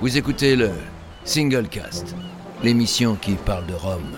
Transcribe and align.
Vous 0.00 0.16
écoutez 0.16 0.54
le 0.54 0.70
Single 1.24 1.66
Cast, 1.68 2.14
l'émission 2.62 3.16
qui 3.16 3.32
parle 3.32 3.66
de 3.66 3.74
Rome 3.74 4.16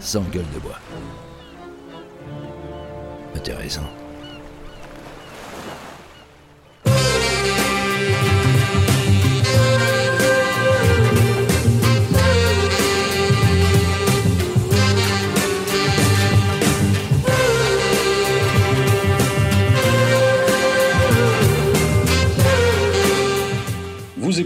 sans 0.00 0.22
gueule 0.22 0.46
de 0.54 0.58
bois. 0.58 0.78
Intéressant. 3.34 4.05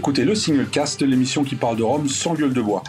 Écoutez 0.01 0.25
le 0.25 0.33
Single 0.33 0.65
Cast, 0.65 1.03
l'émission 1.03 1.43
qui 1.43 1.53
parle 1.53 1.77
de 1.77 1.83
Rome 1.83 2.09
sans 2.09 2.33
gueule 2.33 2.53
de 2.53 2.61
bois. 2.61 2.81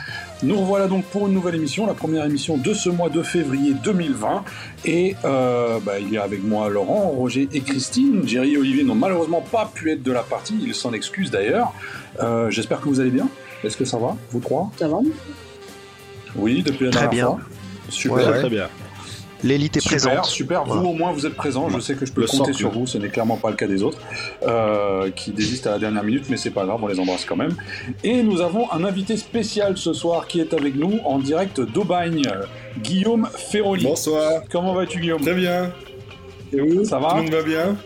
Nous 0.43 0.59
revoilà 0.59 0.87
donc 0.87 1.05
pour 1.05 1.27
une 1.29 1.35
nouvelle 1.35 1.57
émission, 1.57 1.87
la 1.87 1.93
première 1.93 2.25
émission 2.25 2.57
de 2.57 2.73
ce 2.73 2.89
mois 2.89 3.11
de 3.11 3.23
février 3.23 3.75
2020. 3.75 4.43
Et 4.87 5.15
euh, 5.27 5.79
bah, 5.85 5.99
il 6.01 6.11
y 6.11 6.17
a 6.17 6.23
avec 6.23 6.43
moi 6.43 6.71
Laurent, 6.71 7.11
Roger 7.11 7.51
et 7.53 7.61
Christine. 7.61 8.27
Jerry 8.27 8.55
et 8.55 8.57
Olivier 8.57 8.83
n'ont 8.83 8.95
malheureusement 8.95 9.43
pas 9.43 9.71
pu 9.75 9.91
être 9.93 10.03
de 10.03 10.11
la 10.11 10.23
partie, 10.23 10.59
ils 10.65 10.75
s'en 10.75 10.95
excusent 10.95 11.31
d'ailleurs. 11.31 11.75
Euh, 12.23 12.49
J'espère 12.49 12.81
que 12.81 12.89
vous 12.89 12.99
allez 12.99 13.11
bien. 13.11 13.29
Est-ce 13.63 13.77
que 13.77 13.85
ça 13.85 13.99
va, 13.99 14.17
vous 14.31 14.41
trois? 14.41 14.71
Ça 14.79 14.89
va 14.89 14.97
Oui, 16.35 16.63
depuis 16.63 16.87
la 16.87 16.93
Très 16.93 17.01
dernière 17.03 17.11
bien. 17.11 17.27
fois. 17.27 17.41
Super. 17.91 18.17
Ouais, 18.17 18.25
ouais. 18.27 18.39
Très 18.39 18.49
bien. 18.49 18.69
L'élite 19.43 19.77
est 19.77 19.81
Super, 19.81 19.99
présente. 19.99 20.25
super. 20.27 20.65
Voilà. 20.65 20.83
Vous 20.83 20.89
au 20.89 20.93
moins 20.93 21.13
vous 21.13 21.27
êtes 21.27 21.35
présent. 21.35 21.69
Je 21.69 21.81
sais 21.81 21.95
que 21.95 22.07
je 22.07 22.13
peux 22.13 22.21
Le 22.21 22.27
compter 22.27 22.53
sur 22.53 22.71
vous. 22.71 22.87
Ce 22.87 22.97
n'est 22.99 23.09
clairement 23.09 23.37
pas 23.37 23.51
le 23.51 23.57
cas 23.57 23.67
des 23.67 23.83
autres 23.83 23.99
euh, 24.47 25.11
qui 25.11 25.33
désistent 25.33 25.67
à 25.67 25.73
la 25.73 25.79
dernière 25.79 26.05
minute, 26.05 26.27
mais 26.31 26.37
c'est 26.37 26.51
pas 26.51 26.65
grave, 26.65 26.79
on 26.83 26.87
les 26.87 27.01
embrasse 27.01 27.25
quand 27.25 27.37
même. 27.37 27.57
Et 28.05 28.23
nous 28.23 28.41
avons 28.41 28.71
un 28.73 28.85
invité 28.85 29.17
spécial 29.17 29.77
ce 29.77 29.93
soir 29.93 30.27
qui 30.29 30.41
est 30.41 30.55
avec 30.55 30.77
nous 30.77 31.01
en 31.05 31.19
direct 31.19 31.61
d'Aubagne, 31.61 32.23
Guillaume 32.79 33.29
Ferroli. 33.35 33.85
Bonsoir. 33.85 34.43
Comment 34.51 34.75
vas-tu 34.75 35.01
Guillaume? 35.01 35.21
Très 35.23 35.35
bien. 35.35 35.73
Et 36.53 36.61
vous? 36.61 36.85
Ça 36.85 36.99
va? 36.99 37.09
Tout 37.11 37.17
le 37.17 37.23
monde 37.23 37.31
va 37.33 37.43
bien? 37.43 37.77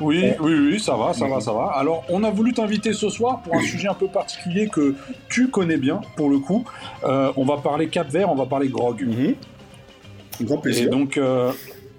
Oui, 0.00 0.24
oui, 0.40 0.54
oui, 0.54 0.80
ça 0.80 0.96
va, 0.96 1.12
ça 1.12 1.26
va, 1.26 1.40
ça 1.40 1.52
va. 1.52 1.72
Alors, 1.74 2.04
on 2.08 2.24
a 2.24 2.30
voulu 2.30 2.54
t'inviter 2.54 2.94
ce 2.94 3.10
soir 3.10 3.42
pour 3.42 3.54
un 3.54 3.60
sujet 3.60 3.88
un 3.88 3.92
peu 3.94 4.06
particulier 4.06 4.66
que 4.68 4.94
tu 5.28 5.48
connais 5.48 5.76
bien, 5.76 6.00
pour 6.16 6.30
le 6.30 6.38
coup. 6.38 6.64
Euh, 7.04 7.32
on 7.36 7.44
va 7.44 7.58
parler 7.58 7.88
Cap 7.88 8.08
Vert, 8.08 8.30
on 8.30 8.34
va 8.34 8.46
parler 8.46 8.68
Grog. 8.68 9.02
Mhm. 9.02 9.34
Grand 10.42 10.58
Et 10.58 10.60
plaisir. 10.60 10.90
donc, 10.90 11.16
euh, 11.16 11.52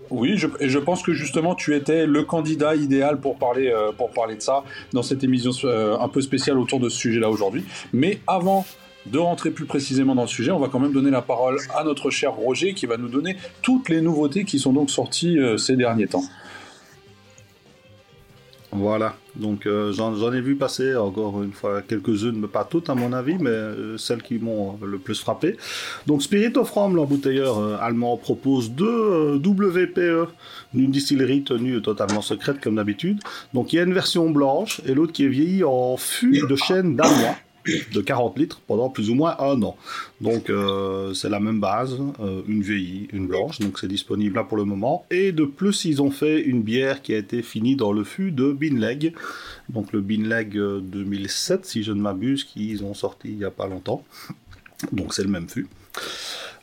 oui, 0.09 0.33
je, 0.37 0.47
et 0.59 0.69
je 0.69 0.79
pense 0.79 1.01
que 1.03 1.13
justement, 1.13 1.55
tu 1.55 1.75
étais 1.75 2.05
le 2.05 2.23
candidat 2.23 2.75
idéal 2.75 3.19
pour 3.19 3.37
parler, 3.37 3.69
euh, 3.69 3.91
pour 3.91 4.11
parler 4.11 4.35
de 4.35 4.41
ça 4.41 4.63
dans 4.93 5.03
cette 5.03 5.23
émission 5.23 5.51
euh, 5.63 5.97
un 5.97 6.07
peu 6.07 6.21
spéciale 6.21 6.57
autour 6.57 6.79
de 6.79 6.89
ce 6.89 6.97
sujet-là 6.97 7.29
aujourd'hui. 7.29 7.63
Mais 7.93 8.19
avant 8.27 8.65
de 9.05 9.19
rentrer 9.19 9.51
plus 9.51 9.65
précisément 9.65 10.15
dans 10.15 10.23
le 10.23 10.27
sujet, 10.27 10.51
on 10.51 10.59
va 10.59 10.67
quand 10.67 10.79
même 10.79 10.93
donner 10.93 11.11
la 11.11 11.21
parole 11.21 11.57
à 11.75 11.83
notre 11.83 12.09
cher 12.09 12.33
Roger 12.33 12.73
qui 12.73 12.87
va 12.87 12.97
nous 12.97 13.07
donner 13.09 13.37
toutes 13.61 13.89
les 13.89 14.01
nouveautés 14.01 14.45
qui 14.45 14.57
sont 14.57 14.73
donc 14.73 14.89
sorties 14.89 15.37
ces 15.57 15.75
derniers 15.75 16.07
temps. 16.07 16.23
Voilà. 18.77 19.15
Donc 19.35 19.65
euh, 19.65 19.91
j'en 19.91 20.33
ai 20.33 20.41
vu 20.41 20.55
passer 20.55 20.95
encore 20.95 21.43
une 21.43 21.51
fois 21.51 21.81
quelques-unes, 21.81 22.39
mais 22.39 22.47
pas 22.47 22.63
toutes 22.63 22.89
à 22.89 22.95
mon 22.95 23.11
avis, 23.13 23.35
mais 23.37 23.49
euh, 23.49 23.97
celles 23.97 24.21
qui 24.21 24.39
m'ont 24.39 24.77
euh, 24.81 24.85
le 24.85 24.97
plus 24.97 25.19
frappé. 25.19 25.57
Donc 26.07 26.23
Spirit 26.23 26.53
of 26.57 26.73
l'embouteilleur 26.75 27.81
allemand, 27.81 28.17
propose 28.17 28.71
deux 28.71 29.35
WPE 29.35 30.29
d'une 30.73 30.91
distillerie 30.91 31.43
tenue 31.43 31.81
totalement 31.81 32.21
secrète 32.21 32.61
comme 32.61 32.75
d'habitude. 32.75 33.19
Donc 33.53 33.73
il 33.73 33.77
y 33.77 33.79
a 33.79 33.83
une 33.83 33.93
version 33.93 34.29
blanche 34.29 34.81
et 34.85 34.93
l'autre 34.93 35.13
qui 35.13 35.25
est 35.25 35.29
vieillie 35.29 35.63
en 35.63 35.97
fût 35.97 36.45
de 36.47 36.55
chêne 36.55 36.95
danois 36.95 37.35
de 37.93 38.01
40 38.01 38.37
litres 38.37 38.61
pendant 38.67 38.89
plus 38.89 39.09
ou 39.09 39.15
moins 39.15 39.35
un 39.39 39.61
an. 39.63 39.75
Donc 40.21 40.49
euh, 40.49 41.13
c'est 41.13 41.29
la 41.29 41.39
même 41.39 41.59
base, 41.59 41.97
euh, 42.19 42.41
une 42.47 42.61
vieillie, 42.61 43.07
une 43.11 43.27
blanche, 43.27 43.59
donc 43.59 43.79
c'est 43.79 43.87
disponible 43.87 44.35
là 44.35 44.43
pour 44.43 44.57
le 44.57 44.65
moment. 44.65 45.05
Et 45.11 45.31
de 45.31 45.45
plus, 45.45 45.85
ils 45.85 46.01
ont 46.01 46.11
fait 46.11 46.41
une 46.41 46.61
bière 46.61 47.01
qui 47.01 47.13
a 47.13 47.17
été 47.17 47.41
finie 47.41 47.75
dans 47.75 47.91
le 47.91 48.03
fût 48.03 48.31
de 48.31 48.51
Binleg, 48.51 49.13
donc 49.69 49.93
le 49.93 50.01
Binleg 50.01 50.57
euh, 50.57 50.79
2007 50.79 51.65
si 51.65 51.83
je 51.83 51.91
ne 51.91 52.01
m'abuse, 52.01 52.43
qu'ils 52.43 52.83
ont 52.83 52.93
sorti 52.93 53.29
il 53.29 53.37
n'y 53.37 53.45
a 53.45 53.51
pas 53.51 53.67
longtemps. 53.67 54.03
Donc 54.91 55.13
c'est 55.13 55.23
le 55.23 55.29
même 55.29 55.49
fût. 55.49 55.67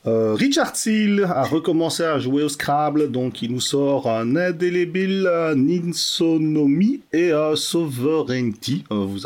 Euh, 0.05 0.35
Richard 0.35 0.75
Seal 0.75 1.23
a 1.23 1.45
recommencé 1.45 2.03
à 2.03 2.19
jouer 2.19 2.43
au 2.43 2.49
Scrabble, 2.49 3.11
donc 3.11 3.41
il 3.41 3.53
nous 3.53 3.61
sort 3.61 4.11
un 4.11 4.35
indélébile 4.35 5.29
euh, 5.29 5.55
Ninsonomy 5.55 7.01
et 7.13 7.31
un 7.31 7.55
Sovereignty, 7.55 8.85
euh, 8.91 9.05
vous 9.07 9.21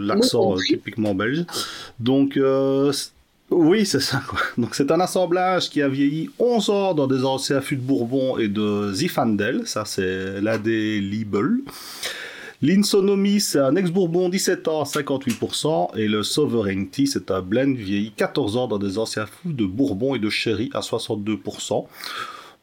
l'accent 0.00 0.54
euh, 0.54 0.60
typiquement 0.66 1.14
belge. 1.14 1.44
Donc 2.00 2.36
euh, 2.36 2.92
oui, 3.50 3.86
c'est 3.86 4.00
ça. 4.00 4.20
Quoi. 4.26 4.40
Donc 4.58 4.74
c'est 4.74 4.90
un 4.90 4.98
assemblage 4.98 5.70
qui 5.70 5.80
a 5.80 5.88
vieilli 5.88 6.28
11 6.40 6.70
ans 6.70 6.94
dans 6.94 7.06
des 7.06 7.24
anciens 7.24 7.60
fûts 7.60 7.76
de 7.76 7.82
Bourbon 7.82 8.36
et 8.38 8.48
de 8.48 8.92
Zinfandel, 8.92 9.62
ça 9.66 9.84
c'est 9.84 10.40
l'indélébile. 10.40 11.60
L'Insonomie, 12.62 13.40
c'est 13.40 13.58
un 13.58 13.76
ex-Bourbon 13.76 14.28
17 14.28 14.68
ans 14.68 14.80
à 14.80 14.84
58%, 14.84 15.96
et 15.98 16.08
le 16.08 16.22
Sovereignty, 16.22 17.06
c'est 17.06 17.30
un 17.30 17.42
blend 17.42 17.74
vieilli 17.74 18.12
14 18.16 18.56
ans 18.56 18.66
dans 18.68 18.78
des 18.78 18.98
anciens 18.98 19.26
fous 19.26 19.52
de 19.52 19.66
Bourbon 19.66 20.14
et 20.14 20.18
de 20.18 20.30
Sherry 20.30 20.70
à 20.74 20.80
62%. 20.80 21.86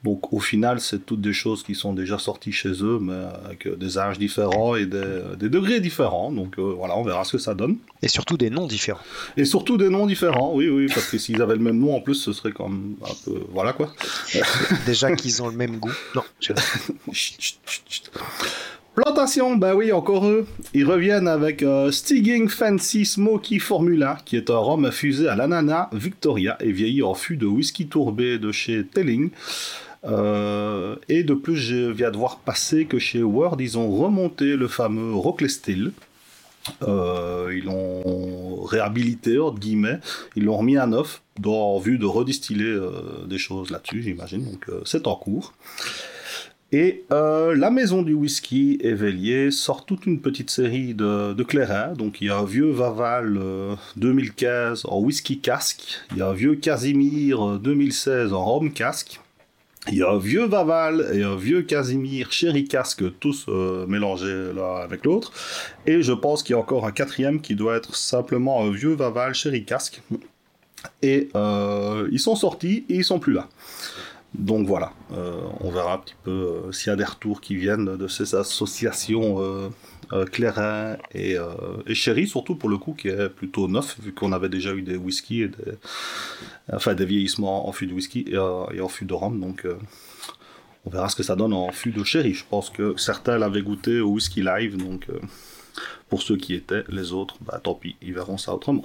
Donc 0.03 0.33
au 0.33 0.41
final, 0.41 0.81
c'est 0.81 1.05
toutes 1.05 1.21
des 1.21 1.31
choses 1.31 1.63
qui 1.63 1.75
sont 1.75 1.93
déjà 1.93 2.19
sorties 2.19 2.51
chez 2.51 2.71
eux, 2.83 2.99
mais 2.99 3.13
avec 3.45 3.65
euh, 3.67 3.77
des 3.77 3.97
âges 3.97 4.19
différents 4.19 4.75
et 4.75 4.85
des, 4.85 5.21
des 5.39 5.47
degrés 5.47 5.79
différents. 5.79 6.29
Donc 6.29 6.59
euh, 6.59 6.73
voilà, 6.77 6.97
on 6.97 7.03
verra 7.05 7.23
ce 7.23 7.31
que 7.33 7.37
ça 7.37 7.53
donne. 7.53 7.77
Et 8.01 8.09
surtout 8.09 8.35
des 8.35 8.49
noms 8.49 8.67
différents. 8.67 8.99
Et 9.37 9.45
surtout 9.45 9.77
des 9.77 9.87
noms 9.87 10.05
différents, 10.05 10.51
oui, 10.55 10.67
oui, 10.67 10.87
parce 10.93 11.07
que 11.09 11.17
s'ils 11.17 11.41
avaient 11.41 11.55
le 11.55 11.61
même 11.61 11.79
nom 11.79 11.95
en 11.95 12.01
plus, 12.01 12.15
ce 12.15 12.33
serait 12.33 12.51
comme 12.51 12.97
un 13.01 13.13
peu... 13.23 13.43
Voilà 13.53 13.71
quoi. 13.71 13.93
Déjà 14.85 15.15
qu'ils 15.15 15.41
ont 15.41 15.47
le 15.47 15.55
même 15.55 15.77
goût. 15.77 15.93
Non, 16.15 16.23
je- 16.41 16.51
Plantation, 18.95 19.55
bah 19.55 19.73
oui, 19.73 19.91
encore 19.91 20.27
eux. 20.27 20.45
Ils 20.75 20.85
reviennent 20.85 21.27
avec 21.27 21.63
euh, 21.63 21.91
Stigging 21.91 22.47
Fancy 22.47 23.05
Smoky 23.05 23.57
Formula, 23.57 24.19
qui 24.23 24.35
est 24.35 24.51
un 24.51 24.57
rhum 24.57 24.85
infusé 24.85 25.27
à 25.27 25.35
l'ananas 25.35 25.89
Victoria 25.93 26.57
et 26.61 26.71
vieilli 26.71 27.01
en 27.01 27.15
fût 27.15 27.35
de 27.35 27.47
whisky 27.47 27.87
tourbé 27.87 28.37
de 28.37 28.51
chez 28.51 28.85
Telling. 28.85 29.31
Euh, 30.05 30.95
et 31.09 31.23
de 31.23 31.33
plus, 31.33 31.55
je 31.55 31.89
viens 31.89 32.11
de 32.11 32.17
voir 32.17 32.37
passer 32.37 32.85
que 32.85 32.99
chez 32.99 33.23
Word, 33.23 33.57
ils 33.59 33.79
ont 33.79 33.89
remonté 33.89 34.55
le 34.55 34.67
fameux 34.67 35.15
Rockley 35.15 35.49
Still. 35.49 35.91
Euh, 36.83 37.51
ils 37.57 37.65
l'ont 37.65 38.61
réhabilité, 38.61 39.39
entre 39.39 39.57
guillemets. 39.57 39.99
Ils 40.35 40.45
l'ont 40.45 40.57
remis 40.57 40.77
à 40.77 40.85
neuf, 40.85 41.23
dans 41.39 41.75
en 41.75 41.79
vue 41.79 41.97
de 41.97 42.05
redistiller 42.05 42.65
euh, 42.65 43.25
des 43.25 43.39
choses 43.39 43.71
là-dessus, 43.71 44.03
j'imagine. 44.03 44.45
Donc 44.45 44.67
c'est 44.85 45.07
en 45.07 45.15
cours. 45.15 45.53
Et 46.73 47.03
euh, 47.11 47.55
la 47.55 47.69
maison 47.69 48.01
du 48.01 48.15
whisky 48.15 48.79
Évélier 48.81 49.51
sort 49.51 49.85
toute 49.85 50.07
une 50.07 50.19
petite 50.19 50.49
série 50.49 50.95
de, 50.95 51.43
clairins. 51.43 51.93
Donc 51.93 52.19
il 52.19 52.27
y 52.27 52.29
a 52.31 52.37
un 52.39 52.45
vieux 52.45 52.71
Vaval 52.71 53.37
euh, 53.37 53.75
2015 53.97 54.85
en 54.85 54.99
whisky 54.99 55.39
casque. 55.39 55.99
Il 56.11 56.17
y 56.17 56.21
a 56.23 56.29
un 56.29 56.33
vieux 56.33 56.55
Casimir 56.55 57.47
euh, 57.47 57.59
2016 57.59 58.33
en 58.33 58.43
rhum 58.43 58.73
casque. 58.73 59.21
Il 59.91 59.97
y 59.99 60.01
a 60.01 60.09
un 60.09 60.17
vieux 60.17 60.45
Vaval 60.45 61.11
et 61.13 61.21
un 61.21 61.35
vieux 61.35 61.61
Casimir 61.61 62.31
Sherry 62.31 62.67
casque, 62.67 63.03
tous 63.19 63.45
euh, 63.49 63.85
mélangés 63.85 64.51
l'un 64.55 64.77
avec 64.77 65.05
l'autre. 65.05 65.31
Et 65.85 66.01
je 66.01 66.13
pense 66.13 66.41
qu'il 66.41 66.53
y 66.53 66.55
a 66.55 66.59
encore 66.59 66.87
un 66.87 66.91
quatrième 66.91 67.39
qui 67.39 67.53
doit 67.53 67.75
être 67.75 67.95
simplement 67.95 68.63
un 68.63 68.71
vieux 68.71 68.95
Vaval 68.95 69.35
Sherry 69.35 69.63
casque. 69.63 70.01
Et 71.01 71.29
euh, 71.35 72.07
ils 72.11 72.19
sont 72.19 72.35
sortis 72.35 72.85
et 72.89 72.95
ils 72.95 73.03
sont 73.03 73.19
plus 73.19 73.33
là. 73.33 73.47
Donc 74.33 74.65
voilà, 74.67 74.93
euh, 75.11 75.41
on 75.59 75.69
verra 75.69 75.93
un 75.93 75.97
petit 75.99 76.15
peu 76.23 76.31
euh, 76.31 76.71
s'il 76.71 76.89
y 76.89 76.93
a 76.93 76.95
des 76.95 77.03
retours 77.03 77.39
qui 77.39 77.55
viennent 77.55 77.97
de 77.97 78.07
ces 78.07 78.33
associations 78.33 79.39
euh, 79.39 79.69
euh, 80.11 80.25
Clairin 80.25 80.97
et, 81.13 81.37
Sherry, 81.93 82.27
surtout 82.27 82.55
pour 82.55 82.69
le 82.69 82.77
coup 82.77 82.93
qui 82.93 83.09
est 83.09 83.29
plutôt 83.29 83.67
neuf, 83.67 83.99
vu 84.01 84.11
qu'on 84.11 84.31
avait 84.31 84.49
déjà 84.49 84.73
eu 84.73 84.81
des 84.81 84.97
whisky 84.97 85.43
et 85.43 85.47
des, 85.49 85.73
enfin, 86.71 86.95
des 86.95 87.05
vieillissements 87.05 87.69
en 87.69 87.71
fût 87.71 87.85
de 87.85 87.93
whisky 87.93 88.25
et, 88.27 88.37
en 88.37 88.87
fût 88.87 89.05
de 89.05 89.13
rhum. 89.13 89.39
Donc 89.39 89.67
on 90.85 90.89
verra 90.89 91.09
ce 91.09 91.15
que 91.15 91.23
ça 91.23 91.35
donne 91.35 91.53
en 91.53 91.71
fût 91.71 91.91
de 91.91 92.03
Sherry. 92.03 92.33
Je 92.33 92.45
pense 92.49 92.71
que 92.71 92.95
certains 92.97 93.37
l'avaient 93.37 93.61
goûté 93.61 93.99
au 93.99 94.09
whisky 94.09 94.41
live, 94.41 94.77
donc 94.77 95.07
pour 96.09 96.23
ceux 96.23 96.37
qui 96.37 96.55
étaient, 96.55 96.83
les 96.89 97.13
autres, 97.13 97.35
bah 97.41 97.59
tant 97.63 97.75
pis, 97.75 97.95
ils 98.01 98.13
verront 98.13 98.39
ça 98.39 98.53
autrement. 98.53 98.83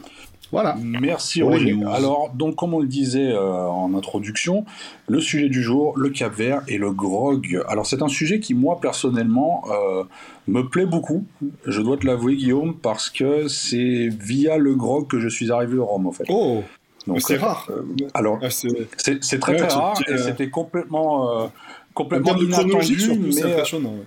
Voilà. 0.50 0.76
Merci 0.80 1.42
Roger. 1.42 1.76
Alors, 1.92 2.30
donc, 2.34 2.56
comme 2.56 2.72
on 2.72 2.80
le 2.80 2.86
disait 2.88 3.28
euh, 3.32 3.66
en 3.66 3.94
introduction, 3.94 4.64
le 5.06 5.20
sujet 5.20 5.48
du 5.50 5.62
jour, 5.62 5.92
le 5.98 6.08
Cap 6.08 6.34
Vert 6.34 6.62
et 6.68 6.78
le 6.78 6.90
grog. 6.90 7.62
Alors, 7.68 7.84
c'est 7.86 8.00
un 8.00 8.08
sujet 8.08 8.40
qui, 8.40 8.54
moi, 8.54 8.78
personnellement, 8.80 9.64
euh, 9.70 10.04
me 10.46 10.62
plaît 10.62 10.86
beaucoup. 10.86 11.26
Je 11.66 11.82
dois 11.82 11.98
te 11.98 12.06
l'avouer, 12.06 12.36
Guillaume, 12.36 12.74
parce 12.74 13.10
que 13.10 13.46
c'est 13.48 14.08
via 14.08 14.56
le 14.56 14.74
grog 14.74 15.06
que 15.06 15.20
je 15.20 15.28
suis 15.28 15.52
arrivé 15.52 15.76
au 15.76 15.84
Rhum, 15.84 16.06
en 16.06 16.12
fait. 16.12 16.24
Oh, 16.30 16.62
Donc, 17.06 17.20
c'est 17.20 17.34
euh, 17.36 17.40
rare. 17.40 17.66
euh, 17.70 17.82
alors, 18.14 18.38
Ah, 18.42 18.48
c'est 18.50 18.68
c'est 18.96 19.22
c'est 19.22 19.38
très 19.40 19.52
Ouais, 19.52 19.66
très 19.66 19.68
rare 19.78 20.00
et 20.08 20.12
euh, 20.12 20.16
c'était 20.18 20.48
complètement, 20.48 21.28
euh, 21.30 21.44
en 21.44 21.50
complètement 21.94 22.36
inattendu, 22.36 22.96
mais 23.20 23.42
impressionnant. 23.42 23.90
ouais. 23.90 24.06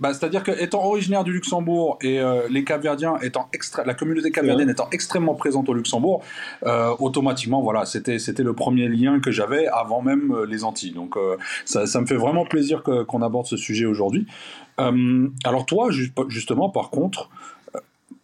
Bah, 0.00 0.14
C'est-à-dire 0.14 0.42
que 0.42 0.52
étant 0.62 0.84
originaire 0.84 1.24
du 1.24 1.32
Luxembourg 1.32 1.98
et 2.02 2.20
euh, 2.20 2.48
les 2.48 2.64
Capverdiens 2.64 3.18
étant 3.22 3.48
extra... 3.52 3.84
la 3.84 3.94
communauté 3.94 4.30
capverdienne 4.30 4.70
étant 4.70 4.88
extrêmement 4.92 5.34
présente 5.34 5.68
au 5.68 5.74
Luxembourg, 5.74 6.22
euh, 6.64 6.94
automatiquement, 6.98 7.60
voilà, 7.62 7.84
c'était 7.84 8.18
c'était 8.18 8.42
le 8.42 8.54
premier 8.54 8.88
lien 8.88 9.20
que 9.20 9.30
j'avais 9.30 9.66
avant 9.66 10.00
même 10.02 10.32
euh, 10.32 10.46
les 10.46 10.64
Antilles. 10.64 10.92
Donc 10.92 11.16
ça, 11.64 11.86
ça 11.86 12.00
me 12.00 12.06
fait 12.06 12.16
vraiment 12.16 12.44
plaisir 12.44 12.82
qu'on 12.82 13.22
aborde 13.22 13.46
ce 13.46 13.56
sujet 13.56 13.86
aujourd'hui. 13.86 14.26
Alors 14.78 15.66
toi, 15.66 15.90
ju- 15.90 16.12
justement, 16.28 16.70
par 16.70 16.90
contre, 16.90 17.28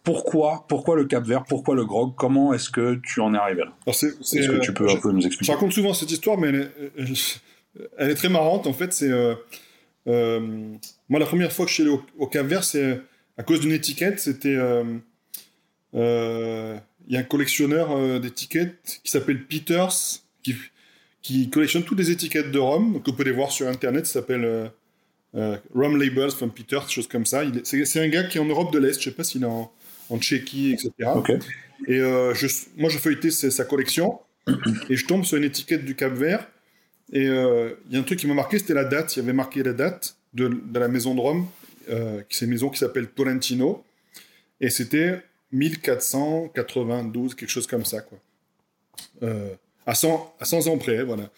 pourquoi 0.03 0.65
pourquoi 0.67 0.95
le 0.95 1.05
Cap 1.05 1.23
Vert, 1.25 1.43
pourquoi 1.43 1.75
le 1.75 1.85
grog 1.85 2.13
Comment 2.15 2.53
est-ce 2.53 2.69
que 2.69 2.95
tu 3.03 3.19
en 3.19 3.33
es 3.33 3.37
arrivé 3.37 3.61
là? 3.61 3.73
Est-ce 3.85 4.47
que 4.47 4.59
tu 4.59 4.73
peux 4.73 4.89
un 4.89 4.95
peu 4.95 5.11
nous 5.11 5.21
Je 5.21 5.27
expliquer 5.27 5.53
raconte 5.53 5.73
souvent 5.73 5.93
cette 5.93 6.11
histoire, 6.11 6.37
mais 6.37 6.47
elle 6.47 6.55
est, 6.55 7.41
elle 7.97 8.09
est 8.09 8.15
très 8.15 8.29
marrante. 8.29 8.65
En 8.67 8.73
fait, 8.73 8.93
c'est. 8.93 9.11
Euh, 10.07 10.39
euh, 10.39 10.75
moi, 11.09 11.19
la 11.19 11.25
première 11.25 11.51
fois 11.51 11.65
que 11.65 11.69
je 11.69 11.75
suis 11.75 11.83
allé 11.83 11.91
au, 11.91 12.01
au 12.17 12.27
Cap 12.27 12.45
Vert, 12.47 12.63
c'est 12.63 13.01
à 13.37 13.43
cause 13.43 13.59
d'une 13.59 13.71
étiquette. 13.73 14.19
C'était. 14.19 14.55
euh, 14.55 14.83
euh, 15.95 16.77
Il 17.07 17.13
y 17.13 17.17
a 17.17 17.21
un 17.21 17.23
collectionneur 17.23 17.91
euh, 17.91 18.19
d'étiquettes 18.19 18.99
qui 19.03 19.11
s'appelle 19.11 19.45
Peters, 19.45 19.93
qui, 20.43 20.55
qui 21.21 21.49
collectionne 21.49 21.83
toutes 21.83 21.99
les 21.99 22.11
étiquettes 22.11 22.51
de 22.51 22.59
rhum. 22.59 22.93
Donc, 22.93 23.07
on 23.07 23.13
peut 23.13 23.23
les 23.23 23.31
voir 23.31 23.51
sur 23.51 23.67
Internet. 23.67 24.05
Ça 24.05 24.13
s'appelle 24.13 24.45
euh, 24.45 24.67
euh, 25.35 25.57
Rum 25.73 25.97
Labels 26.01 26.31
from 26.31 26.51
Peters, 26.51 26.81
quelque 26.81 26.91
chose 26.93 27.07
comme 27.07 27.25
ça. 27.25 27.43
C'est 27.63 27.99
un 28.01 28.09
gars 28.09 28.23
qui 28.23 28.37
est 28.37 28.41
en 28.41 28.45
Europe 28.45 28.73
de 28.73 28.79
l'Est. 28.79 28.99
Je 28.99 29.09
sais 29.09 29.15
pas 29.15 29.23
s'il 29.23 29.43
est 29.43 29.45
en, 29.47 29.71
en 30.09 30.17
Tchéquie, 30.19 30.73
etc. 30.73 30.91
Et 31.87 31.99
euh, 31.99 32.33
je, 32.33 32.47
moi, 32.77 32.89
je 32.89 32.97
feuilletais 32.97 33.31
sa, 33.31 33.51
sa 33.51 33.65
collection 33.65 34.19
et 34.89 34.95
je 34.95 35.05
tombe 35.05 35.25
sur 35.25 35.37
une 35.37 35.43
étiquette 35.43 35.85
du 35.85 35.95
Cap 35.95 36.13
Vert. 36.13 36.47
Et 37.13 37.27
euh, 37.27 37.71
il 37.87 37.93
y 37.93 37.97
a 37.97 37.99
un 37.99 38.03
truc 38.03 38.19
qui 38.19 38.27
m'a 38.27 38.33
marqué, 38.33 38.59
c'était 38.59 38.73
la 38.73 38.83
date. 38.85 39.15
Il 39.15 39.19
y 39.19 39.23
avait 39.23 39.33
marqué 39.33 39.63
la 39.63 39.73
date 39.73 40.17
de, 40.33 40.47
de 40.49 40.79
la 40.79 40.87
maison 40.87 41.15
de 41.15 41.21
Rome, 41.21 41.47
euh, 41.89 42.21
qui 42.27 42.37
c'est 42.37 42.45
une 42.45 42.51
maison 42.51 42.69
qui 42.69 42.77
s'appelle 42.79 43.07
Tolentino. 43.07 43.83
Et 44.59 44.69
c'était 44.69 45.21
1492, 45.51 47.35
quelque 47.35 47.49
chose 47.49 47.67
comme 47.67 47.85
ça, 47.85 48.01
quoi. 48.01 48.17
Euh, 49.23 49.49
à, 49.85 49.95
100, 49.95 50.35
à 50.39 50.45
100 50.45 50.67
ans 50.67 50.77
près, 50.77 51.03
voilà. 51.03 51.29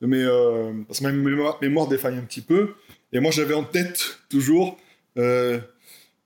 Mais 0.00 0.22
euh, 0.22 0.72
parce 0.86 1.00
que 1.00 1.04
ma 1.04 1.12
mémoire, 1.12 1.58
mémoire 1.60 1.88
défaille 1.88 2.16
un 2.16 2.22
petit 2.22 2.40
peu. 2.40 2.74
Et 3.12 3.20
moi, 3.20 3.30
j'avais 3.30 3.54
en 3.54 3.64
tête 3.64 4.18
toujours, 4.28 4.78
je 5.16 5.60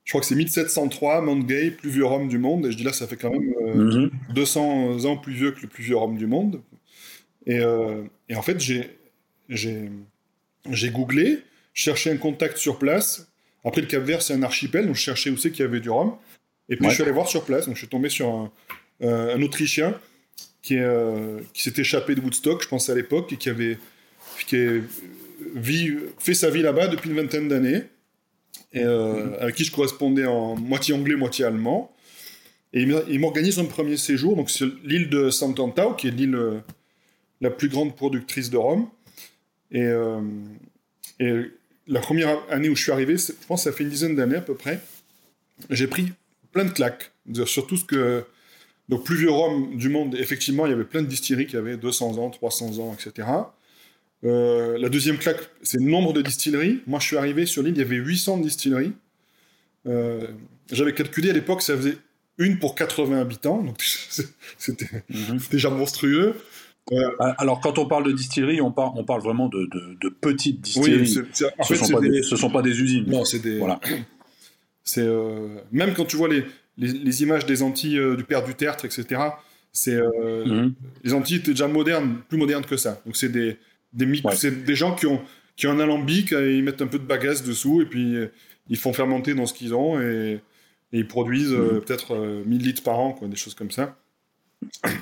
crois 0.08 0.20
que 0.20 0.26
c'est 0.26 0.34
1703, 0.34 1.22
Mount 1.22 1.40
Gay, 1.46 1.70
plus 1.70 1.90
vieux 1.90 2.04
Rome 2.04 2.28
du 2.28 2.38
monde. 2.38 2.66
Et 2.66 2.72
je 2.72 2.76
dis 2.76 2.82
là, 2.84 2.92
ça 2.92 3.06
fait 3.06 3.16
quand 3.16 3.30
même 3.30 3.54
euh, 3.66 3.74
Mhm. 3.74 4.10
200 4.34 5.04
ans 5.06 5.16
plus 5.16 5.32
vieux 5.32 5.52
que 5.52 5.62
le 5.62 5.68
plus 5.68 5.82
vieux 5.84 5.96
Rome 5.96 6.16
du 6.16 6.26
monde. 6.26 6.60
Et, 7.46 7.58
euh, 7.58 8.02
et 8.28 8.36
en 8.36 8.42
fait, 8.42 8.60
j'ai, 9.48 9.90
googlé, 10.90 11.40
cherché 11.74 12.10
un 12.10 12.16
contact 12.16 12.56
sur 12.56 12.78
place. 12.78 13.28
Après, 13.64 13.80
le 13.80 13.86
Cap 13.86 14.02
Vert, 14.02 14.22
c'est 14.22 14.34
un 14.34 14.42
archipel, 14.42 14.86
donc 14.86 14.96
je 14.96 15.00
cherchais 15.00 15.30
où 15.30 15.36
c'est 15.36 15.50
qu'il 15.50 15.64
y 15.64 15.68
avait 15.68 15.80
du 15.80 15.90
rhum. 15.90 16.14
Et 16.68 16.76
puis, 16.76 16.84
Ouais. 16.84 16.90
je 16.90 16.94
suis 16.94 17.02
allé 17.02 17.12
voir 17.12 17.28
sur 17.28 17.44
place. 17.44 17.66
Donc, 17.66 17.74
je 17.74 17.80
suis 17.80 17.88
tombé 17.88 18.08
sur 18.08 18.28
un, 18.28 18.52
euh, 19.02 19.34
un 19.36 19.42
Autrichien 19.42 19.98
qui, 20.62 20.78
euh, 20.78 21.40
qui 21.52 21.62
s'est 21.62 21.74
échappé 21.80 22.14
de 22.14 22.20
Woodstock, 22.20 22.62
je 22.62 22.68
pense 22.68 22.88
à 22.88 22.94
l'époque, 22.94 23.32
et 23.32 23.36
qui 23.36 23.48
avait 23.48 23.78
qui 24.46 24.56
est, 24.56 24.82
vit- 25.54 25.98
fait 26.18 26.34
sa 26.34 26.50
vie 26.50 26.62
là-bas 26.62 26.86
depuis 26.88 27.10
une 27.10 27.16
vingtaine 27.16 27.48
d'années, 27.48 27.82
et 28.72 28.82
euh, 28.82 29.38
avec 29.40 29.54
qui 29.56 29.64
je 29.64 29.70
correspondais 29.72 30.24
en 30.24 30.56
moitié 30.56 30.94
anglais, 30.94 31.14
moitié 31.16 31.44
allemand. 31.44 31.94
Et 32.72 32.82
il 32.82 33.20
m'organise 33.20 33.58
un 33.58 33.66
premier 33.66 33.96
séjour, 33.98 34.34
donc 34.36 34.50
sur 34.50 34.70
l'île 34.84 35.10
de 35.10 35.28
Sant'Antao, 35.30 35.94
qui 35.94 36.08
est 36.08 36.10
l'île 36.10 36.38
la 37.42 37.50
plus 37.50 37.68
grande 37.68 37.94
productrice 37.94 38.48
de 38.48 38.56
rhum. 38.56 38.88
Et, 39.70 39.82
euh, 39.82 40.20
et 41.20 41.50
la 41.86 42.00
première 42.00 42.38
année 42.50 42.68
où 42.70 42.76
je 42.76 42.82
suis 42.82 42.92
arrivé, 42.92 43.16
je 43.18 43.32
pense 43.46 43.64
que 43.64 43.70
ça 43.70 43.76
fait 43.76 43.84
une 43.84 43.90
dizaine 43.90 44.16
d'années 44.16 44.36
à 44.36 44.40
peu 44.40 44.54
près, 44.54 44.80
j'ai 45.68 45.86
pris 45.88 46.12
plein 46.52 46.64
de 46.64 46.70
claques. 46.70 47.12
Surtout 47.46 47.76
ce 47.76 47.84
que. 47.84 48.24
Donc, 48.88 49.04
plus 49.04 49.16
vieux 49.16 49.30
rhum 49.30 49.76
du 49.76 49.88
monde, 49.88 50.14
effectivement, 50.16 50.66
il 50.66 50.70
y 50.70 50.72
avait 50.72 50.84
plein 50.84 51.02
de 51.02 51.06
distilleries 51.06 51.46
qui 51.46 51.56
avaient 51.56 51.76
200 51.76 52.18
ans, 52.18 52.30
300 52.30 52.78
ans, 52.80 52.94
etc. 52.98 53.28
Euh, 54.24 54.76
la 54.78 54.88
deuxième 54.88 55.18
claque, 55.18 55.40
c'est 55.62 55.78
le 55.78 55.84
nombre 55.84 56.12
de 56.12 56.20
distilleries. 56.22 56.80
Moi, 56.86 56.98
je 57.00 57.06
suis 57.06 57.16
arrivé 57.16 57.46
sur 57.46 57.62
l'île, 57.62 57.74
il 57.74 57.78
y 57.78 57.82
avait 57.82 57.96
800 57.96 58.38
distilleries. 58.38 58.92
Euh, 59.86 60.26
J'avais 60.70 60.94
calculé 60.94 61.30
à 61.30 61.32
l'époque, 61.32 61.62
ça 61.62 61.76
faisait 61.76 61.96
une 62.38 62.58
pour 62.58 62.74
80 62.74 63.20
habitants, 63.20 63.62
donc 63.62 63.76
c'était 64.58 65.04
Mhm. 65.08 65.38
déjà 65.50 65.70
monstrueux. 65.70 66.34
Alors, 67.38 67.60
quand 67.60 67.78
on 67.78 67.86
parle 67.86 68.04
de 68.04 68.12
distillerie, 68.12 68.60
on, 68.60 68.72
parle 68.72 68.92
on 68.96 69.04
parle 69.04 69.22
vraiment 69.22 69.48
de, 69.48 69.66
de- 69.66 69.96
de 70.00 70.08
petites 70.08 70.56
Oui, 70.76 70.98
distilleries. 70.98 71.26
c'est- 71.32 71.46
en 71.58 71.62
ce 71.64 71.74
fait, 71.74 71.84
sont 71.84 72.00
des- 72.00 72.10
des... 72.10 72.22
ce 72.22 72.36
sont 72.36 72.50
pas 72.50 72.62
des 72.62 72.80
usines. 72.80 73.04
Non, 73.08 73.24
c'est 73.24 73.38
des. 73.38 73.58
Voilà. 73.58 73.80
C'est 74.84 75.02
euh, 75.06 75.58
même 75.70 75.94
quand 75.94 76.04
tu 76.06 76.16
vois 76.16 76.26
les, 76.28 76.44
les, 76.76 76.88
les 76.92 77.22
images 77.22 77.46
des 77.46 77.62
Antilles 77.62 77.98
euh, 78.00 78.16
du 78.16 78.24
père 78.24 78.42
du 78.42 78.56
tertre, 78.56 78.84
etc. 78.84 79.20
C'est 79.70 79.94
euh, 79.94 80.44
Mhm. 80.44 80.74
les 81.04 81.14
Antilles 81.14 81.36
étaient 81.36 81.52
déjà 81.52 81.68
modernes, 81.68 82.16
plus 82.28 82.36
modernes 82.36 82.64
que 82.64 82.76
ça. 82.76 83.00
Donc 83.06 83.14
c'est 83.16 83.28
des 83.30 83.58
des 83.92 84.06
Ouais. 84.24 84.74
gens 84.74 84.96
qui 84.96 85.06
ont 85.06 85.22
qui 85.54 85.68
ont 85.68 85.70
un 85.70 85.78
alambic, 85.78 86.32
et 86.32 86.56
ils 86.56 86.64
mettent 86.64 86.82
un 86.82 86.88
peu 86.88 86.98
de 86.98 87.04
bagasse 87.04 87.44
dessous 87.44 87.80
et 87.80 87.84
puis 87.86 88.16
ils 88.68 88.76
font 88.76 88.92
fermenter 88.92 89.34
dans 89.34 89.46
ce 89.46 89.54
qu'ils 89.54 89.72
ont 89.72 90.00
et, 90.00 90.40
et 90.92 90.98
ils 90.98 91.06
produisent 91.06 91.52
euh, 91.52 91.80
peut-être 91.86 92.16
euh, 92.16 92.42
1000 92.44 92.62
litres 92.62 92.82
par 92.82 92.98
an, 92.98 93.12
quoi, 93.12 93.28
des 93.28 93.36
choses 93.36 93.54
comme 93.54 93.70
ça. 93.70 93.96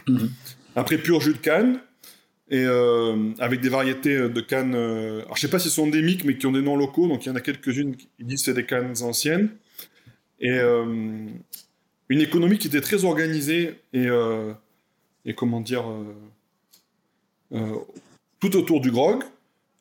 Mhm. 0.08 0.28
Après 0.76 0.98
pur 0.98 1.20
jus 1.20 1.32
de 1.32 1.38
canne 1.38 1.80
et 2.50 2.64
euh, 2.64 3.32
avec 3.38 3.60
des 3.60 3.68
variétés 3.68 4.16
euh, 4.16 4.28
de 4.28 4.40
cannes. 4.40 4.74
euh, 4.74 5.22
alors 5.22 5.36
je 5.36 5.40
sais 5.42 5.48
pas 5.48 5.58
si 5.58 5.68
elles 5.68 5.72
sont 5.72 5.84
endémiques, 5.84 6.24
mais 6.24 6.36
qui 6.36 6.46
ont 6.46 6.52
des 6.52 6.62
noms 6.62 6.76
locaux. 6.76 7.06
Donc 7.06 7.24
il 7.24 7.28
y 7.28 7.32
en 7.32 7.36
a 7.36 7.40
quelques-unes 7.40 7.96
qui 7.96 8.08
disent 8.20 8.42
c'est 8.44 8.54
des 8.54 8.66
cannes 8.66 8.94
anciennes 9.02 9.50
et 10.40 10.50
euh, 10.50 11.26
une 12.08 12.20
économie 12.20 12.58
qui 12.58 12.66
était 12.66 12.80
très 12.80 13.04
organisée 13.04 13.80
et 13.92 14.08
et 15.26 15.34
comment 15.34 15.60
dire 15.60 15.84
tout 18.40 18.56
autour 18.56 18.80
du 18.80 18.90
grog, 18.90 19.22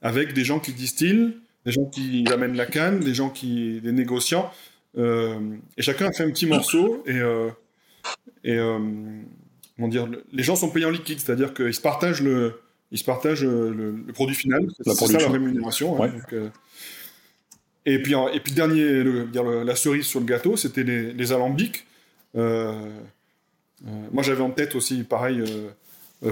avec 0.01 0.33
des 0.33 0.43
gens 0.43 0.59
qui 0.59 0.73
distillent, 0.73 1.37
des 1.65 1.71
gens 1.71 1.85
qui 1.85 2.25
amènent 2.31 2.55
la 2.55 2.65
canne, 2.67 2.99
des 2.99 3.13
gens 3.15 3.29
qui 3.29 3.81
des 3.81 3.93
négociants, 3.93 4.51
et 4.95 5.81
chacun 5.81 6.07
a 6.07 6.11
fait 6.11 6.23
un 6.23 6.29
petit 6.29 6.45
morceau 6.45 7.03
et 8.43 8.59
comment 9.79 9.87
dire, 9.89 10.05
le- 10.07 10.23
les 10.33 10.43
gens 10.43 10.55
sont 10.57 10.69
payés 10.69 10.85
en 10.85 10.89
liquide, 10.91 11.19
c'est-à-dire 11.19 11.53
qu'ils 11.53 11.73
se 11.73 11.79
partagent 11.81 12.21
le 12.21 12.59
ils 12.91 12.97
se 12.97 13.03
partagent 13.03 13.45
euh, 13.45 13.71
le, 13.71 13.91
le 14.07 14.13
produit 14.13 14.35
final, 14.35 14.67
c'est 14.83 14.91
ça 14.93 15.17
la 15.19 15.29
rémunération. 15.29 16.03
hein, 16.03 16.07
donc, 16.09 16.33
euh, 16.33 16.49
et 17.85 18.01
puis, 18.01 18.13
et 18.33 18.39
puis 18.39 18.51
dernier, 18.53 19.03
le- 19.03 19.25
dire 19.25 19.43
le- 19.43 19.63
la 19.63 19.75
cerise 19.75 20.05
sur 20.05 20.19
le 20.19 20.25
gâteau, 20.25 20.57
c'était 20.57 20.83
les, 20.83 21.13
les 21.13 21.31
alambics. 21.31 21.85
Euh, 22.35 22.73
euh, 23.87 23.89
moi, 24.11 24.23
j'avais 24.23 24.41
en 24.41 24.49
tête 24.51 24.75
aussi, 24.75 25.03
pareil, 25.03 25.43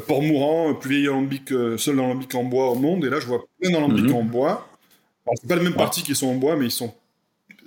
Port-Mourant, 0.08 0.72
euh, 0.72 0.74
plus 0.74 0.90
vieil 0.96 1.08
alambic, 1.08 1.50
seul 1.78 2.00
alambic 2.00 2.34
en 2.36 2.44
bois 2.44 2.72
au 2.72 2.76
monde. 2.76 3.06
Et 3.06 3.10
là, 3.10 3.20
je 3.20 3.26
vois 3.28 3.46
plein 3.62 3.72
d'alambics 3.72 4.06
Mhm. 4.10 4.16
en 4.16 4.24
bois. 4.24 4.68
Alors, 5.26 5.36
c'est 5.42 5.48
pas 5.48 5.56
le 5.56 5.64
même 5.64 5.74
Ouais. 5.74 5.78
parti 5.78 6.04
qui 6.04 6.16
sont 6.16 6.28
en 6.28 6.36
bois, 6.36 6.56
mais 6.56 6.66
ils 6.66 6.72
sont. 6.72 6.94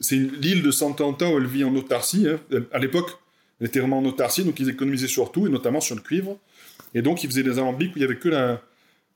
C'est 0.01 0.17
l'île 0.17 0.63
de 0.63 0.71
Sant'Antao, 0.71 1.39
elle 1.39 1.47
vit 1.47 1.65
en 1.65 1.75
autarcie. 1.77 2.27
hein. 2.29 2.41
À 2.73 2.79
l'époque, 2.79 3.11
elle 3.61 3.67
était 3.67 3.81
vraiment 3.81 3.99
en 3.99 4.05
autarcie, 4.05 4.45
donc 4.45 4.59
ils 4.59 4.69
économisaient 4.69 5.09
sur 5.09 5.33
tout, 5.33 5.47
et 5.47 5.51
notamment 5.51 5.81
sur 5.81 5.95
le 5.95 6.01
cuivre. 6.01 6.39
Et 6.95 7.03
donc, 7.03 7.23
ils 7.23 7.31
faisaient 7.31 7.43
des 7.43 7.59
alambics 7.59 7.95
où 7.95 7.99
il 7.99 8.03
y 8.03 8.05
avait 8.05 8.17
que 8.17 8.29
la, 8.29 8.63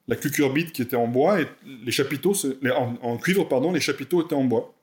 la 0.06 0.16
cucurbite 0.16 0.72
qui 0.72 0.82
était 0.82 0.96
en 0.96 1.08
bois, 1.08 1.40
et 1.40 1.48
les 1.84 1.92
chapiteaux, 1.92 2.34
en, 3.02 3.16
cuivre, 3.16 3.48
pardon, 3.48 3.72
les 3.72 3.80
chapiteaux 3.80 4.22
étaient 4.24 4.34
en 4.34 4.44
bois. 4.44 4.74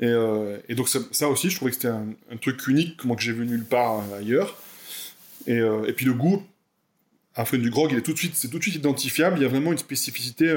Et, 0.00 0.06
euh, 0.06 0.58
donc 0.70 0.88
ça, 0.88 1.28
aussi, 1.28 1.50
je 1.50 1.56
trouvais 1.56 1.70
que 1.70 1.76
c'était 1.76 1.88
un, 1.88 2.36
truc 2.40 2.66
unique, 2.66 3.04
moi 3.04 3.16
que 3.16 3.22
j'ai 3.22 3.32
vu 3.32 3.46
nulle 3.46 3.64
part 3.64 4.00
euh, 4.00 4.18
ailleurs. 4.18 4.56
Et, 5.46 5.58
euh, 5.58 5.86
et 5.86 5.92
puis 5.92 6.06
le 6.06 6.14
goût, 6.14 6.42
après 7.34 7.58
du 7.58 7.70
grog, 7.70 7.92
il 7.92 7.98
est 7.98 8.02
tout 8.02 8.12
de 8.12 8.18
suite, 8.18 8.34
c'est 8.34 8.48
tout 8.48 8.58
de 8.58 8.62
suite 8.62 8.74
identifiable. 8.74 9.38
Il 9.38 9.42
y 9.42 9.46
a 9.46 9.48
vraiment 9.48 9.72
une 9.72 9.78
spécificité 9.78 10.52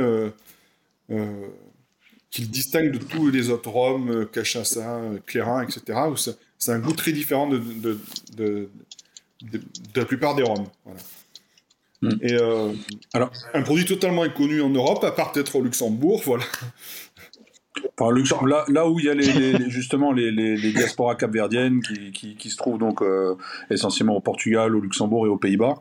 qui 2.32 2.42
le 2.44 2.48
distingue 2.48 2.92
de 2.92 2.98
tous 2.98 3.30
les 3.30 3.50
autres 3.50 3.70
rhums, 3.70 4.26
cachaça, 4.32 4.96
euh, 4.98 5.18
clairin, 5.26 5.64
etc. 5.64 6.00
C'est, 6.58 6.72
un 6.72 6.80
goût 6.80 6.94
très 6.94 7.12
différent 7.12 7.48
de, 7.48 7.58
de, 7.58 8.00
de, 8.38 8.70
de- 9.44 9.58
de 9.58 10.00
la 10.00 10.06
plupart 10.06 10.34
des 10.36 10.44
rhums. 10.44 10.68
Voilà. 10.86 11.00
Mm. 12.04 12.10
Et 12.22 12.34
euh, 12.34 12.72
Alors- 13.14 13.32
un 13.54 13.62
produit 13.62 13.86
totalement 13.86 14.24
inconnu 14.24 14.62
en 14.62 14.70
Europe, 14.70 15.04
à 15.04 15.12
part 15.12 15.32
peut-être 15.34 15.56
au 15.58 15.62
Luxembourg, 15.62 16.22
voilà. 16.26 16.44
Enfin, 18.00 18.12
Luxem- 18.14 18.48
là, 18.48 18.66
là 18.68 18.88
où 18.90 19.00
il 19.00 19.06
y 19.06 19.10
a 19.10 19.14
les, 19.14 19.32
les- 19.32 19.54
les- 19.54 19.70
justement 19.70 20.12
les, 20.12 20.30
les, 20.32 20.56
les 20.58 20.72
diasporas 20.74 21.16
capverdiennes 21.16 21.82
qui, 21.82 22.12
qui, 22.12 22.36
qui 22.36 22.50
se 22.50 22.58
trouvent 22.58 22.78
donc 22.78 23.02
euh, 23.02 23.36
essentiellement 23.70 24.16
au 24.16 24.20
Portugal, 24.20 24.76
au 24.76 24.82
Luxembourg 24.82 25.26
et 25.26 25.30
aux 25.30 25.38
Pays-Bas, 25.38 25.76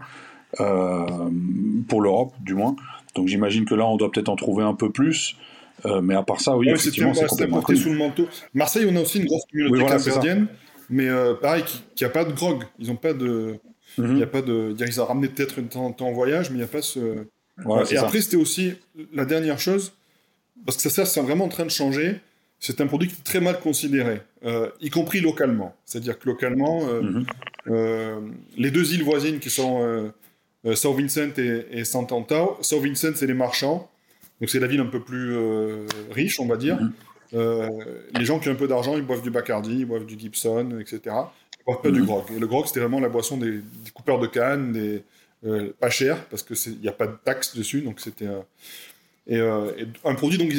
euh, 0.61 1.05
pour 1.89 2.01
l'Europe 2.01 2.33
du 2.41 2.55
moins. 2.55 2.77
Donc 3.17 3.27
j'imagine 3.29 3.65
que 3.65 3.75
là 3.75 3.87
on 3.87 3.97
doit 3.97 4.11
peut-être 4.11 4.29
en 4.29 4.37
trouver 4.37 4.63
un 4.65 4.75
peu 4.75 4.91
plus. 4.91 5.37
Euh, 5.87 6.01
mais 6.01 6.15
à 6.15 6.23
part 6.23 6.41
ça, 6.41 6.57
oui, 6.57 6.67
Ouais, 6.67 6.73
effectivement, 6.75 7.15
c'est 7.15 7.27
complètement 7.27 7.57
porté 7.59 7.73
connu. 7.75 7.85
sous 7.85 7.91
le 7.93 7.99
manteau. 7.99 8.29
Marseille, 8.55 8.87
on 8.91 8.97
a 8.97 9.01
aussi 9.01 9.19
une 9.19 9.27
grosse 9.27 9.45
communauté 9.51 9.73
Oui, 9.75 9.81
voilà, 9.81 9.97
capverdienne, 9.97 10.47
mais 10.89 11.09
euh, 11.09 11.35
pareil, 11.35 11.65
qui 11.95 12.05
n'a 12.05 12.11
pas 12.11 12.25
de 12.25 12.33
grog. 12.33 12.65
Ils 12.79 12.91
ont 12.91 12.97
pas 12.97 13.13
de. 13.13 13.57
Il 13.99 14.19
y 14.19 14.23
a 14.23 14.27
pas 14.27 14.43
de. 14.43 14.75
Ils 14.79 15.01
ont 15.01 15.05
ramené 15.07 15.29
peut-être 15.29 15.59
une 15.59 15.69
temps, 15.69 15.91
temps 15.93 16.09
en 16.09 16.13
voyage, 16.13 16.51
mais 16.51 16.57
il 16.57 16.59
n'y 16.59 16.65
a 16.65 16.69
pas 16.69 16.83
ce. 16.83 17.25
Voilà, 17.59 17.83
et 17.91 17.95
ça. 17.97 18.03
après, 18.05 18.21
c'était 18.21 18.37
aussi 18.37 18.75
la 19.13 19.25
dernière 19.25 19.59
chose, 19.59 19.93
parce 20.65 20.81
que 20.83 20.89
ça, 20.89 21.05
c'est 21.05 21.21
vraiment 21.21 21.45
en 21.47 21.49
train 21.49 21.65
de 21.65 21.71
changer. 21.71 22.21
c'est 22.59 22.81
un 22.81 22.87
produit 22.87 23.09
qui 23.09 23.15
est 23.15 23.25
très 23.25 23.41
mal 23.41 23.59
considéré, 23.61 24.21
euh, 24.45 24.69
y 24.81 24.91
compris 24.91 25.21
localement. 25.21 25.75
C'est-à-dire 25.87 26.19
que 26.19 26.29
localement, 26.29 26.85
Mhm. 26.85 27.25
les 28.57 28.71
deux 28.71 28.95
îles 28.95 29.03
voisines 29.03 29.39
qui 29.41 29.51
sont 29.51 30.11
Saint 30.75 30.93
Vincent 30.93 31.31
et, 31.39 31.67
et 31.73 31.85
Saint 31.85 32.07
Antao, 32.11 32.59
Saint 32.63 32.79
Vincent 32.79 33.13
c'est 33.15 33.27
les 33.27 33.35
marchands, 33.35 33.90
donc 34.41 34.49
c'est 34.51 34.61
la 34.61 34.67
ville 34.67 34.81
un 34.81 34.87
peu 34.87 35.01
plus 35.01 35.33
euh, 35.37 35.87
riche, 36.11 36.41
on 36.41 36.47
va 36.47 36.57
dire. 36.57 36.81
Mhm. 36.81 36.93
Euh, 37.35 37.69
les 38.19 38.25
gens 38.25 38.41
qui 38.41 38.49
ont 38.49 38.53
un 38.53 38.57
peu 38.57 38.67
d'argent, 38.69 38.97
ils 38.97 39.03
boivent 39.05 39.23
du 39.23 39.31
Bacardi, 39.31 39.81
ils 39.81 39.85
boivent 39.87 40.07
du 40.07 40.19
Gibson, 40.19 40.79
etc. 40.81 41.01
Ils 41.07 41.65
boivent 41.65 41.83
pas 41.83 41.91
du 41.91 42.01
Mhm. 42.01 42.07
grog. 42.07 42.25
Et 42.35 42.39
le 42.39 42.47
grog, 42.47 42.67
c'était 42.67 42.81
vraiment 42.81 43.01
la 43.01 43.09
boisson 43.09 43.37
des, 43.37 43.59
des 43.59 43.91
coupeurs 43.95 44.19
de 44.19 44.27
canne, 44.27 44.73
des, 44.73 45.03
euh, 45.47 45.73
pas 45.79 45.91
cher, 45.91 46.25
parce 46.29 46.43
qu'il 46.43 46.79
n'y 46.81 46.89
a 46.89 46.93
pas 46.93 47.07
de 47.07 47.17
taxe 47.25 47.57
dessus, 47.57 47.83
donc 47.83 48.01
c'était... 48.01 48.27
et, 49.27 49.37
et 49.37 49.41
un 50.05 50.15
produit 50.15 50.39
donc, 50.39 50.53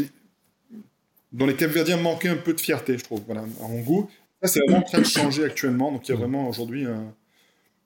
dont 1.33 1.45
les 1.45 1.55
Capverdiens 1.55 1.97
manquaient 1.97 2.29
un 2.29 2.38
peu 2.38 2.53
de 2.53 2.59
fierté, 2.61 2.97
je 2.97 3.03
trouve, 3.03 3.21
voilà, 3.25 3.41
à 3.41 3.67
mon 3.67 3.81
goût. 3.81 4.09
Ça, 4.41 4.47
c'est 4.47 4.59
vraiment 4.61 4.79
en 4.79 4.81
train 4.83 5.00
de 5.00 5.03
changer 5.05 5.43
actuellement, 5.43 5.91
donc 5.91 6.07
il 6.07 6.11
y 6.11 6.13
a 6.13 6.17
vraiment 6.17 6.47
aujourd'hui 6.50 6.85
un- 6.85 7.13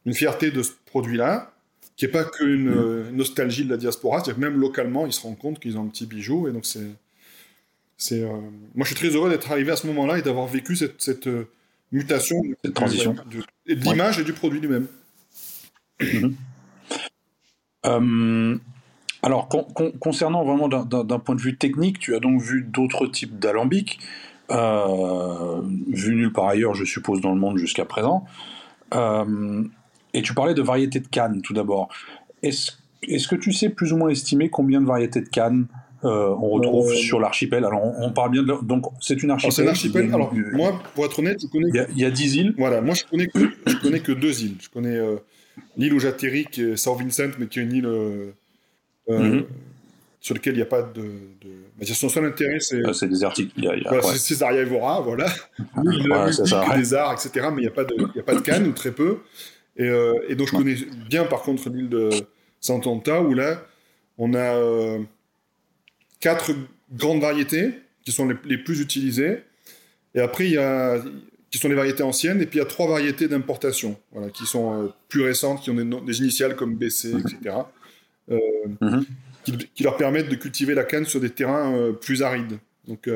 une 0.05 0.13
fierté 0.13 0.51
de 0.51 0.61
ce 0.63 0.71
produit-là, 0.85 1.51
qui 1.97 2.05
n'est 2.05 2.11
pas 2.11 2.23
qu'une 2.25 2.67
euh, 2.69 3.09
nostalgie 3.11 3.63
de 3.65 3.69
la 3.69 3.77
diaspora, 3.77 4.17
c'est-à-dire 4.19 4.35
que 4.35 4.41
même 4.41 4.59
localement, 4.59 5.05
ils 5.05 5.13
se 5.13 5.21
rendent 5.21 5.37
compte 5.37 5.59
qu'ils 5.59 5.77
ont 5.77 5.83
un 5.83 5.87
petit 5.87 6.05
bijou, 6.05 6.47
et 6.47 6.51
donc 6.51 6.65
c'est... 6.65 6.91
c'est 7.97 8.21
euh, 8.23 8.27
Moi, 8.75 8.83
je 8.83 8.87
suis 8.87 8.95
très 8.95 9.09
heureux 9.15 9.29
d'être 9.29 9.49
arrivé 9.51 9.71
à 9.71 9.75
ce 9.77 9.87
moment-là 9.87 10.17
et 10.19 10.21
d'avoir 10.21 10.47
vécu 10.47 10.75
cette, 10.75 11.01
cette 11.01 11.27
euh, 11.27 11.47
mutation, 11.93 12.41
Cette 12.63 12.73
transition. 12.73 13.13
de, 13.13 13.39
et 13.67 13.75
de 13.75 13.83
l'image 13.83 14.19
et 14.19 14.23
du 14.25 14.33
produit 14.33 14.59
lui-même. 14.59 14.87
Euh, 17.85 18.57
alors, 19.21 19.47
con- 19.47 19.63
con- 19.73 19.93
concernant 19.99 20.43
vraiment 20.43 20.67
d'un- 20.67 20.85
d'un 20.85 21.03
d'un 21.03 21.19
point 21.19 21.35
de 21.35 21.41
vue 21.41 21.55
technique, 21.57 21.99
tu 21.99 22.15
as 22.15 22.19
donc 22.19 22.41
vu 22.41 22.63
d'autres 22.63 23.07
types 23.07 23.39
d'alambics, 23.39 23.99
vus 24.49 26.15
nulle 26.15 26.33
part 26.33 26.47
ailleurs, 26.47 26.73
je 26.75 26.83
suppose, 26.83 27.21
dans 27.21 27.33
le 27.33 27.39
monde 27.39 27.57
jusqu'à 27.57 27.85
présent. 27.85 28.25
Et 30.17 30.22
tu 30.22 30.34
parlais 30.34 30.53
de 30.53 30.62
variétés 30.62 31.00
de 31.00 31.07
cannes, 31.07 31.41
tout 31.41 31.53
d'abord. 31.53 31.89
Est-ce 32.41 33.27
que 33.27 33.36
tu 33.36 33.51
sais 33.51 33.69
plus 33.69 33.91
ou 33.93 33.98
moins 33.98 34.10
estimer 34.10 34.50
combien 34.50 34.81
de 34.81 34.86
variétés 34.88 35.22
de 35.22 35.29
cannes 35.29 35.67
euh, 36.03 36.29
on 36.39 36.50
retrouve 36.50 36.89
Euh, 36.91 36.95
sur 36.95 37.19
l'archipel? 37.19 37.65
Alors, 37.65 37.84
on, 37.84 38.05
on 38.07 38.12
parle 38.12 38.31
bien 38.31 38.43
de... 38.43 38.53
Donc, 38.63 38.86
c'est 39.01 39.15
une 39.24 39.31
Alors, 39.31 39.36
archipel. 39.36 39.53
c'est 39.53 39.63
un 39.65 39.67
archipel. 39.72 40.05
il 40.05 40.10
y 40.10 40.12
a- 40.12 40.15
Alors, 40.15 40.34
moi, 40.53 40.79
pour 40.93 41.05
être 41.05 41.17
honnête, 41.19 41.39
je 41.41 41.48
connais 41.48 41.67
il 41.69 41.75
y, 41.75 41.79
a, 41.79 41.88
il 41.91 41.98
y 42.00 42.05
a 42.05 42.12
10 42.12 42.36
îles. 42.36 42.53
Voilà, 42.57 42.81
moi 42.81 42.93
je 42.93 43.03
connais 43.10 43.27
que, 43.27 43.39
je 43.67 43.75
connais 43.77 44.00
que 44.01 44.12
deux 44.12 44.43
îles. 44.43 44.55
Je 44.62 44.69
connais 44.69 44.95
euh, 44.95 45.15
l'île 45.77 45.93
où 45.93 46.00
j'atterris, 46.00 46.45
qui 46.51 46.62
est 46.62 46.77
Saint 46.77 46.95
Vincent, 46.95 47.31
mais 47.39 47.48
qui 47.48 47.60
est 47.60 47.63
une 47.63 47.74
île 47.74 47.89
Mhm. 49.07 49.45
sur 50.19 50.34
laquelle 50.36 50.53
il 50.53 50.57
n'y 50.57 50.63
a 50.63 50.67
pas 50.67 50.81
de. 50.81 51.01
de... 51.01 51.50
bah, 51.79 51.86
son 51.86 52.10
seul 52.10 52.25
intérêt, 52.25 52.60
c'est 52.60 52.77
Euh, 52.77 52.93
c'est 52.93 53.07
désertique. 53.07 53.51
Il 53.57 53.63
y 53.65 53.67
a- 53.67 53.75
il 53.75 53.84
y 53.84 53.86
a- 53.86 53.89
voilà, 53.89 54.05
ouais. 54.05 54.13
c'est 54.13 54.19
Césaria 54.19 54.62
Evora, 54.62 55.01
voilà. 55.01 55.27
L'île 55.84 56.12
ouais. 56.12 56.77
des 56.77 56.93
arts, 56.95 57.13
etc. 57.13 57.48
Mais 57.53 57.62
il 57.62 57.65
n'y 57.65 57.67
a, 57.67 57.72
pas 57.72 57.84
de- 57.84 57.95
il 57.98 58.17
y 58.17 58.19
a 58.19 58.24
pas 58.24 58.34
de 58.36 58.39
canne, 58.41 58.65
ou 58.67 58.72
très 58.72 58.91
peu. 58.91 59.19
Et, 59.77 59.84
euh, 59.84 60.13
et 60.29 60.36
donc 60.36 60.48
je 60.48 60.53
connais 60.53 60.75
bien, 61.10 61.25
par 61.25 61.41
contre, 61.41 61.70
l'île 61.70 61.89
de 61.89 62.10
Sant'Anta, 62.62 63.22
où 63.22 63.34
là, 63.34 63.65
on 64.17 64.34
a 64.34 64.55
euh, 64.55 65.00
quatre 66.20 66.51
grandes 66.94 67.22
variétés 67.22 67.74
qui 68.03 68.12
sont 68.12 68.27
les, 68.27 68.36
les 68.46 68.58
plus 68.58 68.79
utilisées. 68.82 69.44
Et 70.13 70.22
après, 70.22 70.46
il 70.46 70.53
y 70.53 70.58
a 70.58 71.01
qui 71.51 71.58
sont 71.60 71.70
les 71.70 71.75
variétés 71.75 72.03
anciennes, 72.03 72.41
et 72.41 72.46
puis 72.46 72.58
il 72.58 72.62
y 72.62 72.65
a 72.65 72.67
trois 72.67 72.88
variétés 72.88 73.29
d'importation, 73.29 73.98
voilà, 74.12 74.29
qui 74.29 74.46
sont 74.46 74.84
euh, 74.84 74.88
plus 75.08 75.22
récentes, 75.22 75.62
qui 75.62 75.70
ont 75.70 76.01
des, 76.01 76.20
initiales 76.20 76.55
comme 76.58 76.75
BC, 76.75 77.13
etc., 77.13 77.55
euh, 78.29 78.39
Mhm. 78.82 79.05
qui, 79.46 79.58
qui 79.74 79.84
leur 79.84 79.96
permettent 79.96 80.27
de 80.27 80.36
cultiver 80.36 80.74
la 80.74 80.84
canne 80.84 81.05
sur 81.05 81.22
des 81.22 81.29
terrains 81.29 81.74
euh, 81.74 81.94
plus 81.94 82.24
arides. 82.24 82.58
Donc, 82.88 83.08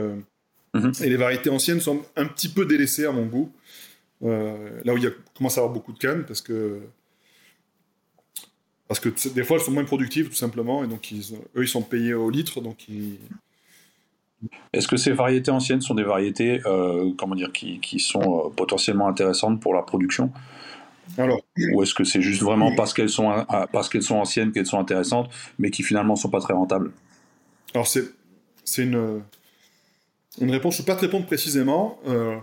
Mhm. 0.74 0.92
Et 1.04 1.10
les 1.10 1.18
variétés 1.18 1.50
anciennes 1.50 1.82
sont 1.82 2.04
un 2.16 2.26
petit 2.26 2.50
peu 2.50 2.66
délaissées 2.66 3.06
à 3.06 3.12
mon 3.12 3.26
goût, 3.26 3.52
euh, 4.24 4.82
là 4.84 4.94
où 4.94 4.98
il 4.98 5.04
y 5.04 5.08
a, 5.08 5.12
commence 5.36 5.58
à 5.58 5.62
avoir 5.62 5.74
beaucoup 5.74 5.94
de 5.94 6.00
cannes, 6.00 6.26
parce 6.26 6.42
que 6.42 6.82
parce 8.88 9.00
que 9.00 9.10
des 9.30 9.44
fois 9.44 9.58
elles 9.58 9.64
sont 9.64 9.72
moins 9.72 9.86
productives 9.86 10.30
tout 10.30 10.36
simplement, 10.36 10.84
et 10.84 10.88
donc 10.88 11.12
ils, 11.12 11.36
eux 11.56 11.64
ils 11.64 11.68
sont 11.68 11.84
payés 11.84 12.14
au 12.14 12.30
litre, 12.30 12.62
donc 12.62 12.88
ils, 12.90 13.18
Est-ce 14.74 14.88
que 14.88 14.98
ces 14.98 15.12
variétés 15.12 15.52
anciennes 15.52 15.82
sont 15.82 15.96
des 15.96 16.04
variétés 16.04 16.62
euh, 16.66 17.12
comment 17.18 17.36
dire, 17.36 17.52
qui, 17.52 17.80
qui 17.80 18.00
sont 18.00 18.46
euh, 18.48 18.50
potentiellement 18.50 19.08
intéressantes 19.08 19.60
pour 19.62 19.74
la 19.74 19.82
production? 19.82 20.32
Alors 21.18 21.42
Ou 21.74 21.84
est-ce 21.84 21.94
que 21.94 22.04
c'est 22.04 22.22
juste 22.22 22.42
vraiment 22.44 22.74
parce 22.76 22.94
qu'elles 22.94 23.10
sont, 23.10 23.46
parce 23.72 23.90
qu'elles 23.90 24.04
sont 24.04 24.18
anciennes 24.18 24.52
qu'elles 24.52 24.68
sont 24.68 24.80
intéressantes, 24.80 25.30
mais 25.58 25.72
qui 25.72 25.84
finalement 25.84 26.14
ne 26.14 26.20
sont 26.20 26.30
pas 26.30 26.40
très 26.40 26.54
rentables? 26.54 26.92
Alors 27.74 27.88
c'est 27.88 28.06
c'est 28.64 28.84
une 28.84 29.24
une 30.40 30.52
réponse. 30.52 30.78
Je 30.78 30.82
ne 30.82 30.86
peux 30.86 30.94
pas 30.94 30.98
te 30.98 31.02
répondre 31.06 31.26
précisément. 31.26 32.00
euh, 32.08 32.38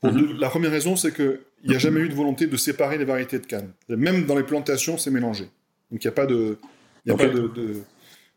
pour 0.00 0.12
Mhm. 0.12 0.18
deux- 0.20 0.36
la 0.38 0.48
première 0.48 0.70
raison, 0.70 0.96
c'est 0.96 1.12
que 1.12 1.40
il 1.64 1.70
n'y 1.70 1.76
a 1.76 1.78
jamais 1.80 2.00
eu 2.00 2.08
de 2.08 2.14
volonté 2.14 2.46
de 2.46 2.56
séparer 2.56 2.98
les 2.98 3.04
variétés 3.04 3.38
de 3.40 3.46
canne. 3.46 3.70
Même 3.88 4.26
dans 4.26 4.36
les 4.36 4.44
plantations, 4.44 4.96
c'est 4.96 5.10
mélangé. 5.10 5.44
Donc 5.90 6.04
il 6.04 6.06
n'y 6.06 6.08
a 6.08 6.12
pas 6.12 6.26
de 6.26 6.56
y 7.06 7.10
a 7.10 7.14
Ok. 7.14 7.20
pas 7.20 7.28
de, 7.28 7.48
de- 7.48 7.82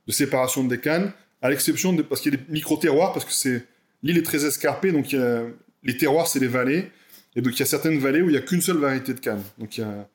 de 0.08 0.12
séparation 0.12 0.63
des 0.63 0.80
cannes, 0.80 1.12
à 1.41 1.50
l'exception 1.50 1.94
de 1.94 2.01
parce 2.01 2.22
qu'il 2.22 2.34
y 2.34 2.36
a 2.36 2.39
des 2.39 2.44
micro 2.51 2.77
terroirs 2.77 3.13
parce 3.13 3.25
que 3.25 3.34
c'est 3.34 3.65
l'île 4.01 4.18
est 4.18 4.24
très 4.24 4.44
escarpée, 4.46 4.91
donc 4.91 5.12
il 5.12 5.20
y 5.20 5.22
a- 5.22 5.44
les 5.84 5.98
terroirs 5.98 6.27
c'est 6.27 6.39
les 6.39 6.48
vallées 6.48 6.89
et 7.36 7.41
donc 7.41 7.53
il 7.56 7.60
y 7.60 7.63
a 7.63 7.65
certaines 7.65 8.00
vallées 8.00 8.22
où 8.22 8.25
il 8.30 8.32
n'y 8.32 8.38
a 8.38 8.41
qu'une 8.41 8.62
seule 8.62 8.77
variété 8.77 9.13
de 9.13 9.20
canne. 9.20 9.44
Donc 9.60 9.77
il 9.77 9.82
y 9.82 9.84
a 9.84 10.08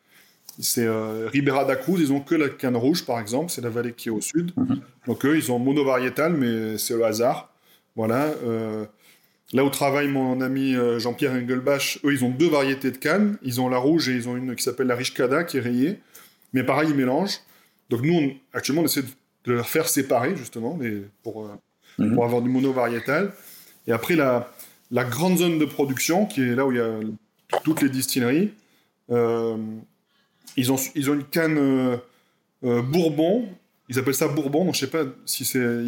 c'est 0.59 0.87
euh, 0.87 1.29
Ribera 1.31 1.65
da 1.67 1.77
Cruz, 1.77 2.01
ils 2.01 2.13
ont 2.13 2.21
que 2.21 2.35
la 2.35 2.49
canne 2.49 2.77
rouge 2.77 3.05
par 3.05 3.21
exemple, 3.21 3.51
c'est 3.53 3.61
la 3.61 3.69
vallée 3.69 3.93
qui 3.93 4.09
est 4.09 4.13
au 4.13 4.21
sud. 4.23 4.53
Mhm. 4.57 4.81
Donc 5.07 5.25
eux, 5.27 5.37
ils 5.37 5.53
ont 5.53 5.59
monovariétal, 5.59 6.33
mais 6.33 6.79
c'est 6.79 6.95
le 6.95 7.05
hasard. 7.05 7.53
Voilà. 7.95 8.25
euh, 8.45 8.87
là 9.53 9.65
où 9.65 9.71
travaille 9.71 10.09
mon 10.09 10.41
ami 10.41 10.75
euh, 10.75 10.99
Jean-Pierre 10.99 11.33
Engelbach, 11.33 11.99
eux, 12.05 12.13
ils 12.13 12.25
ont 12.25 12.31
deux 12.31 12.49
variétés 12.49 12.91
de 12.91 12.97
canne. 12.99 13.39
Ils 13.43 13.61
ont 13.61 13.69
la 13.69 13.79
rouge 13.79 14.09
et 14.09 14.13
ils 14.13 14.29
ont 14.29 14.37
une 14.37 14.55
qui 14.57 14.63
s'appelle 14.63 14.87
la 14.89 14.95
Richcada, 14.97 15.45
qui 15.45 15.59
est 15.59 15.61
rayée. 15.61 15.99
Mais 16.53 16.63
pareil, 16.65 16.89
ils 16.91 16.97
mélangent. 16.97 17.39
Donc 17.91 18.03
nous, 18.03 18.15
on- 18.15 18.33
actuellement, 18.53 18.83
on 18.83 18.87
essaie 18.87 19.03
de, 19.45 19.53
leur 19.53 19.69
faire 19.69 19.89
séparer, 19.89 20.35
justement, 20.37 20.77
les- 20.81 21.05
pour, 21.23 21.45
euh, 21.47 21.51
Mhm. 21.99 22.15
pour 22.15 22.25
avoir 22.25 22.43
du 22.43 22.49
monovariétal. 22.49 23.33
Et 23.87 23.93
après, 23.93 24.17
la, 24.17 24.53
la 24.91 25.05
grande 25.05 25.39
zone 25.39 25.59
de 25.61 25.65
production, 25.65 26.27
qui 26.27 26.41
est 26.43 26.55
là 26.57 26.67
où 26.67 26.73
il 26.73 26.79
y 26.79 26.81
a 26.81 26.99
toutes 27.63 27.81
les 27.83 27.89
distilleries, 27.89 28.51
euh, 29.13 29.57
ils, 30.57 30.73
ont, 30.73 30.77
ils 30.97 31.09
ont 31.11 31.15
une 31.15 31.25
canne 31.25 31.59
euh, 31.59 31.97
euh, 32.65 32.83
Bourbon. 32.83 33.47
Ils 33.89 33.99
appellent 34.01 34.15
ça 34.15 34.27
Bourbon, 34.27 34.65
donc 34.65 34.75
je 34.75 34.81
sais 34.81 34.87
pas 34.91 35.05
si 35.27 35.45
c'est 35.45 35.59
euh, 35.61 35.85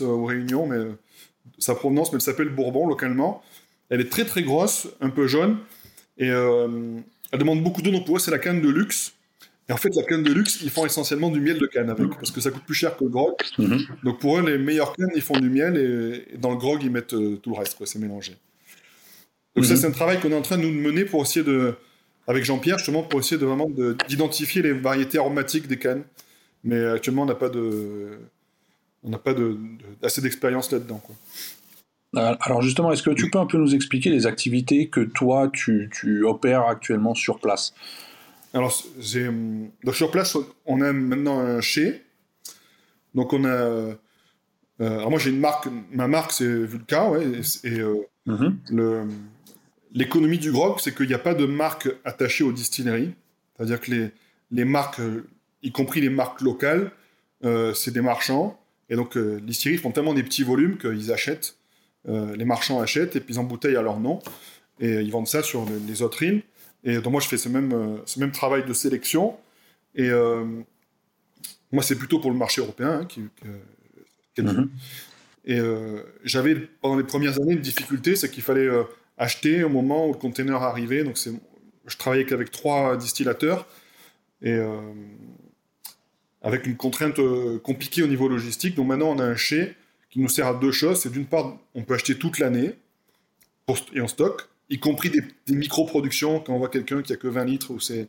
ou 0.00 0.24
Réunion, 0.24 0.66
mais 0.68 0.78
sa 1.62 1.74
provenance, 1.74 2.12
mais 2.12 2.16
elle 2.16 2.22
s'appelle 2.22 2.48
Bourbon 2.48 2.86
localement. 2.86 3.42
Elle 3.88 4.00
est 4.00 4.10
très 4.10 4.24
très 4.24 4.42
grosse, 4.42 4.88
un 5.00 5.10
peu 5.10 5.26
jaune, 5.26 5.58
et 6.18 6.30
euh, 6.30 6.98
elle 7.30 7.38
demande 7.38 7.62
beaucoup 7.62 7.82
d'eau, 7.82 7.90
donc 7.90 8.06
pour 8.06 8.16
eux 8.16 8.20
c'est 8.20 8.30
la 8.30 8.38
canne 8.38 8.60
de 8.60 8.68
luxe. 8.68 9.12
Et 9.68 9.72
en 9.72 9.76
fait, 9.76 9.90
la 9.94 10.02
canne 10.02 10.24
de 10.24 10.32
luxe, 10.32 10.60
ils 10.62 10.70
font 10.70 10.84
essentiellement 10.84 11.30
du 11.30 11.40
miel 11.40 11.56
de 11.58 11.66
canne 11.66 11.88
avec, 11.88 12.08
parce 12.16 12.32
que 12.32 12.40
ça 12.40 12.50
coûte 12.50 12.64
plus 12.64 12.74
cher 12.74 12.96
que 12.96 13.04
le 13.04 13.10
grog. 13.10 13.34
Mhm. 13.58 13.78
Donc 14.02 14.18
pour 14.18 14.36
eux, 14.38 14.42
les 14.44 14.58
meilleures 14.58 14.92
cannes, 14.92 15.12
ils 15.14 15.22
font 15.22 15.38
du 15.38 15.48
miel, 15.48 15.76
et, 15.76 16.34
et 16.34 16.38
dans 16.38 16.50
le 16.50 16.56
grog, 16.56 16.82
ils 16.82 16.90
mettent 16.90 17.14
euh, 17.14 17.36
tout 17.36 17.50
le 17.50 17.56
reste, 17.58 17.76
quoi, 17.76 17.86
c'est 17.86 18.00
mélangé. 18.00 18.32
Donc 19.54 19.64
ça, 19.64 19.74
Mhm. 19.74 19.78
c'est 19.80 19.86
un 19.86 19.90
travail 19.92 20.18
qu'on 20.20 20.30
est 20.32 20.36
en 20.36 20.42
train 20.42 20.56
de 20.58 20.62
nous 20.62 20.72
mener 20.72 21.04
pour 21.04 21.22
essayer 21.22 21.44
de, 21.44 21.74
avec 22.26 22.44
Jean-Pierre, 22.44 22.78
justement, 22.78 23.02
pour 23.04 23.20
essayer 23.20 23.40
de 23.40 23.46
vraiment 23.46 23.68
de- 23.70 23.96
d'identifier 24.08 24.62
les 24.62 24.72
variétés 24.72 25.18
aromatiques 25.18 25.68
des 25.68 25.78
cannes. 25.78 26.02
Mais 26.64 26.84
actuellement, 26.84 27.22
on 27.22 27.26
n'a 27.26 27.34
pas 27.36 27.48
de, 27.48 28.18
on 29.02 29.10
n'a 29.10 29.18
pas 29.18 29.34
de, 29.34 29.52
de- 29.54 30.06
assez 30.06 30.20
d'expérience 30.20 30.70
là-dedans. 30.70 30.98
Quoi. 31.04 31.14
Euh, 32.16 32.34
Alors 32.40 32.62
justement, 32.62 32.92
est-ce 32.92 33.02
que 33.02 33.10
tu 33.10 33.30
peux 33.30 33.38
un 33.38 33.46
peu 33.46 33.58
nous 33.58 33.74
expliquer 33.74 34.10
les 34.10 34.26
activités 34.26 34.88
que 34.88 35.00
toi, 35.00 35.50
tu, 35.52 35.90
tu 35.92 36.24
opères 36.24 36.66
actuellement 36.66 37.14
sur 37.14 37.38
place? 37.40 37.74
Alors, 38.54 38.84
hum, 39.16 39.68
donc 39.82 39.94
sur 39.94 40.10
place, 40.10 40.36
on 40.66 40.80
a 40.82 40.92
maintenant 40.92 41.38
un 41.40 41.60
chai. 41.60 42.02
Donc 43.14 43.32
on 43.32 43.44
a, 43.44 43.48
euh, 43.48 43.94
alors 44.78 45.10
moi 45.10 45.18
j'ai 45.18 45.30
une 45.30 45.40
marque, 45.40 45.68
ma 45.90 46.08
marque 46.08 46.32
c'est 46.32 46.46
Vulca, 46.46 47.10
ouais, 47.10 47.26
et, 47.64 47.68
et, 47.68 47.80
euh, 47.80 47.96
Mhm. 48.24 48.56
le, 48.70 49.08
l'économie 49.92 50.38
du 50.38 50.52
grog, 50.52 50.78
c'est 50.78 50.94
qu'il 50.94 51.08
n'y 51.08 51.14
a 51.14 51.18
pas 51.18 51.34
de 51.34 51.44
marque 51.44 51.88
attachée 52.04 52.44
aux 52.44 52.52
distilleries. 52.52 53.14
C'est-à-dire 53.56 53.80
que 53.80 53.90
les, 53.90 54.10
les 54.52 54.64
marques, 54.64 55.00
y 55.62 55.72
compris 55.72 56.00
les 56.00 56.08
marques 56.08 56.40
locales, 56.40 56.92
euh, 57.44 57.74
c'est 57.74 57.90
des 57.90 58.00
marchands. 58.00 58.58
Et 58.88 58.96
donc, 58.96 59.16
euh, 59.16 59.36
les 59.36 59.40
distilleries 59.46 59.78
font 59.78 59.90
tellement 59.92 60.14
des 60.14 60.22
petits 60.22 60.42
volumes 60.42 60.76
qu'ils 60.78 61.12
achètent, 61.12 61.56
euh, 62.08 62.34
les 62.36 62.44
marchands 62.44 62.80
achètent 62.80 63.16
et 63.16 63.20
puis 63.20 63.34
ils 63.34 63.38
embouteillent 63.38 63.76
à 63.76 63.82
leur 63.82 63.98
nom. 64.00 64.18
Et 64.80 65.00
ils 65.00 65.10
vendent 65.10 65.28
ça 65.28 65.42
sur 65.42 65.64
le- 65.64 65.80
les 65.86 66.02
autres 66.02 66.22
îles. 66.22 66.42
Et 66.84 66.96
donc, 66.96 67.12
moi, 67.12 67.20
je 67.20 67.28
fais 67.28 67.36
ce 67.38 67.48
même, 67.48 67.72
euh, 67.72 67.96
ce 68.06 68.18
même 68.20 68.32
travail 68.32 68.64
de 68.64 68.72
sélection. 68.72 69.36
Et 69.94 70.10
euh, 70.10 70.44
moi, 71.70 71.82
c'est 71.82 71.96
plutôt 71.96 72.18
pour 72.18 72.30
le 72.30 72.36
marché 72.36 72.60
européen. 72.60 73.00
hein, 73.00 73.04
qui, 73.04 73.20
Mhm. 74.38 74.70
et 75.44 75.58
euh, 75.60 76.02
j'avais, 76.24 76.54
pendant 76.80 76.96
les 76.96 77.04
premières 77.04 77.38
années, 77.40 77.52
une 77.52 77.60
difficulté, 77.60 78.16
c'est 78.16 78.30
qu'il 78.30 78.42
fallait 78.42 78.66
euh, 78.66 78.84
acheter 79.18 79.62
au 79.62 79.68
moment 79.68 80.08
où 80.08 80.12
le 80.12 80.18
container 80.18 80.60
arrivait. 80.62 81.04
Donc, 81.04 81.18
je 81.86 81.96
travaillais 81.96 82.24
qu'avec 82.24 82.50
trois 82.50 82.96
distillateurs. 82.96 83.66
Et 84.40 84.52
euh, 84.52 84.80
avec 86.42 86.66
une 86.66 86.76
contrainte 86.76 87.18
euh, 87.18 87.58
compliquée 87.58 88.02
au 88.02 88.06
niveau 88.06 88.28
logistique. 88.28 88.74
Donc, 88.74 88.88
maintenant, 88.88 89.10
on 89.10 89.18
a 89.18 89.24
un 89.24 89.36
chai 89.36 89.74
qui 90.10 90.20
nous 90.20 90.28
sert 90.28 90.46
à 90.46 90.54
deux 90.54 90.72
choses. 90.72 91.00
C'est 91.00 91.10
d'une 91.10 91.26
part, 91.26 91.56
on 91.74 91.82
peut 91.82 91.94
acheter 91.94 92.16
toute 92.16 92.38
l'année. 92.38 92.74
et 93.94 94.00
en 94.00 94.08
stock, 94.08 94.48
y 94.68 94.78
compris 94.78 95.10
des, 95.10 95.54
micro-productions, 95.54 96.40
quand 96.40 96.54
on 96.54 96.58
voit 96.58 96.68
quelqu'un 96.68 97.02
qui 97.02 97.12
a 97.12 97.16
que 97.16 97.28
20 97.28 97.44
litres, 97.44 97.70
ou 97.70 97.80
c'est 97.80 98.08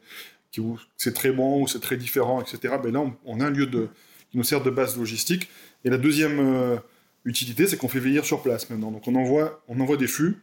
c'est 0.97 1.13
très 1.13 1.31
bon, 1.31 1.63
ou 1.63 1.67
c'est 1.67 1.79
très 1.79 1.97
différent, 1.97 2.39
etc. 2.39 2.75
Ben 2.83 2.93
là, 2.93 3.03
on, 3.25 3.39
a 3.39 3.45
un 3.45 3.49
lieu 3.49 3.65
qui 3.65 4.37
nous 4.37 4.43
sert 4.43 4.61
de 4.61 4.69
base 4.69 4.97
logistique. 4.97 5.49
Et 5.83 5.89
la 5.89 5.97
deuxième 5.97 6.39
euh, 6.39 6.77
utilité, 7.25 7.65
c'est 7.65 7.77
qu'on 7.77 7.87
fait 7.87 7.99
vieillir 7.99 8.23
sur 8.23 8.43
place 8.43 8.69
maintenant. 8.69 8.91
Donc 8.91 9.07
on 9.07 9.15
envoie, 9.15 9.63
on 9.67 9.79
envoie 9.79 9.97
des 9.97 10.07
fûts, 10.07 10.37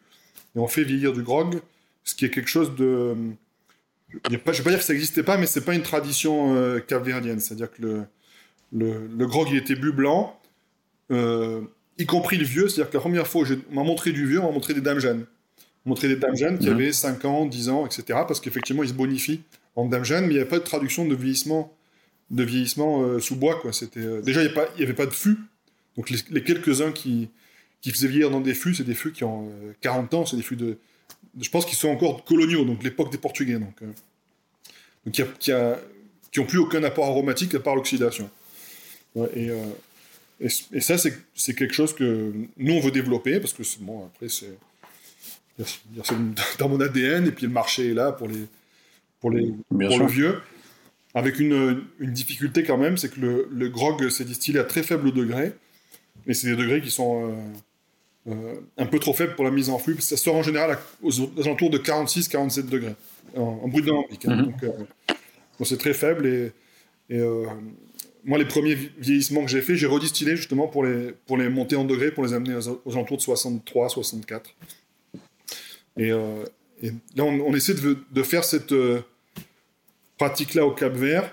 et 0.56 0.58
on 0.58 0.66
fait 0.66 0.82
vieillir 0.82 1.12
du 1.12 1.22
grog, 1.22 1.60
ce 2.02 2.14
qui 2.14 2.24
est 2.24 2.30
quelque 2.30 2.48
chose 2.48 2.74
de... 2.74 3.14
je 4.12 4.18
ne 4.30 4.36
vais 4.36 4.38
pas 4.38 4.52
dire 4.52 4.78
que 4.78 4.84
ça 4.84 4.92
n'existait 4.92 5.22
pas, 5.22 5.36
mais 5.36 5.46
c'est 5.46 5.64
pas 5.64 5.74
une 5.74 5.82
tradition 5.82 6.54
euh, 6.56 6.80
capverdienne. 6.80 7.40
C'est-à-dire 7.40 7.70
que 7.70 7.82
le, 7.82 8.02
le, 8.72 9.06
le 9.16 9.26
grog, 9.26 9.48
il 9.50 9.56
était 9.56 9.74
bu 9.76 9.92
blanc, 9.92 10.38
euh, 11.10 11.60
y 11.98 12.06
compris 12.06 12.36
le 12.36 12.44
vieux. 12.44 12.68
C'est-à-dire 12.68 12.90
que 12.90 12.96
la 12.96 13.00
première 13.00 13.26
fois 13.26 13.44
on 13.70 13.74
m'a 13.74 13.82
montré 13.84 14.12
du 14.12 14.26
vieux, 14.26 14.40
on 14.40 14.46
m'a 14.46 14.52
montré 14.52 14.74
des 14.74 14.80
dames 14.80 14.98
jeunes. 15.00 15.26
On 15.84 15.90
m'a 15.90 15.90
montré 15.90 16.08
des 16.08 16.16
dames 16.16 16.36
jeunes 16.36 16.58
qui 16.58 16.66
Mhm. 16.68 16.74
avaient 16.74 16.92
5 16.92 17.24
ans, 17.24 17.46
10 17.46 17.68
ans, 17.68 17.86
etc. 17.86 18.02
Parce 18.26 18.40
qu'effectivement, 18.40 18.82
ils 18.82 18.88
se 18.90 18.94
bonifient 18.94 19.42
en 19.76 19.86
dames 19.86 20.04
jeunes, 20.04 20.24
mais 20.24 20.30
il 20.30 20.34
n'y 20.34 20.40
avait 20.40 20.48
pas 20.48 20.58
de 20.58 20.64
traduction 20.64 21.06
de 21.06 21.14
vieillissement, 21.14 21.72
de 22.30 22.42
vieillissement 22.44 23.02
euh, 23.02 23.18
sous 23.20 23.36
bois. 23.36 23.58
Quoi. 23.60 23.72
C'était, 23.72 24.00
euh, 24.00 24.20
Déjà, 24.22 24.42
il 24.42 24.52
n'y 24.76 24.82
avait 24.84 24.92
pas 24.94 25.06
de 25.06 25.12
fût. 25.12 25.38
Donc 25.96 26.10
les, 26.10 26.18
les 26.30 26.42
quelques-uns 26.42 26.92
qui, 26.92 27.28
qui 27.80 27.90
faisaient 27.90 28.08
vieillir 28.08 28.30
dans 28.30 28.40
des 28.40 28.54
fûts, 28.54 28.74
c'est 28.74 28.84
des 28.84 28.94
fûts 28.94 29.12
qui 29.12 29.24
ont 29.24 29.48
euh, 29.48 29.72
40 29.80 30.14
ans, 30.14 30.26
c'est 30.26 30.36
des 30.36 30.42
fûts 30.42 30.56
de... 30.56 30.78
Je 31.38 31.48
pense 31.50 31.64
qu'ils 31.66 31.76
sont 31.78 31.88
encore 31.90 32.24
coloniaux, 32.24 32.64
donc 32.64 32.82
l'époque 32.82 33.12
des 33.12 33.18
Portugais. 33.18 33.58
Donc, 33.58 33.74
euh, 33.82 33.86
donc 35.04 35.14
qui, 35.14 35.22
a, 35.22 35.26
qui, 35.38 35.52
a- 35.52 35.78
qui 36.32 36.40
ont 36.40 36.46
plus 36.46 36.58
aucun 36.58 36.82
apport 36.84 37.06
aromatique 37.06 37.54
à 37.54 37.60
part 37.60 37.74
l'oxydation. 37.76 38.30
Ouais, 39.14 39.28
et, 39.34 39.50
euh, 39.50 39.56
et, 40.40 40.48
et 40.72 40.80
ça, 40.80 40.96
c'est 40.98 41.54
quelque 41.54 41.74
chose 41.74 41.94
que 41.94 42.32
nous, 42.56 42.72
on 42.74 42.80
veut 42.80 42.90
développer, 42.92 43.40
parce 43.40 43.52
que, 43.52 43.62
c'est- 43.64 43.80
bon, 43.80 44.06
après, 44.06 44.28
c'est 44.28 44.56
dans 46.58 46.68
mon 46.68 46.80
ADN, 46.80 47.26
et 47.26 47.32
puis 47.32 47.46
le 47.46 47.52
marché 47.52 47.90
est 47.90 47.94
là 47.94 48.12
pour, 48.12 48.28
les, 48.28 48.46
pour, 49.20 49.30
les, 49.30 49.52
le 49.98 50.06
vieux. 50.06 50.40
Avec 51.12 51.40
une, 51.40 51.84
une 51.98 52.12
difficulté 52.12 52.62
quand 52.62 52.78
même, 52.78 52.96
c'est 52.96 53.12
que 53.12 53.20
le, 53.20 53.48
le 53.50 53.68
grog 53.68 54.08
s'est 54.10 54.24
distillé 54.24 54.58
à 54.60 54.64
très 54.64 54.82
faible 54.84 55.12
degré, 55.12 55.52
et 56.26 56.34
c'est 56.34 56.48
des 56.48 56.56
degrés 56.56 56.80
qui 56.80 56.90
sont 56.90 57.28
euh, 57.30 57.34
un 58.26 58.86
peu 58.86 58.98
trop 58.98 59.12
faibles 59.14 59.34
pour 59.34 59.44
la 59.44 59.50
mise 59.50 59.70
en 59.70 59.78
flux, 59.78 59.96
ça 60.00 60.16
sort 60.16 60.36
en 60.36 60.42
général 60.42 60.78
aux, 61.02 61.10
alentours 61.40 61.70
de 61.70 61.78
46-47 61.78 62.66
degrés, 62.68 62.94
en, 63.36 63.40
en 63.64 63.68
brut 63.68 63.84
d'alambic. 63.84 64.24
hein. 64.26 64.36
Mhm. 64.36 64.44
donc, 64.44 64.62
euh, 64.62 64.68
donc 65.58 65.66
c'est 65.66 65.78
très 65.78 65.94
faible, 65.94 66.26
et, 66.26 66.52
et, 67.08 67.18
euh, 67.18 67.46
moi, 68.24 68.36
les 68.38 68.44
premiers 68.44 68.74
vi- 68.74 68.90
vieillissements 68.98 69.42
que 69.42 69.50
j'ai 69.50 69.62
fait, 69.62 69.76
j'ai 69.76 69.86
redistillé 69.86 70.36
justement 70.36 70.68
pour 70.68 70.84
les, 70.84 71.12
pour 71.26 71.38
les 71.38 71.48
monter 71.48 71.76
en 71.76 71.84
degrés, 71.84 72.10
pour 72.12 72.22
les 72.24 72.34
amener 72.34 72.54
aux, 72.54 72.80
aux 72.84 72.92
alentours 72.92 73.16
de 73.16 73.22
63, 73.22 73.88
64. 73.88 74.50
Et, 75.96 76.12
euh, 76.12 76.44
et 76.82 76.90
là, 77.16 77.24
on, 77.24 77.40
on 77.40 77.54
essaie 77.54 77.74
de, 77.74 77.96
de 78.10 78.22
faire 78.22 78.44
cette 78.44 78.72
euh, 78.72 79.00
pratique-là 80.18 80.66
au 80.66 80.72
Cap 80.72 80.92
Vert. 80.92 81.32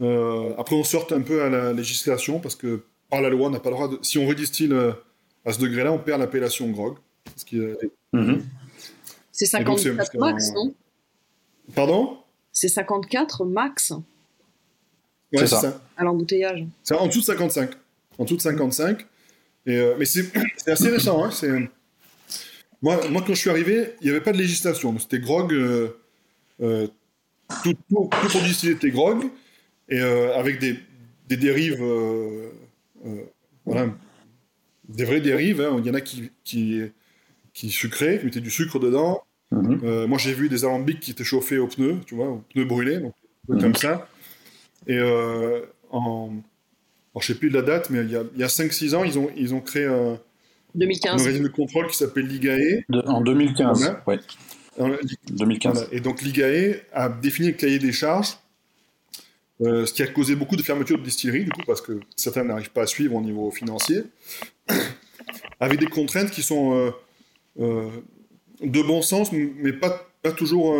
Euh, 0.00 0.52
après, 0.58 0.74
on 0.74 0.84
sort 0.84 1.06
un 1.12 1.20
peu 1.20 1.42
à 1.42 1.48
la 1.48 1.72
législation 1.72 2.40
parce 2.40 2.56
que 2.56 2.82
par 3.08 3.20
la 3.22 3.28
loi, 3.28 3.46
on 3.46 3.50
n'a 3.50 3.60
pas 3.60 3.70
le 3.70 3.76
droit 3.76 3.88
de. 3.88 3.98
Si 4.02 4.18
on 4.18 4.26
redistille 4.26 4.72
euh, 4.72 4.92
à 5.44 5.52
ce 5.52 5.58
degré-là, 5.60 5.92
on 5.92 5.98
perd 5.98 6.20
l'appellation 6.20 6.68
grog. 6.70 6.96
Ce 7.36 7.44
qui 7.44 7.58
est- 7.58 7.78
Mhm. 8.12 8.44
C'est 9.30 9.46
Et 9.58 9.64
donc, 9.64 9.78
c'est- 9.78 9.84
54 9.88 9.96
parce 9.96 10.10
que- 10.10 10.18
max, 10.18 10.52
non? 10.52 10.74
Pardon? 11.74 12.18
C'est 12.52 12.68
54 12.68 13.44
max 13.44 13.90
Ouais, 15.32 15.40
C'est 15.40 15.46
ça. 15.46 15.60
ça. 15.62 15.80
à 15.96 16.04
l'embouteillage. 16.04 16.66
C'est 16.82 16.94
en 16.94 17.06
dessous 17.06 17.20
de 17.20 17.24
55. 17.24 17.70
En 18.18 18.24
dessous 18.24 18.36
de 18.36 18.42
55. 18.42 19.06
Et, 19.64 19.76
euh, 19.78 19.94
mais 19.98 20.04
c'est 20.04 20.70
assez 20.70 20.90
récent. 20.90 21.24
Hein, 21.24 21.30
c'est- 21.30 21.48
moi, 22.82 23.08
moi, 23.08 23.22
quand 23.26 23.32
je 23.34 23.40
suis 23.40 23.48
arrivé, 23.50 23.94
il 24.00 24.04
n'y 24.04 24.10
avait 24.10 24.20
pas 24.20 24.32
de 24.32 24.38
législation. 24.38 24.92
Donc, 24.92 25.00
C'était 25.00 25.20
grog. 25.20 25.52
euh, 25.54 25.96
euh, 26.60 26.86
tout, 27.64 27.74
tout, 27.88 28.10
tout 28.30 28.40
distiller 28.40 28.72
était 28.72 28.90
grog. 28.90 29.24
Et 29.88 29.98
euh, 30.00 30.36
avec 30.36 30.58
des, 30.58 30.78
des 31.28 31.36
dérives. 31.38 31.80
euh, 31.82 32.50
euh, 33.06 33.22
voilà, 33.64 33.86
des 34.94 35.04
vraies 35.04 35.20
dérives. 35.20 35.60
hein. 35.60 35.76
Il 35.78 35.86
y 35.86 35.90
en 35.90 35.94
a 35.94 36.00
qui, 36.00 36.30
qui, 36.44 36.80
qui 37.54 37.70
sucraient, 37.70 38.18
qui 38.18 38.26
mettaient 38.26 38.40
du 38.40 38.50
sucre 38.50 38.78
dedans. 38.78 39.22
Mhm. 39.50 39.80
Euh, 39.84 40.06
moi, 40.06 40.18
j'ai 40.18 40.32
vu 40.32 40.48
des 40.48 40.64
alambics 40.64 41.00
qui 41.00 41.10
étaient 41.10 41.24
chauffés 41.24 41.58
aux 41.58 41.66
pneus, 41.66 41.96
tu 42.06 42.14
vois, 42.14 42.28
aux 42.28 42.44
pneus 42.52 42.64
brûlés, 42.64 42.98
donc 43.00 43.14
Mhm. 43.48 43.60
comme 43.60 43.74
ça. 43.74 44.08
Et 44.86 44.96
euh, 44.98 45.60
en, 45.90 46.30
alors, 47.14 47.22
je 47.22 47.26
sais 47.26 47.34
plus 47.38 47.50
de 47.50 47.54
la 47.54 47.62
date, 47.62 47.90
mais 47.90 48.00
il 48.02 48.10
y 48.10 48.16
a, 48.16 48.22
il 48.34 48.40
y 48.40 48.44
a 48.44 48.48
5-6 48.48 48.94
ans, 48.94 49.04
ils 49.04 49.18
ont, 49.18 49.30
ils 49.36 49.52
ont 49.54 49.60
créé 49.60 49.84
un, 49.86 50.12
un 50.14 50.18
2015. 50.74 51.26
régime 51.26 51.42
de 51.42 51.48
contrôle 51.48 51.86
qui 51.88 51.96
s'appelle 51.96 52.26
l'IGAE. 52.26 52.84
En 53.06 53.20
2015. 53.20 53.80
Voilà. 53.80 54.02
Ouais, 54.06 54.18
Euh, 54.80 54.96
2015. 55.30 55.74
voilà. 55.74 55.88
Et 55.92 56.00
donc 56.00 56.22
l'IGAE 56.22 56.76
a 56.94 57.08
défini 57.10 57.48
le 57.48 57.54
cahier 57.54 57.78
des 57.78 57.92
charges, 57.92 58.38
euh, 59.64 59.86
ce 59.86 59.92
qui 59.92 60.02
a 60.02 60.06
causé 60.06 60.34
beaucoup 60.34 60.56
de 60.56 60.62
fermetures 60.62 60.98
de 60.98 61.02
distilleries, 61.04 61.44
du 61.44 61.50
coup, 61.50 61.62
parce 61.66 61.80
que 61.80 62.00
certains 62.16 62.44
n'arrivent 62.44 62.70
pas 62.70 62.82
à 62.82 62.86
suivre 62.86 63.14
au 63.14 63.20
niveau 63.20 63.50
financier, 63.50 64.02
avec 65.60 65.78
des 65.78 65.86
contraintes 65.86 66.30
qui 66.30 66.42
sont 66.42 66.74
euh, 66.74 66.90
euh, 67.60 67.90
de 68.62 68.82
bon 68.82 69.02
sens, 69.02 69.30
mais 69.32 69.72
pas, 69.72 70.08
toujours 70.36 70.76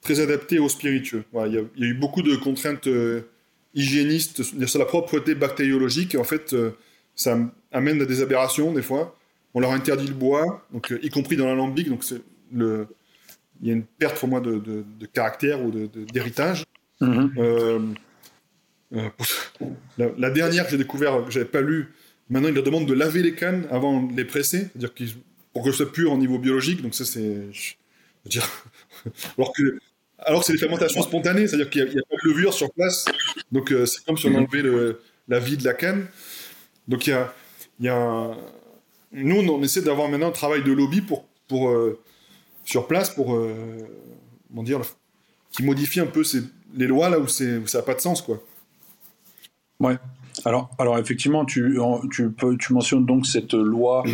très 0.00 0.20
adaptées 0.20 0.58
aux 0.60 0.68
spiritueux. 0.68 1.24
Il 1.46 1.52
y, 1.52 1.58
a- 1.58 1.86
eu 1.88 1.94
beaucoup 1.94 2.22
de 2.22 2.36
contraintes 2.36 2.88
hygiénistes 3.74 4.42
sur 4.66 4.78
la 4.78 4.84
propreté 4.84 5.34
bactériologique, 5.34 6.14
et 6.14 6.18
en 6.18 6.24
fait, 6.24 6.54
ça 7.16 7.38
amène 7.72 8.00
à 8.00 8.04
des 8.04 8.22
aberrations, 8.22 8.72
des 8.72 8.82
fois. 8.82 9.16
On 9.54 9.60
leur 9.60 9.72
interdit 9.72 10.06
le 10.06 10.14
bois, 10.14 10.64
donc, 10.72 10.94
y 11.02 11.08
compris 11.10 11.36
dans 11.36 11.46
l'alambic, 11.46 11.88
donc 11.88 12.04
il 12.52 12.86
y 13.62 13.70
a 13.70 13.72
une 13.72 13.82
perte 13.82 14.18
pour 14.18 14.28
moi 14.28 14.40
de, 14.40 14.58
de- 14.58 15.06
caractère 15.12 15.62
ou 15.64 15.70
d'héritage. 16.12 16.64
Mhm. 17.00 17.32
Euh, 17.38 17.94
euh, 18.94 19.08
la, 19.98 20.06
la 20.18 20.30
dernière 20.30 20.64
que 20.64 20.70
j'ai 20.72 20.78
découvert, 20.78 21.24
que 21.24 21.30
j'avais 21.30 21.44
pas 21.46 21.60
lu, 21.60 21.88
maintenant 22.28 22.48
ils 22.48 22.54
leur 22.54 22.64
demandent 22.64 22.86
de 22.88 22.94
laver 22.94 23.22
les 23.22 23.34
cannes 23.34 23.66
avant 23.70 24.02
de 24.02 24.16
les 24.16 24.24
presser, 24.24 24.68
c'est-à-dire 24.72 24.94
qu'ils 24.94 25.10
pour 25.52 25.64
que 25.64 25.70
ce 25.72 25.78
soit 25.78 25.92
pur 25.92 26.12
au 26.12 26.16
niveau 26.18 26.38
biologique. 26.38 26.82
Donc 26.82 26.94
ça 26.94 27.04
c'est, 27.04 27.36
dire, 28.26 28.48
alors 29.38 29.52
que 29.52 29.78
alors 30.18 30.44
c'est 30.44 30.52
des 30.52 30.58
fermentations 30.58 31.02
spontanées, 31.02 31.46
c'est-à-dire 31.46 31.70
qu'il 31.70 31.82
n'y 31.84 31.88
a, 31.90 31.92
il 31.92 32.02
pas 32.02 32.16
de 32.24 32.28
levure 32.30 32.52
sur 32.54 32.72
place, 32.72 33.06
donc 33.52 33.72
euh, 33.72 33.86
c'est 33.86 34.04
comme 34.04 34.18
si 34.18 34.26
on 34.26 34.34
enlevait 34.34 34.62
le- 34.62 35.00
la 35.28 35.38
vie 35.40 35.56
de 35.56 35.64
la 35.64 35.74
canne. 35.74 36.06
Donc 36.88 37.06
il 37.06 37.10
y 37.10 37.14
a, 37.14 37.34
il 37.80 37.86
y 37.86 37.88
a 37.88 37.96
un- 37.96 38.36
nous 39.12 39.36
on 39.38 39.62
essaie 39.62 39.82
d'avoir 39.82 40.08
maintenant 40.08 40.28
un 40.28 40.32
travail 40.32 40.62
de 40.64 40.72
lobby 40.72 41.00
pour 41.02 41.26
pour 41.48 41.70
euh, 41.70 42.00
sur 42.64 42.86
place 42.88 43.10
pour 43.10 43.34
euh, 43.34 43.54
comment 44.48 44.62
dire 44.64 44.82
qui 45.52 45.62
modifie 45.64 46.00
un 46.00 46.06
peu 46.06 46.24
ces- 46.24 46.42
les 46.76 46.86
lois 46.86 47.08
là 47.08 47.18
où, 47.18 47.24
où 47.24 47.28
ça 47.28 47.78
n'a 47.78 47.82
pas 47.82 47.94
de 47.94 48.00
sens 48.00 48.22
quoi. 48.22 48.38
Alors, 50.44 50.70
alors 50.78 50.98
effectivement, 50.98 51.44
tu, 51.44 51.78
tu, 52.12 52.30
peux, 52.30 52.56
tu 52.56 52.72
mentionnes 52.72 53.04
donc 53.04 53.26
cette 53.26 53.52
loi 53.52 54.04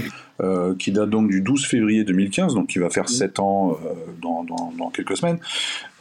euh, 0.41 0.75
qui 0.77 0.91
date 0.91 1.11
donc 1.11 1.29
du 1.29 1.41
12 1.41 1.67
février 1.67 2.03
2015, 2.05 2.55
donc 2.55 2.69
qui 2.69 2.79
va 2.79 2.91
faire 2.91 3.09
7 3.09 3.39
ans 3.39 3.73
euh, 3.73 3.93
dans, 4.23 4.43
dans- 4.43 4.73
dans 4.77 4.91
quelques 4.91 5.17
semaines, 5.17 5.39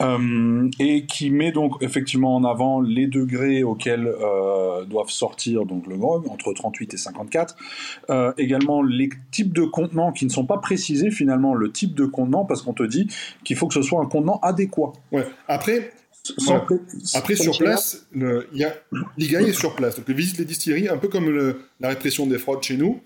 euh, 0.00 0.68
et 0.80 1.06
qui 1.06 1.30
met 1.30 1.52
donc 1.52 1.74
effectivement 1.80 2.34
en 2.34 2.44
avant 2.44 2.80
les 2.80 3.06
degrés 3.06 3.62
auxquels 3.62 4.12
doivent 4.88 5.10
sortir 5.10 5.64
donc 5.64 5.86
le 5.86 5.96
grog, 5.96 6.26
entre 6.28 6.52
38 6.52 6.94
et 6.94 6.96
54, 6.96 7.54
euh, 8.10 8.32
également 8.38 8.82
les 8.82 9.10
types 9.30 9.52
de 9.52 9.62
contenants 9.64 10.12
qui 10.12 10.24
ne 10.24 10.30
sont 10.30 10.46
pas 10.46 10.58
précisés 10.58 11.10
finalement, 11.12 11.54
le 11.54 11.70
type 11.70 11.94
de 11.94 12.06
contenant, 12.06 12.44
parce 12.44 12.62
qu'on 12.62 12.72
te 12.74 12.82
dit 12.82 13.06
qu'il 13.44 13.56
faut 13.56 13.68
que 13.68 13.74
ce 13.74 13.82
soit 13.82 14.00
un 14.00 14.06
contenant 14.06 14.40
adéquat. 14.42 14.92
Ouais. 15.12 15.26
Après 15.46 15.92
Sans 16.38 16.56
après 17.18 17.36
sur 17.36 17.56
place 17.58 18.06
le- 18.12 18.48
il 18.52 18.58
y 18.60 18.64
a 18.64 18.74
l'IGAI 19.18 19.48
est 19.48 19.52
sur 19.52 19.74
place 19.74 19.96
donc 19.96 20.04
ils 20.08 20.14
visitent 20.14 20.38
les 20.38 20.44
distilleries 20.44 20.88
un 20.88 20.96
peu 20.98 21.08
comme 21.08 21.30
le- 21.30 21.60
la 21.80 21.88
répression 21.90 22.26
des 22.26 22.38
fraudes 22.38 22.62
chez 22.62 22.76
nous. 22.76 23.00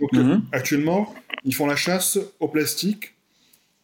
Donc 0.00 0.12
Mhm. 0.12 0.42
actuellement 0.52 1.14
ils 1.44 1.54
font 1.54 1.66
la 1.66 1.76
chasse 1.76 2.18
au 2.40 2.48
plastique, 2.48 3.14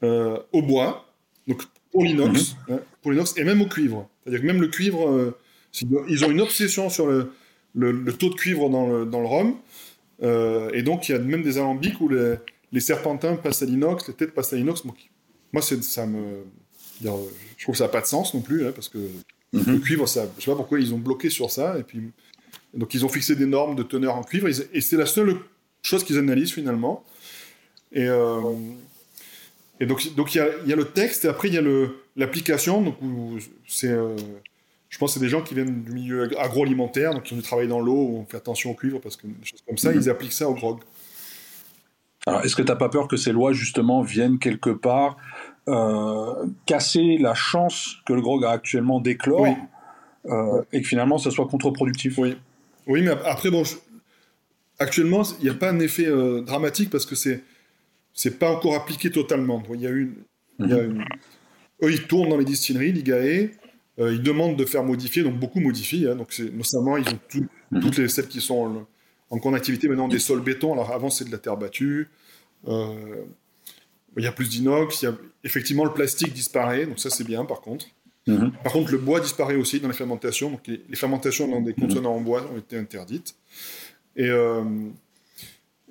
euh, 0.03 0.39
au 0.53 0.63
bois, 0.63 1.07
donc 1.49 1.63
pour 1.93 2.05
l'inox, 2.05 2.55
Mhm. 2.69 2.75
hein, 2.77 2.81
pour 3.03 3.13
l'inox 3.13 3.35
et 3.37 3.45
même 3.45 3.61
au 3.63 3.67
cuivre. 3.67 4.09
C'est-à-dire 4.23 4.41
que 4.43 4.47
même 4.47 4.61
le 4.61 4.69
cuivre, 4.69 5.09
euh, 5.09 5.37
ils 6.09 6.25
ont 6.25 6.31
une 6.31 6.41
obsession 6.41 6.89
sur 6.91 7.07
le, 7.07 7.33
taux 8.19 8.29
de 8.31 8.35
cuivre 8.35 8.69
dans 8.71 8.87
le, 8.89 9.05
dans 9.07 9.27
rhum. 9.27 9.57
Euh, 10.23 10.71
et 10.73 10.83
donc, 10.83 11.09
il 11.09 11.13
y 11.13 11.15
a 11.15 11.19
même 11.19 11.43
des 11.43 11.59
alambics 11.59 12.01
où 12.01 12.09
les, 12.09 12.35
les 12.71 12.81
serpentins 12.81 13.35
passent 13.37 13.63
à 13.63 13.67
l'inox, 13.67 14.07
les 14.09 14.15
têtes 14.15 14.35
passent 14.35 14.53
à 14.53 14.57
l'inox. 14.57 14.85
Moi, 15.53 15.63
c'est- 15.63 15.83
ça 15.83 16.07
me. 16.07 16.45
Dire, 17.03 17.15
Je 17.59 17.65
trouve 17.65 17.75
que 17.75 17.79
ça 17.79 17.85
n'a 17.85 17.91
pas 17.91 18.01
de 18.01 18.07
sens 18.07 18.35
non 18.35 18.41
plus, 18.41 18.67
hein, 18.67 18.73
parce 18.75 18.89
que 18.89 18.99
le 19.53 19.61
Mhm. 19.61 19.81
cuivre, 19.83 20.09
ça, 20.09 20.27
je 20.39 20.45
sais 20.45 20.51
pas 20.51 20.57
pourquoi 20.57 20.81
ils 20.81 20.93
ont 20.95 20.99
bloqué 20.99 21.29
sur 21.31 21.51
ça. 21.51 21.79
Et 21.79 21.83
puis, 21.83 22.11
donc, 22.75 22.95
ils 22.95 23.05
ont 23.05 23.09
fixé 23.09 23.37
des 23.37 23.47
normes 23.47 23.77
de 23.77 23.83
teneur 23.83 24.17
en 24.17 24.23
cuivre. 24.23 24.49
Et 24.49 24.81
c'est 24.81 24.97
la 24.97 25.07
seule 25.07 25.37
chose 25.83 26.03
qu'ils 26.05 26.19
analysent 26.19 26.53
finalement. 26.55 27.05
Et, 27.93 28.07
euh, 28.09 28.41
et 29.81 29.87
donc, 29.87 30.15
donc 30.15 30.35
il 30.35 30.39
y, 30.39 30.41
a, 30.41 30.49
il 30.65 30.71
y 30.71 30.73
a 30.73 30.77
le 30.77 30.87
texte 30.87 31.25
et 31.25 31.29
après 31.29 31.49
il 31.49 31.55
y 31.55 31.59
a 31.59 31.63
l'application. 32.17 32.81
Donc, 32.83 33.01
où 33.03 33.37
c'est, 33.69 33.89
euh, 33.91 34.17
je 34.89 34.99
pense 34.99 35.11
que 35.13 35.15
c'est 35.21 35.25
des 35.25 35.29
gens 35.31 35.43
qui 35.43 35.55
viennent 35.55 35.83
du 35.83 35.93
milieu 35.93 36.23
ag- 36.25 36.37
agroalimentaire, 36.39 37.13
donc 37.15 37.25
qui 37.25 37.35
ont 37.35 37.37
dû 37.37 37.43
travailler 37.43 37.69
dans 37.69 37.81
l'eau, 37.81 37.95
où 37.95 38.19
on 38.19 38.25
fait 38.25 38.39
attention 38.39 38.71
au 38.71 38.75
cuivre 38.75 38.99
parce 39.01 39.17
que 39.17 39.27
des 39.27 39.45
choses 39.45 39.61
comme 39.67 39.77
ça, 39.79 39.91
Mhm. 39.93 40.01
ils 40.01 40.11
appliquent 40.11 40.33
ça 40.33 40.49
au 40.49 40.55
grog. 40.55 40.81
Alors, 42.27 42.45
est-ce 42.45 42.55
que 42.55 42.63
t'as 42.63 42.77
pas 42.77 42.89
peur 42.89 43.09
que 43.09 43.17
ces 43.17 43.33
lois, 43.33 43.53
justement, 43.53 44.01
viennent 44.03 44.39
quelque 44.39 44.71
part 44.71 45.17
euh, 45.69 46.47
casser 46.67 47.19
la 47.19 47.35
chance 47.35 47.97
que 48.07 48.13
le 48.13 48.21
grog 48.21 48.45
a 48.45 48.51
actuellement 48.51 49.01
d'éclore 49.01 49.43
Oui. 49.43 49.55
euh, 50.27 50.63
et 50.73 50.83
que 50.83 50.89
finalement, 50.89 51.19
ça 51.19 51.31
soit 51.31 51.47
contre-productif 51.47 52.19
Oui. 52.19 52.37
Oui, 52.87 53.03
mais 53.03 53.11
ap- 53.11 53.23
après, 53.25 53.51
bon, 53.51 53.63
je- 53.65 53.77
actuellement, 54.79 55.23
il 55.39 55.45
n'y 55.45 55.51
a 55.51 55.55
pas 55.55 55.71
un 55.71 55.79
effet 55.79 56.07
euh, 56.07 56.41
dramatique 56.41 56.91
parce 56.91 57.07
que 57.07 57.15
c'est 57.15 57.43
c'est 58.15 58.39
pas 58.39 58.51
encore 58.51 58.75
appliqué 58.75 59.11
totalement. 59.11 59.63
Il 59.73 59.81
y 59.81 59.87
a 59.87 59.91
une, 59.91 60.15
il 60.59 60.69
y 60.69 60.73
a 60.75 60.83
une- 60.83 61.05
Eux, 61.83 61.91
ils 61.91 62.07
tournent 62.07 62.29
dans 62.29 62.37
les 62.37 62.45
distilleries, 62.45 62.93
l'IGAE, 62.93 63.51
ils 63.99 64.23
demandent 64.23 64.57
de 64.57 64.65
faire 64.65 64.85
modifier, 64.85 65.23
donc 65.23 65.39
beaucoup 65.39 65.61
modifient. 65.61 66.07
hein, 66.09 66.17
donc 66.17 66.37
notamment, 66.53 66.97
ils 66.97 67.09
ont 67.09 67.19
tout- 67.29 67.47
Mhm. 67.71 67.81
toutes 67.81 67.97
les 67.99 68.09
celles 68.09 68.29
qui 68.29 68.41
sont 68.41 68.87
en, 69.31 69.39
en 69.39 69.55
activité 69.55 69.89
maintenant 69.89 70.09
des 70.09 70.19
sols 70.19 70.43
béton. 70.43 70.73
Alors 70.75 70.93
avant, 70.93 71.09
c'est 71.09 71.25
de 71.25 71.31
la 71.33 71.39
terre 71.39 71.57
battue. 71.57 72.09
Il 74.17 74.25
y 74.25 74.27
a 74.27 74.33
plus 74.33 74.49
d'inox. 74.49 75.05
a- 75.05 75.17
Effectivement, 75.45 75.85
le 75.85 75.93
plastique 75.93 76.33
disparaît, 76.33 76.87
donc 76.87 76.99
ça 77.01 77.11
c'est 77.11 77.25
bien 77.25 77.45
par 77.45 77.61
contre. 77.61 77.87
Mhm. 78.29 78.53
Par 78.63 78.73
contre, 78.73 78.93
le 78.93 78.99
bois 78.99 79.19
disparaît 79.21 79.57
aussi 79.57 79.81
dans 79.81 79.89
les 79.89 79.95
fermentations. 79.95 80.51
Donc, 80.51 80.65
les, 80.69 80.81
les 80.89 80.95
fermentations 80.97 81.49
dans 81.49 81.61
des 81.61 81.75
contenants 81.75 82.15
en 82.15 82.21
bois 82.21 82.49
ont 82.55 82.59
été 82.59 82.77
interdites. 82.79 83.35
Et, 84.15 84.29
euh, 84.29 84.63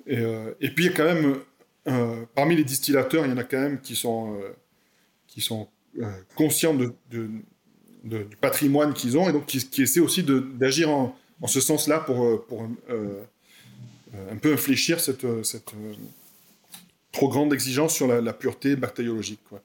et, 0.06 0.16
euh, 0.18 0.54
et 0.60 0.70
puis, 0.70 0.84
il 0.86 0.90
y 0.90 0.94
a 0.94 0.96
quand 0.96 1.04
même, 1.04 1.36
euh, 1.88 2.24
parmi 2.34 2.56
les 2.56 2.64
distillateurs, 2.64 3.26
il 3.26 3.30
y 3.30 3.32
en 3.34 3.36
a 3.36 3.44
quand 3.44 3.60
même 3.60 3.80
qui 3.80 3.94
sont, 3.94 4.40
qui 5.26 5.42
sont 5.42 5.68
conscients 6.34 6.72
de, 6.72 6.94
de- 7.10 7.28
de- 8.04 8.22
du 8.22 8.36
patrimoine 8.36 8.94
qu'ils 8.94 9.18
ont 9.18 9.28
et 9.28 9.32
donc 9.32 9.44
qui, 9.44 9.58
qui 9.68 9.82
essaient 9.82 10.00
aussi 10.00 10.22
d'agir 10.22 10.88
en, 10.88 11.14
en 11.42 11.46
ce 11.46 11.60
sens-là 11.60 12.00
pour, 12.00 12.46
pour 12.46 12.62
un 12.92 14.36
peu 14.40 14.54
infléchir 14.54 15.00
cette, 15.00 15.26
cette 15.44 15.70
trop 17.12 17.28
grande 17.28 17.52
exigence 17.52 17.94
sur 17.94 18.06
la, 18.08 18.20
la 18.20 18.32
pureté 18.32 18.74
bactériologique. 18.76 19.40
Quoi. 19.48 19.62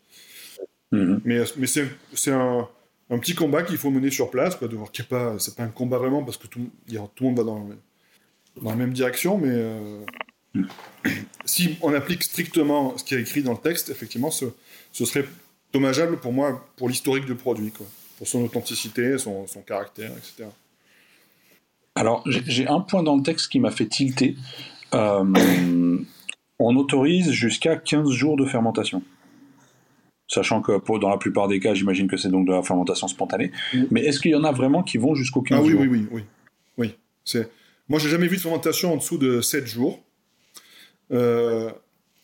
Mhm. 0.92 1.22
Mais, 1.26 1.40
mais 1.58 1.68
c'est, 1.68 2.32
un, 2.32 2.68
un 3.10 3.20
petit 3.20 3.36
combat 3.36 3.64
qu'il 3.64 3.78
faut 3.78 3.90
mener 3.90 4.12
sur 4.12 4.30
place, 4.30 4.56
quoi, 4.56 4.68
de 4.68 4.76
voir 4.76 4.92
qu'il 4.92 5.04
n'y 5.10 5.16
a 5.16 5.20
pas, 5.20 5.40
c'est 5.40 5.56
pas 5.56 5.64
un 5.64 5.70
combat 5.70 5.98
vraiment 5.98 6.24
parce 6.24 6.38
que 6.38 6.48
tout, 6.48 6.70
a- 6.92 7.08
tout 7.16 7.24
le 7.24 7.30
monde 7.30 7.38
va 7.38 7.44
dans, 7.44 7.70
dans 8.62 8.70
la 8.70 8.76
même 8.76 8.94
direction, 8.94 9.38
mais 9.38 9.50
euh, 9.52 10.02
si 11.46 11.78
on 11.82 11.94
applique 11.94 12.24
strictement 12.24 12.98
ce 12.98 13.04
qui 13.04 13.16
est 13.16 13.22
écrit 13.22 13.44
dans 13.44 13.54
le 13.54 13.58
texte, 13.60 13.90
effectivement, 13.90 14.32
ce, 14.32 14.46
ce 14.92 15.06
serait 15.06 15.26
dommageable 15.74 16.18
pour 16.18 16.34
moi, 16.34 16.66
pour 16.78 16.90
l'historique 16.90 17.26
du 17.26 17.36
produit, 17.36 17.72
quoi, 17.72 17.86
pour 18.18 18.28
son 18.28 18.44
authenticité, 18.44 19.18
son, 19.18 19.48
son 19.48 19.62
caractère, 19.62 20.12
etc. 20.12 20.50
Alors, 21.96 22.24
j'ai 22.28 22.44
j'ai 22.46 22.68
un 22.68 22.80
point 22.82 23.04
dans 23.04 23.16
le 23.16 23.24
texte 23.24 23.50
qui 23.52 23.60
m'a 23.60 23.72
fait 23.72 23.88
tilter. 23.88 24.36
Euh, 24.94 26.00
on 26.60 26.76
autorise 26.76 27.32
jusqu'à 27.32 27.76
15 27.76 28.10
jours 28.12 28.38
de 28.38 28.46
fermentation. 28.46 29.04
Sachant 30.28 30.62
que 30.62 30.78
pour, 30.78 31.00
dans 31.00 31.10
la 31.10 31.18
plupart 31.18 31.48
des 31.48 31.60
cas, 31.60 31.74
j'imagine 31.74 32.08
que 32.08 32.18
c'est 32.18 32.30
donc 32.30 32.48
de 32.48 32.52
la 32.52 32.62
fermentation 32.62 33.08
spontanée. 33.08 33.52
Mais 33.92 34.02
est-ce 34.02 34.20
qu'il 34.20 34.32
y 34.32 34.36
en 34.36 34.44
a 34.44 34.52
vraiment 34.52 34.84
qui 34.84 34.98
vont 34.98 35.16
jusqu'aux 35.16 35.42
15 35.42 35.58
Ah 35.58 35.62
oui, 35.62 35.72
jours 35.72 35.82
oui, 35.82 35.88
oui, 35.88 36.08
oui, 36.12 36.24
oui. 36.78 36.96
C'est... 37.24 37.50
Moi, 37.88 38.00
j'ai 38.00 38.10
jamais 38.10 38.28
vu 38.28 38.36
de 38.36 38.42
fermentation 38.42 38.92
en 38.94 38.98
dessous 38.98 39.18
de 39.18 39.40
7 39.40 39.66
jours. 39.68 40.04
Euh, 41.12 41.72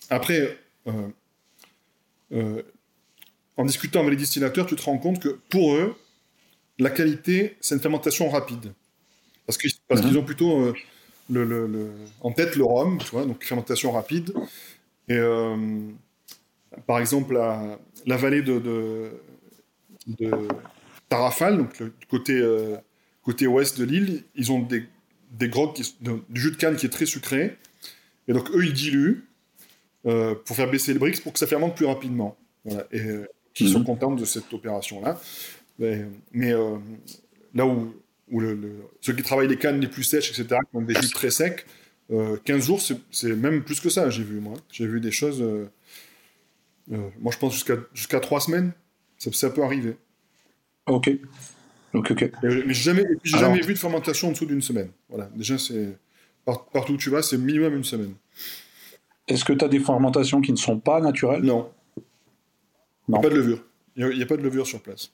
après, 0.10 0.58
euh, 0.88 0.92
euh, 2.34 2.62
en 3.56 3.64
discutant 3.64 4.00
avec 4.02 4.12
les 4.12 4.18
distillateurs, 4.18 4.66
tu 4.66 4.76
te 4.76 4.82
rends 4.84 4.98
compte 4.98 5.22
que 5.22 5.40
pour 5.50 5.74
eux, 5.76 5.96
la 6.80 6.90
qualité, 6.90 7.56
c'est 7.62 7.76
une 7.76 7.82
fermentation 7.82 8.30
rapide. 8.30 8.74
Parce, 9.46 9.58
qu'ils, 9.58 9.72
parce 9.88 10.02
Mhm. 10.02 10.08
qu'ils 10.10 10.18
ont 10.18 10.24
plutôt 10.24 10.74
le, 11.30 11.44
le- 11.46 11.68
le- 11.68 11.92
en 12.22 12.32
tête 12.32 12.56
le 12.56 12.64
rhum, 12.64 12.98
tu 13.00 13.10
vois, 13.12 13.26
donc 13.26 13.44
fermentation 13.44 13.92
rapide. 13.92 14.34
Et 15.08 15.16
euh, 15.18 15.56
par 16.88 17.00
exemple, 17.00 17.34
la, 17.34 17.78
la 18.06 18.18
vallée 18.18 18.42
de, 18.42 18.60
de, 18.60 19.12
de 20.08 20.32
Tarrafal, 21.10 21.58
donc 21.58 21.80
le 21.80 21.94
côté, 22.10 22.34
euh, 22.34 22.76
côté 23.24 23.48
ouest 23.48 23.80
de 23.80 23.86
l'île, 23.86 24.24
ils 24.36 24.52
ont 24.52 24.60
des, 24.62 24.86
des 25.32 25.50
grogs, 25.50 25.74
qui, 25.74 25.96
de- 26.02 26.20
du 26.30 26.42
jus 26.42 26.52
de 26.52 26.56
canne 26.58 26.76
qui 26.76 26.86
est 26.86 26.90
très 26.90 27.06
sucré. 27.06 27.58
Et 28.28 28.34
donc, 28.34 28.50
eux, 28.52 28.66
ils 28.66 28.74
diluent 28.74 29.26
euh, 30.06 30.36
pour 30.46 30.56
faire 30.56 30.70
baisser 30.70 30.94
le 30.94 31.00
brix 31.00 31.20
pour 31.22 31.34
que 31.34 31.40
ça 31.40 31.48
fermente 31.48 31.76
plus 31.76 31.86
rapidement. 31.86 32.38
Voilà. 32.66 32.86
Et 32.92 33.02
qui 33.54 33.70
sont 33.70 33.80
Mhm. 33.80 33.86
contents 33.86 34.12
de 34.12 34.26
cette 34.26 34.52
opération-là. 34.54 35.20
Mais, 35.80 36.06
mais, 36.32 36.54
là 37.54 37.66
où, 37.66 37.94
le- 38.40 38.56
le- 38.56 38.76
ceux 39.02 39.14
qui 39.14 39.24
travaillent 39.24 39.48
les 39.48 39.58
cannes 39.58 39.80
les 39.80 39.88
plus 39.88 40.04
sèches, 40.04 40.30
etc., 40.32 40.60
qui 40.70 40.78
ont 40.78 40.82
des 40.82 40.96
jus 40.96 41.10
très 41.12 41.30
secs, 41.32 41.66
euh, 42.12 42.38
15 42.44 42.66
jours, 42.66 42.82
c'est- 42.82 43.36
même 43.36 43.64
plus 43.64 43.80
que 43.80 43.90
ça, 43.90 44.10
j'ai 44.10 44.24
vu, 44.24 44.40
moi. 44.40 44.56
J'ai 44.72 44.88
vu 44.88 45.00
des 45.00 45.12
choses. 45.12 45.42
euh, 45.42 45.70
euh, 46.92 47.10
moi, 47.20 47.32
je 47.32 47.38
pense 47.38 47.54
jusqu'à 47.54 47.76
jusqu'à 47.94 48.20
3 48.20 48.40
semaines, 48.42 48.72
ça, 49.18 49.32
ça 49.32 49.50
peut 49.50 49.64
arriver. 49.64 49.96
Ok. 50.88 51.10
Ok, 51.94 52.12
ok. 52.12 52.22
Et- 52.24 52.32
Mais 52.44 52.74
j'ai 52.74 52.74
jamais, 52.74 53.04
Alors- 53.34 53.54
vu 53.54 53.74
de 53.74 53.78
fermentation 53.80 54.30
en 54.30 54.32
dessous 54.32 54.46
d'une 54.48 54.62
semaine. 54.62 54.90
Voilà. 55.10 55.30
Déjà, 55.36 55.58
c'est 55.58 55.96
par- 56.44 56.66
partout 56.66 56.94
où 56.94 56.98
tu 56.98 57.10
vas, 57.10 57.22
c'est 57.22 57.38
minimum 57.38 57.76
une 57.78 57.84
semaine. 57.84 58.16
Est-ce 59.28 59.46
que 59.46 59.54
tu 59.54 59.64
as 59.64 59.70
des 59.70 59.80
fermentations 59.80 60.42
qui 60.42 60.52
ne 60.52 60.58
sont 60.58 60.80
pas 60.80 61.00
naturelles? 61.00 61.44
Non. 61.44 61.72
Il 63.08 63.12
n'y 63.12 63.18
a 63.18 63.22
pas 63.22 63.30
de 63.30 63.36
levure. 63.36 63.64
Il 63.96 64.08
n'y 64.10 64.24
a, 64.24 64.26
pas 64.26 64.38
de 64.38 64.42
levure 64.42 64.66
sur 64.66 64.82
place. 64.82 65.12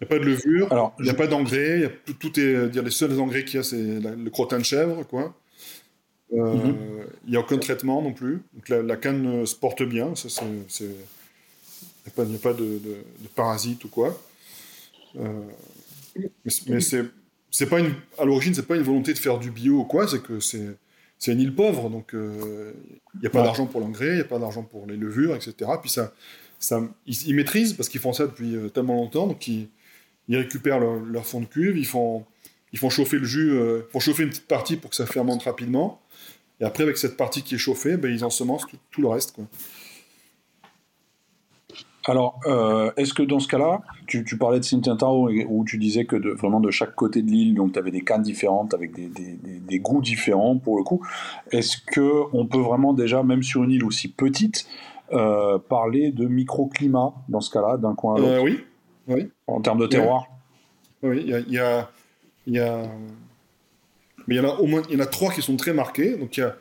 Il 0.00 0.04
n'y 0.04 0.06
a 0.06 0.18
pas 0.18 0.18
de 0.18 0.24
levure. 0.30 0.72
Alors, 0.72 0.94
Il 0.98 1.04
n'y 1.04 1.10
a 1.10 1.14
pas 1.14 1.26
d'engrais. 1.26 2.00
tout, 2.18 2.38
est, 2.40 2.42
euh, 2.42 2.68
dire, 2.68 2.82
les 2.82 2.90
seuls 2.90 3.18
engrais 3.20 3.44
qu'il 3.44 3.56
y 3.56 3.58
a, 3.60 3.62
c'est 3.62 3.76
le 4.00 4.30
crottin 4.30 4.58
de 4.58 4.64
chèvre, 4.64 5.06
quoi. 5.06 5.34
Euh, 6.32 6.54
Mhm. 6.54 6.76
Il 7.26 7.30
n'y 7.30 7.36
a 7.36 7.40
aucun 7.40 7.58
traitement 7.58 8.02
non 8.02 8.12
plus. 8.12 8.42
Donc 8.54 8.68
la, 8.68 8.82
la 8.82 8.96
canne 8.96 9.26
euh, 9.42 9.46
se 9.46 9.54
porte 9.54 9.82
bien. 9.82 10.12
Il 10.14 10.86
n'y 10.86 10.90
a 12.06 12.08
a 12.08 12.10
pas 12.10 12.24
de, 12.54 12.62
de, 12.64 12.78
de 13.20 13.28
parasites 13.34 13.84
ou 13.84 13.88
quoi. 13.88 14.20
Euh, 15.16 15.28
mais 16.16 16.28
c'est- 16.50 16.68
mais 16.68 16.80
c'est, 16.80 17.04
c'est 17.50 17.66
pas 17.66 17.78
une, 17.80 17.94
à 18.18 18.24
l'origine, 18.24 18.52
c'est 18.54 18.66
pas 18.66 18.76
une 18.76 18.82
volonté 18.82 19.12
de 19.14 19.18
faire 19.18 19.38
du 19.38 19.50
bio 19.50 19.80
ou 19.80 19.84
quoi. 19.84 20.08
C'est 20.08 20.22
que 20.22 20.40
c'est, 20.40 20.76
c'est 21.18 21.32
une 21.32 21.40
île 21.40 21.54
pauvre, 21.54 21.88
donc 21.88 22.14
euh, 22.14 22.72
il 23.14 23.20
n'y 23.20 23.26
a 23.26 23.30
pas 23.30 23.38
Ouais. 23.38 23.44
d'argent 23.44 23.66
pour 23.66 23.80
l'engrais, 23.80 24.08
il 24.08 24.14
n'y 24.16 24.20
a 24.20 24.24
pas 24.24 24.38
d'argent 24.38 24.62
pour 24.64 24.86
les 24.86 24.96
levures, 24.96 25.34
etc. 25.36 25.70
Puis 25.80 25.90
ça, 25.90 26.12
ça, 26.58 26.82
ils, 27.06 27.28
ils 27.28 27.34
maîtrisent 27.34 27.72
parce 27.74 27.88
qu'ils 27.88 28.00
font 28.00 28.12
ça 28.12 28.26
depuis 28.26 28.56
euh, 28.56 28.68
tellement 28.68 28.94
longtemps, 28.96 29.26
donc 29.28 29.46
ils, 29.48 29.68
ils 30.28 30.36
récupèrent 30.36 30.80
leur, 30.80 30.96
leur 31.00 31.26
fond 31.26 31.40
de 31.40 31.46
cuve, 31.46 31.76
ils 31.76 31.86
font, 31.86 32.24
ils 32.72 32.78
font 32.78 32.90
chauffer 32.90 33.18
le 33.18 33.24
jus, 33.24 33.50
euh, 33.52 33.82
font 33.92 34.00
chauffer 34.00 34.22
une 34.24 34.30
petite 34.30 34.48
partie 34.48 34.76
pour 34.76 34.90
que 34.90 34.96
ça 34.96 35.06
fermente 35.06 35.42
rapidement. 35.44 36.00
Et 36.60 36.64
après, 36.64 36.82
avec 36.84 36.96
cette 36.98 37.16
partie 37.16 37.42
qui 37.42 37.56
est 37.56 37.58
chauffée, 37.58 37.96
ben, 37.96 38.12
ils 38.12 38.24
ensemencent 38.24 38.66
tout, 38.66 38.76
tout 38.90 39.02
le 39.02 39.08
reste. 39.08 39.32
Quoi. 39.32 39.44
Alors, 42.06 42.38
euh, 42.46 42.90
est-ce 42.98 43.14
que 43.14 43.22
dans 43.22 43.38
ce 43.40 43.48
cas-là, 43.48 43.80
tu, 44.06 44.24
tu 44.24 44.36
parlais 44.36 44.58
de 44.60 44.64
Sintentao 44.64 45.30
et- 45.30 45.46
où 45.48 45.64
tu 45.64 45.78
disais 45.78 46.04
que 46.04 46.16
de, 46.16 46.30
vraiment 46.30 46.60
de 46.60 46.70
chaque 46.70 46.94
côté 46.94 47.22
de 47.22 47.30
l'île, 47.30 47.54
donc 47.54 47.72
tu 47.72 47.78
avais 47.78 47.90
des 47.90 48.02
cannes 48.02 48.22
différentes 48.22 48.74
avec 48.74 48.94
des, 48.94 49.06
des- 49.06 49.32
des- 49.42 49.58
des 49.60 49.78
goûts 49.78 50.02
différents 50.02 50.58
pour 50.58 50.76
le 50.76 50.84
coup. 50.84 51.04
Est-ce 51.50 51.78
que 51.78 52.24
on 52.34 52.46
peut 52.46 52.58
vraiment 52.60 52.92
déjà, 52.92 53.22
même 53.22 53.42
sur 53.42 53.64
une 53.64 53.70
île 53.70 53.84
aussi 53.84 54.08
petite, 54.08 54.66
euh, 55.12 55.58
parler 55.58 56.12
de 56.12 56.26
microclimat 56.26 57.14
dans 57.30 57.40
ce 57.40 57.50
cas-là, 57.50 57.78
d'un 57.78 57.94
coin 57.94 58.16
à 58.16 58.18
l'autre, 58.18 58.32
Euh, 58.32 58.42
oui, 58.42 58.60
oui. 59.08 59.30
En 59.46 59.60
termes 59.60 59.78
de 59.80 59.86
terroir 59.86 60.26
Oui, 61.02 61.22
il 61.24 61.28
y 61.28 61.34
a, 61.34 61.40
y 61.40 61.58
a, 61.58 61.90
y 62.46 62.58
a- 62.58 62.88
mais 64.26 64.36
il 64.36 64.38
y 64.38 64.40
en 64.40 64.48
a 64.48 64.54
au 64.54 64.66
moins, 64.66 64.82
il 64.88 64.94
y 64.94 64.96
en 64.96 65.04
a 65.04 65.06
trois 65.06 65.32
qui 65.32 65.42
sont 65.42 65.56
très 65.56 65.72
marqués. 65.74 66.16
Donc 66.16 66.36
il 66.36 66.40
y 66.40 66.42
a, 66.44 66.56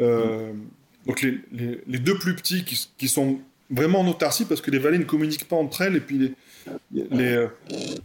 euh, 0.00 0.52
donc 1.06 1.20
les, 1.22 1.38
les- 1.52 1.80
les 1.86 1.98
deux 1.98 2.16
plus 2.18 2.34
petits 2.34 2.64
qui, 2.64 2.88
qui 2.96 3.08
sont 3.08 3.40
vraiment 3.70 4.00
en 4.00 4.08
autarcie 4.08 4.44
parce 4.46 4.60
que 4.60 4.70
les 4.70 4.78
vallées 4.78 4.98
ne 4.98 5.04
communiquent 5.04 5.48
pas 5.48 5.56
entre 5.56 5.82
elles 5.82 5.96
et 5.96 6.00
puis 6.00 6.18
les, 6.18 6.34
les, 7.10 7.32
euh, 7.34 7.48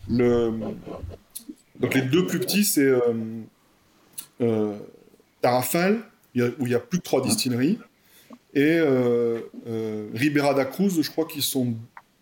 le, 0.10 0.51
donc 1.79 1.93
les 1.93 2.01
deux 2.01 2.25
plus 2.27 2.39
petits 2.39 2.63
c'est 2.65 2.82
euh, 2.84 3.01
euh, 4.41 4.77
Tarrafal 5.41 6.01
où 6.36 6.65
il 6.65 6.69
y 6.71 6.75
a 6.75 6.79
plus 6.79 6.99
que 6.99 7.03
trois 7.03 7.21
distilleries 7.21 7.79
et 8.53 8.79
Ribera 10.13 10.53
da 10.53 10.65
Cruz, 10.65 11.01
je 11.01 11.10
crois 11.10 11.25
qu'ils 11.25 11.43
sont, 11.43 11.75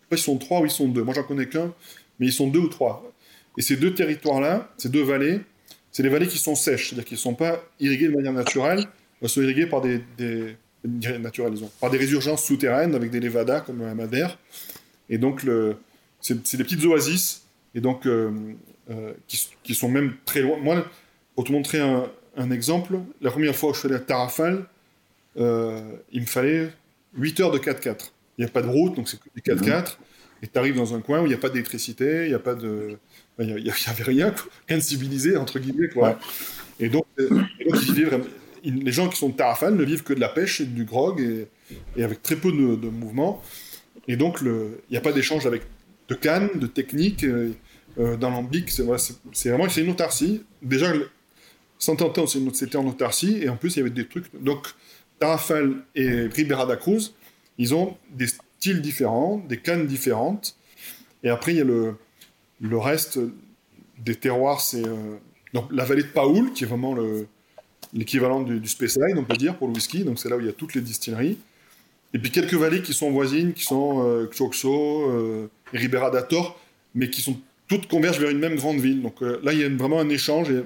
pas, 0.10 0.15
ils 0.15 0.20
sont 0.20 0.38
trois 0.38 0.62
ou 0.62 0.65
ils 0.65 0.72
sont 0.72 0.88
deux. 0.88 1.04
Moi 1.04 1.13
j'en 1.13 1.24
connais 1.24 1.48
qu'un, 1.48 1.74
mais 2.20 2.28
ils 2.28 2.34
sont 2.34 2.48
deux 2.48 2.60
ou 2.60 2.67
trois. 2.67 3.12
Et 3.58 3.62
ces 3.62 3.76
deux 3.76 3.93
territoires-là, 3.93 4.72
ces 4.78 4.89
deux 4.89 5.04
vallées, 5.04 5.41
c'est 5.91 6.04
des 6.04 6.10
vallées 6.10 6.28
qui 6.28 6.38
sont 6.38 6.56
sèches, 6.56 6.89
c'est-à-dire 6.89 7.06
qu'ils 7.06 7.15
ne 7.15 7.22
sont 7.22 7.34
pas 7.34 7.63
irriguées 7.80 8.08
de 8.08 8.15
manière 8.15 8.34
naturelle, 8.34 8.86
elles 9.22 9.30
sont 9.30 9.41
irriguées 9.41 9.65
par 9.65 9.82
des, 9.82 10.02
des 10.17 10.56
par 11.80 11.89
des 11.89 11.98
résurgences 11.98 12.46
souterraines 12.46 12.96
avec 12.96 13.12
des 13.12 13.20
levadas 13.20 13.62
comme 13.62 13.82
à 13.82 13.93
Madère. 13.93 14.38
Et 15.10 15.17
donc 15.17 15.46
c'est 16.22 16.58
des 16.58 16.63
petites 16.63 16.84
oasis, 16.86 17.46
et 17.76 17.82
donc 17.82 18.06
euh, 18.06 18.32
euh, 18.89 19.13
qui, 19.28 19.76
sont 19.76 19.89
même 19.89 20.15
très 20.26 20.41
loin. 20.41 20.58
Moi, 20.58 20.86
pour 21.36 21.43
te 21.43 21.52
montrer 21.52 21.80
un, 21.80 22.52
exemple, 22.52 23.00
la 23.22 23.32
première 23.32 23.56
fois 23.56 23.72
où 23.72 23.74
je 23.74 23.80
suis 23.80 23.88
allé 23.88 23.98
à 23.98 24.00
Tarrafal, 24.00 24.65
euh, 25.38 25.82
il 26.12 26.22
me 26.22 26.26
fallait 26.26 26.72
8 27.15 27.39
heures 27.39 27.52
de 27.52 27.60
4x4. 27.60 28.12
Il 28.38 28.43
n'y 28.43 28.50
a 28.50 28.52
pas 28.52 28.62
de 28.62 28.67
route, 28.67 28.95
donc 28.95 29.08
c'est 29.10 29.19
que 29.19 29.30
du 29.36 29.41
4x4. 29.41 29.97
Et 30.43 30.47
tu 30.47 30.60
arrives 30.60 30.76
dans 30.76 30.93
un 30.93 31.02
coin 31.02 31.21
où 31.21 31.26
il 31.26 31.30
n'y 31.30 31.34
a 31.34 31.39
pas 31.39 31.50
d'électricité, 31.50 32.23
il 32.26 32.30
n'y 32.30 32.36
a 32.36 32.39
pas 32.39 32.54
de. 32.56 32.97
Il 33.39 33.47
n'y 33.56 33.69
avait 33.88 34.04
rien, 34.04 34.32
quoi. 34.32 34.43
rien 34.67 34.78
de 34.78 34.84
civilisé, 34.84 35.36
entre 35.38 35.58
guillemets. 35.60 35.89
Quoi. 35.89 36.10
Ouais. 36.10 36.15
Et, 36.80 36.89
donc, 36.89 37.06
euh, 37.19 37.41
et 37.60 37.65
donc, 37.65 37.82
ils 37.88 37.93
vivaient 37.93 38.10
vraiment. 38.10 38.26
ils- 38.63 38.84
les 38.84 38.91
gens 38.91 39.10
qui 39.10 39.17
sont 39.17 39.32
tarafales 39.32 39.76
ne 39.76 39.84
vivent 39.84 40.04
que 40.04 40.13
de 40.13 40.19
la 40.19 40.30
pêche 40.30 40.62
et 40.62 40.65
du 40.65 40.86
grog 40.86 41.19
et, 41.21 41.47
et 41.95 42.04
avec 42.04 42.21
très 42.21 42.36
peu 42.36 42.52
de, 42.52 42.76
de 42.76 42.88
mouvement. 42.89 43.41
Et 44.08 44.15
donc, 44.15 44.39
il 44.43 44.52
n'y 44.91 44.97
a 44.97 45.02
pas 45.02 45.12
d'échange 45.12 45.45
avec 45.47 45.63
de 46.08 46.15
cannes, 46.15 46.50
de 46.56 46.67
techniques, 46.67 47.23
euh, 47.23 47.52
euh, 48.00 48.15
d'alambic. 48.15 48.69
C'est 48.69 48.84
voilà, 48.84 49.02
vraiment 49.45 49.67
c'est 49.69 49.82
une 49.82 49.89
autarcie. 49.91 50.43
Déjà, 50.62 50.93
une- 50.93 51.06
c'était 52.54 52.76
en 52.78 52.88
autarcie, 52.88 53.39
et 53.41 53.50
en 53.50 53.56
plus, 53.58 53.76
il 53.76 53.80
y 53.80 53.82
avait 53.82 53.89
des 53.91 54.08
trucs. 54.08 54.26
Donc, 54.41 54.67
Tarrafal 55.19 55.76
et 55.95 56.28
Ribera 56.28 56.65
da 56.65 56.76
Cruz, 56.76 57.13
ils 57.58 57.74
ont 57.76 57.96
des 58.12 58.28
styles 58.28 58.82
différents, 58.82 59.38
des 59.50 59.58
cannes 59.58 59.88
différentes. 59.88 60.56
Et 61.24 61.30
après, 61.30 61.54
il 61.54 61.58
y 61.58 61.62
a 61.62 61.63
le, 61.63 61.96
le 62.62 62.78
reste 62.78 63.20
des 64.00 64.15
terroirs, 64.15 64.62
c'est 64.62 64.86
euh, 64.86 65.17
donc 65.54 65.65
la 65.72 65.84
vallée 65.86 66.04
de 66.04 66.08
Paoul, 66.10 66.54
qui 66.54 66.63
est 66.63 66.67
vraiment 66.67 66.93
le- 66.93 67.28
l'équivalent 67.93 68.41
du, 68.41 68.60
du 68.60 68.70
on 69.15 69.24
peut 69.24 69.38
dire, 69.38 69.56
pour 69.58 69.67
le 69.67 69.74
whisky. 69.74 70.04
Donc, 70.04 70.20
c'est 70.20 70.30
là 70.30 70.38
où 70.38 70.39
il 70.39 70.46
y 70.46 70.50
a 70.50 70.54
toutes 70.54 70.76
les 70.76 70.82
distilleries. 70.82 71.38
Et 72.13 72.20
puis 72.20 72.32
quelques 72.32 72.54
vallées 72.54 72.82
qui 72.82 72.93
sont 72.93 73.12
voisines, 73.12 73.54
qui 73.54 73.63
sont 73.63 74.04
euh, 74.06 74.28
Xoxo 74.28 75.10
euh, 75.10 75.48
Ribera 75.74 76.10
da 76.12 76.22
Tor, 76.22 76.60
mais 76.96 77.10
qui 77.10 77.22
sont 77.22 77.38
toutes 77.67 77.88
convergent 77.88 78.20
vers 78.20 78.30
une 78.30 78.39
même 78.39 78.56
grande 78.56 78.80
ville. 78.80 79.02
Donc 79.02 79.22
euh, 79.22 79.39
là, 79.43 79.52
il 79.54 79.60
y 79.60 79.63
a 79.63 79.70
vraiment 79.70 80.00
un 80.00 80.10
échange 80.10 80.50
et, 80.50 80.58
et 80.58 80.63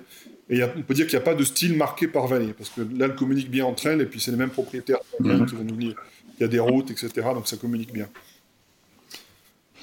il 0.49 0.57
y 0.57 0.61
a- 0.61 0.71
on 0.75 0.81
peut 0.81 0.93
dire 0.93 1.07
qu'il 1.07 1.17
n'y 1.17 1.21
a 1.21 1.25
pas 1.25 1.33
de 1.35 1.43
style 1.43 1.75
marqué 1.75 2.07
par 2.07 2.27
vallée, 2.27 2.53
parce 2.53 2.69
que 2.69 2.81
là, 2.81 3.05
elles 3.05 3.15
communiquent 3.15 3.49
bien 3.49 3.65
entre 3.65 3.87
elles 3.87 4.01
et 4.01 4.05
puis 4.05 4.19
c'est 4.19 4.31
les 4.31 4.37
mêmes 4.37 4.49
propriétaires 4.51 4.99
qui 5.45 5.55
vont 5.55 5.63
nous. 5.63 5.93
Il 6.41 6.45
y 6.45 6.47
a 6.47 6.47
des 6.47 6.59
routes, 6.59 6.89
etc. 6.89 7.09
Donc 7.35 7.47
ça 7.47 7.55
communique 7.55 7.93
bien. 7.93 8.07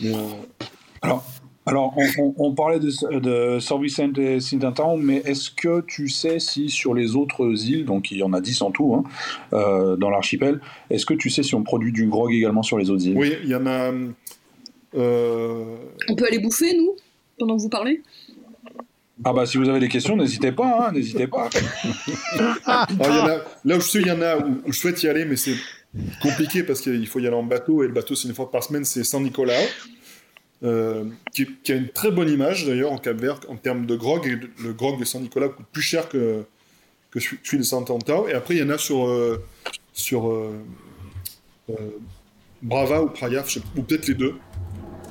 Mais, 0.01 0.13
euh, 0.13 0.19
Alors, 1.03 1.25
alors 1.67 1.95
on, 1.97 2.05
on- 2.19 2.35
on 2.37 2.53
parlait 2.53 2.81
de, 2.81 2.91
de 3.21 3.61
San 3.61 3.81
Vicente 3.81 4.19
et 4.19 4.39
mais 4.99 5.17
est-ce 5.19 5.53
que 5.53 5.83
tu 5.83 6.09
sais 6.09 6.41
si 6.41 6.69
sur 6.69 6.95
les 6.95 7.15
autres 7.15 7.65
îles, 7.69 7.85
donc 7.85 8.11
il 8.11 8.19
y 8.19 8.25
en 8.25 8.33
a 8.33 8.41
10 8.41 8.61
en 8.63 8.73
tout, 8.73 8.93
hein, 8.97 9.05
euh, 9.53 9.95
dans 9.95 10.11
l'archipel, 10.11 10.61
est-ce 10.91 11.07
que 11.07 11.15
tu 11.15 11.31
sais 11.31 11.45
si 11.45 11.55
on 11.55 11.63
produit 11.63 11.93
du 11.93 12.07
grog 12.09 12.33
également 12.33 12.65
sur 12.65 12.77
les 12.77 12.91
autres 12.91 13.07
îles? 13.07 13.17
Oui, 13.17 13.35
il 13.45 13.51
y 13.51 13.55
en 13.55 13.67
a. 13.67 13.93
euh, 14.97 15.77
On 16.09 16.17
peut 16.17 16.27
aller 16.27 16.41
bouffer, 16.41 16.77
nous, 16.77 16.97
pendant 17.39 17.57
que 17.57 17.63
vous 17.63 17.69
parlez? 17.69 18.03
Ah 19.25 19.33
bah 19.33 19.47
si 19.47 19.59
vous 19.59 19.69
avez 19.69 19.81
des 19.81 19.89
questions, 19.89 20.17
n'hésitez 20.17 20.51
pas, 20.51 20.89
hein, 20.89 20.93
n'hésitez 20.93 21.29
pas. 21.29 21.49
Alors, 22.67 22.87
il 23.01 23.05
y 23.05 23.19
en 23.21 23.27
a, 23.29 23.37
là 23.65 23.77
où 23.77 23.81
je 23.81 23.89
sais, 23.89 24.01
il 24.01 24.07
y 24.09 24.11
en 24.13 24.23
a 24.23 24.39
où, 24.39 24.61
où 24.67 24.73
je 24.73 24.79
souhaite 24.79 25.01
y 25.05 25.09
aller, 25.09 25.25
mais 25.25 25.37
c'est 25.37 25.55
compliqué 26.21 26.63
parce 26.63 26.81
qu'il 26.81 27.07
faut 27.07 27.19
y 27.21 27.27
aller 27.27 27.37
en 27.37 27.43
bateau, 27.43 27.83
et 27.83 27.87
le 27.87 27.93
bateau, 27.93 28.15
c'est 28.15 28.29
une 28.29 28.35
fois 28.35 28.51
par 28.51 28.63
semaine, 28.63 28.85
c'est 28.85 29.05
San 29.05 29.23
Nicolas, 29.23 29.61
euh, 30.65 31.05
qui, 31.33 31.47
a 31.69 31.75
une 31.75 31.89
très 31.89 32.11
bonne 32.11 32.29
image 32.29 32.67
d'ailleurs 32.67 32.93
en 32.93 32.99
Cap 32.99 33.17
Vert 33.17 33.41
en 33.49 33.57
termes 33.57 33.87
de 33.87 33.97
grog, 33.97 34.27
et 34.27 34.39
le- 34.63 34.73
grog 34.73 34.99
de 34.99 35.05
San 35.05 35.23
Nicolas 35.23 35.49
coûte 35.49 35.67
plus 35.73 35.83
cher 35.83 36.09
que, 36.09 36.45
que 37.11 37.21
celui 37.21 37.59
de 37.59 37.63
Sant'Antao, 37.63 38.29
et 38.29 38.33
après 38.33 38.57
il 38.57 38.61
y 38.61 38.63
en 38.63 38.71
a 38.71 38.79
sur, 38.79 39.07
euh, 39.07 39.45
sur 39.93 40.31
euh, 40.31 40.53
Brava 42.63 43.03
ou 43.03 43.09
Praia, 43.09 43.45
ou 43.77 43.83
peut-être 43.83 44.09
les 44.09 44.15
deux. 44.15 44.35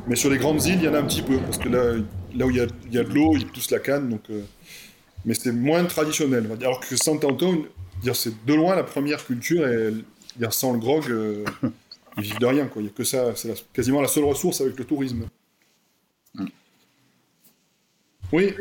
Mais 0.07 0.15
sur 0.15 0.29
les 0.29 0.37
grandes 0.37 0.63
îles, 0.65 0.79
il 0.79 0.85
y 0.85 0.87
en 0.87 0.93
a 0.93 0.99
un 0.99 1.05
petit 1.05 1.21
peu, 1.21 1.37
parce 1.37 1.57
que 1.57 1.69
là, 1.69 1.95
là 2.35 2.45
où 2.45 2.49
il 2.49 2.57
y 2.57 2.61
a, 2.61 2.67
il 2.87 2.93
y 2.93 2.97
a 2.97 3.03
de 3.03 3.13
l'eau, 3.13 3.35
ils 3.35 3.45
poussent 3.45 3.71
la 3.71 3.79
canne, 3.79 4.09
donc... 4.09 4.21
mais 5.25 5.33
c'est 5.33 5.51
moins 5.51 5.83
traditionnel. 5.83 6.49
Alors 6.61 6.79
que 6.79 6.95
Saint-Anton, 6.95 7.65
dire, 8.01 8.15
c'est 8.15 8.33
de 8.45 8.53
loin 8.53 8.75
la 8.75 8.83
première 8.83 9.25
culture 9.25 9.65
sans 10.51 10.73
le 10.73 10.79
grog, 10.79 11.09
euh, 11.09 11.43
ils 12.17 12.23
vivent 12.23 12.39
de 12.39 12.45
rien. 12.45 12.67
Quoi. 12.67 12.81
Il 12.81 12.85
y 12.85 12.89
a 12.89 12.91
que 12.91 13.03
ça, 13.03 13.35
c'est 13.35 13.53
quasiment 13.73 14.01
la 14.01 14.07
seule 14.07 14.25
ressource 14.25 14.61
avec 14.61 14.77
le 14.77 14.85
tourisme. 14.85 15.27
Oui, 18.33 18.53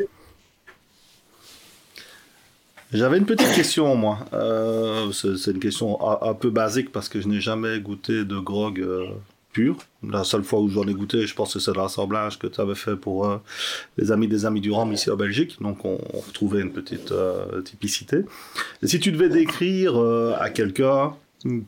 J'avais 2.93 3.17
une 3.17 3.25
petite 3.25 3.53
question, 3.53 3.93
moi. 3.95 4.19
Euh, 4.31 5.11
c'est 5.11 5.51
une 5.51 5.59
question 5.59 5.99
un, 6.09 6.29
un 6.29 6.33
peu 6.33 6.49
basique 6.49 6.91
parce 6.91 7.09
que 7.09 7.19
je 7.19 7.27
n'ai 7.27 7.41
jamais 7.41 7.79
goûté 7.81 8.23
de 8.23 8.39
grog 8.39 8.79
euh, 8.79 9.07
pur. 9.51 9.75
La 10.09 10.23
seule 10.23 10.45
fois 10.45 10.61
où 10.61 10.69
j'en 10.69 10.87
ai 10.87 10.93
goûté, 10.93 11.27
je 11.27 11.35
pense 11.35 11.53
que 11.53 11.59
c'est 11.59 11.75
l'assemblage 11.75 12.39
que 12.39 12.47
tu 12.47 12.61
avais 12.61 12.75
fait 12.75 12.95
pour 12.95 13.27
euh, 13.27 13.39
les 13.97 14.13
amis 14.13 14.29
des 14.29 14.45
amis 14.45 14.61
du 14.61 14.71
Rhum 14.71 14.93
ici 14.93 15.11
en 15.11 15.17
Belgique. 15.17 15.57
Donc 15.59 15.83
on, 15.83 15.99
on 16.13 16.19
retrouvait 16.19 16.61
une 16.61 16.71
petite 16.71 17.13
typicité. 17.65 18.19
Et 18.81 18.87
si 18.87 19.01
tu 19.01 19.11
devais 19.11 19.27
décrire 19.27 19.97
à 20.39 20.49
quelqu'un 20.49 21.13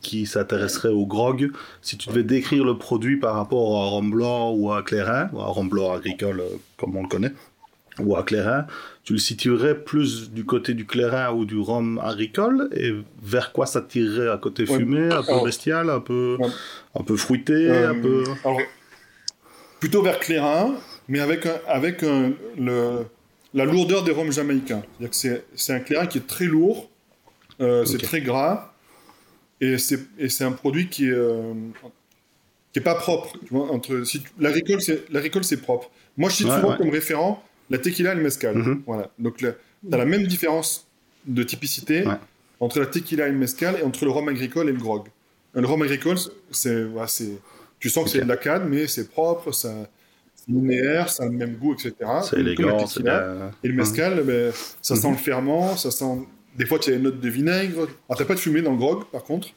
qui 0.01 0.25
s'intéresserait 0.25 0.89
au 0.89 1.05
grog, 1.05 1.51
si 1.81 1.97
tu 1.97 2.09
devais 2.09 2.23
décrire 2.23 2.63
le 2.65 2.77
produit 2.77 3.17
par 3.17 3.35
rapport 3.35 3.81
à 3.81 3.85
un 3.85 3.89
rhum 3.89 4.11
blanc 4.11 4.51
ou 4.51 4.71
à 4.71 4.79
un 4.79 4.81
clairin, 4.83 5.29
ou 5.33 5.39
à 5.39 5.45
un 5.45 5.47
rhum 5.47 5.69
blanc 5.69 5.91
agricole 5.93 6.39
euh, 6.41 6.57
comme 6.77 6.95
on 6.95 7.03
le 7.03 7.07
connaît, 7.07 7.33
ou 7.99 8.15
à 8.15 8.23
clairin, 8.23 8.65
tu 9.03 9.13
le 9.13 9.19
situerais 9.19 9.75
plus 9.83 10.31
du 10.31 10.45
côté 10.45 10.73
du 10.73 10.85
clairin 10.85 11.31
ou 11.33 11.45
du 11.45 11.57
rhum 11.57 11.99
agricole 11.99 12.69
et 12.73 12.93
vers 13.21 13.51
quoi 13.51 13.65
ça 13.65 13.81
tirerait? 13.81 14.29
À 14.29 14.37
côté 14.37 14.63
Ouais. 14.63 14.77
fumé, 14.77 15.09
un 15.11 15.23
peu 15.23 15.43
bestial, 15.43 15.89
un 15.89 15.99
peu, 15.99 16.37
Ouais. 16.39 16.47
un 16.95 17.03
peu 17.03 17.17
fruité, 17.17 17.53
euh, 17.53 17.89
un 17.91 17.95
peu. 17.95 18.23
alors, 18.45 18.61
plutôt 19.79 20.01
vers 20.01 20.19
Clairin, 20.19 20.75
mais 21.07 21.19
avec, 21.19 21.45
un- 21.45 21.59
avec 21.67 22.03
un- 22.03 22.31
le, 22.57 23.05
la 23.53 23.65
lourdeur 23.65 24.03
des 24.03 24.11
rhums 24.11 24.31
jamaïcains. 24.31 24.83
C'est, 25.11 25.43
un 25.69 25.79
Clairin 25.79 26.05
qui 26.07 26.17
est 26.19 26.27
très 26.27 26.45
lourd, 26.45 26.89
euh, 27.61 27.85
c'est 27.85 27.97
très 27.97 28.21
gras, 28.21 28.68
et 29.61 29.77
c'est, 29.77 29.99
un 30.43 30.51
produit 30.51 30.87
qui 30.89 31.05
est, 31.07 31.11
euh, 31.11 31.53
qui 32.73 32.79
est 32.79 32.83
pas 32.83 32.95
propre. 32.95 33.33
Tu 33.39 33.53
vois, 33.53 33.71
entre, 33.71 34.03
si 34.03 34.21
tu- 34.21 34.29
l'agricole, 34.39 34.81
c'est, 34.81 35.57
propre. 35.61 35.89
Moi, 36.17 36.29
je 36.29 36.35
cite 36.35 36.47
Ouais, 36.47 36.55
souvent 36.55 36.71
ouais. 36.71 36.77
comme 36.77 36.89
référent 36.89 37.43
la 37.69 37.77
tequila 37.77 38.13
et 38.13 38.15
le 38.15 38.23
mezcal. 38.23 38.55
Mhm. 38.55 38.83
Voilà. 38.87 39.09
Donc, 39.19 39.37
tu 39.37 39.47
as 39.47 39.53
la 39.97 40.05
même 40.05 40.23
différence 40.27 40.87
de 41.25 41.43
typicité 41.43 42.05
Ouais. 42.05 42.15
entre 42.59 42.79
la 42.79 42.85
tequila 42.85 43.27
et 43.27 43.31
le 43.31 43.37
mezcal 43.37 43.77
et 43.79 43.83
entre 43.83 44.05
le 44.05 44.11
rhum 44.11 44.27
agricole 44.29 44.69
et 44.69 44.71
le 44.71 44.79
grog. 44.79 45.07
Le 45.53 45.65
rhum 45.65 45.81
agricole, 45.81 46.17
c'est, 46.51 46.83
voilà, 46.85 47.07
tu 47.79 47.89
sens 47.89 48.03
que 48.05 48.09
c'est 48.11 48.21
de 48.21 48.27
la 48.27 48.37
canne, 48.37 48.69
mais 48.69 48.87
c'est 48.87 49.09
propre, 49.09 49.51
ça, 49.51 49.73
c'est 50.35 50.51
linéaire, 50.51 51.09
ça 51.09 51.23
a 51.23 51.25
le 51.25 51.31
même 51.33 51.55
goût, 51.55 51.73
etc. 51.73 51.93
C'est 52.23 52.35
la 52.37 52.41
élégant, 52.41 52.85
c'est 52.87 52.95
tequila. 52.99 53.19
la- 53.33 53.51
Et 53.63 53.67
le 53.67 53.73
mezcal, 53.73 54.23
ben, 54.23 54.51
ça 54.81 54.93
Mhm. 54.95 55.01
sent 55.01 55.11
le 55.11 55.17
ferment, 55.17 55.75
ça 55.75 55.91
sent. 55.91 56.19
Des 56.59 56.65
fois, 56.67 56.77
tu 56.77 56.91
as 56.91 56.95
une 56.97 57.03
note 57.03 57.19
de 57.19 57.29
vinaigre. 57.29 57.87
Alors, 58.07 58.17
t'as 58.17 58.25
pas 58.25 58.35
de 58.35 58.39
fumée 58.39 58.61
dans 58.61 58.71
le 58.73 58.77
grog, 58.77 59.05
par 59.05 59.23
contre. 59.23 59.47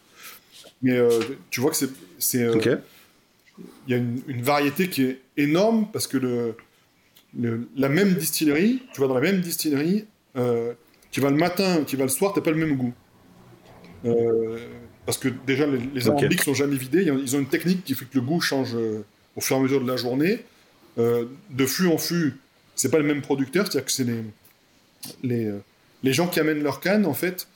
Mais 0.83 0.93
euh, 0.97 1.21
tu 1.51 1.61
vois 1.61 1.71
que 1.71 1.77
c'est. 1.77 1.91
c'est, 2.19 2.43
euh, 2.45 2.55
Ok. 2.55 2.69
Il 3.87 3.91
y 3.91 3.95
a 3.95 3.99
une, 3.99 4.23
une 4.29 4.41
variété 4.43 4.89
qui 4.89 5.03
est 5.05 5.21
énorme 5.37 5.87
parce 5.93 6.07
que 6.07 6.17
le, 6.17 6.55
le- 7.39 7.69
la 7.77 7.89
même 7.91 8.15
distillerie, 8.15 8.83
tu 8.95 9.01
vas 9.03 9.09
dans 9.09 9.15
la 9.15 9.21
même 9.21 9.41
distillerie, 9.43 10.07
euh, 10.37 10.73
tu 11.11 11.21
vas 11.21 11.29
le 11.31 11.37
matin, 11.37 11.85
tu 11.87 11.97
vas 11.99 12.05
le 12.05 12.09
soir, 12.09 12.33
t'as 12.35 12.41
pas 12.41 12.51
le 12.51 12.57
même 12.57 12.77
goût. 12.77 12.95
Euh, 14.07 14.59
parce 15.05 15.19
que 15.19 15.29
déjà, 15.29 15.67
les, 15.67 15.79
les 15.95 16.09
alambics 16.23 16.43
sont 16.43 16.55
jamais 16.55 16.77
vidés. 16.77 17.03
Ils 17.03 17.37
ont 17.37 17.41
une 17.41 17.47
technique 17.49 17.85
qui 17.85 17.95
fait 17.95 18.07
que 18.07 18.15
le 18.15 18.23
goût 18.23 18.41
change 18.41 18.75
euh, 18.75 19.05
au 19.37 19.41
fur 19.41 19.57
et 19.57 19.59
à 19.59 19.63
mesure 19.63 19.83
de 19.83 19.89
la 19.89 19.97
journée. 19.97 20.41
De 20.97 21.67
fût 21.67 21.87
en 21.89 21.99
fût, 21.99 22.35
c'est 22.75 22.91
pas 22.91 22.99
le 22.99 23.05
même 23.05 23.23
producteur, 23.23 23.67
c'est-à-dire 23.67 23.87
que 23.87 23.93
c'est 23.93 24.05
les, 24.05 24.23
les, 25.23 25.51
les 26.03 26.13
gens 26.13 26.27
qui 26.29 26.41
amènent 26.41 26.63
leur 26.63 26.81
canne, 26.81 27.07
en 27.07 27.15
fait. 27.15 27.47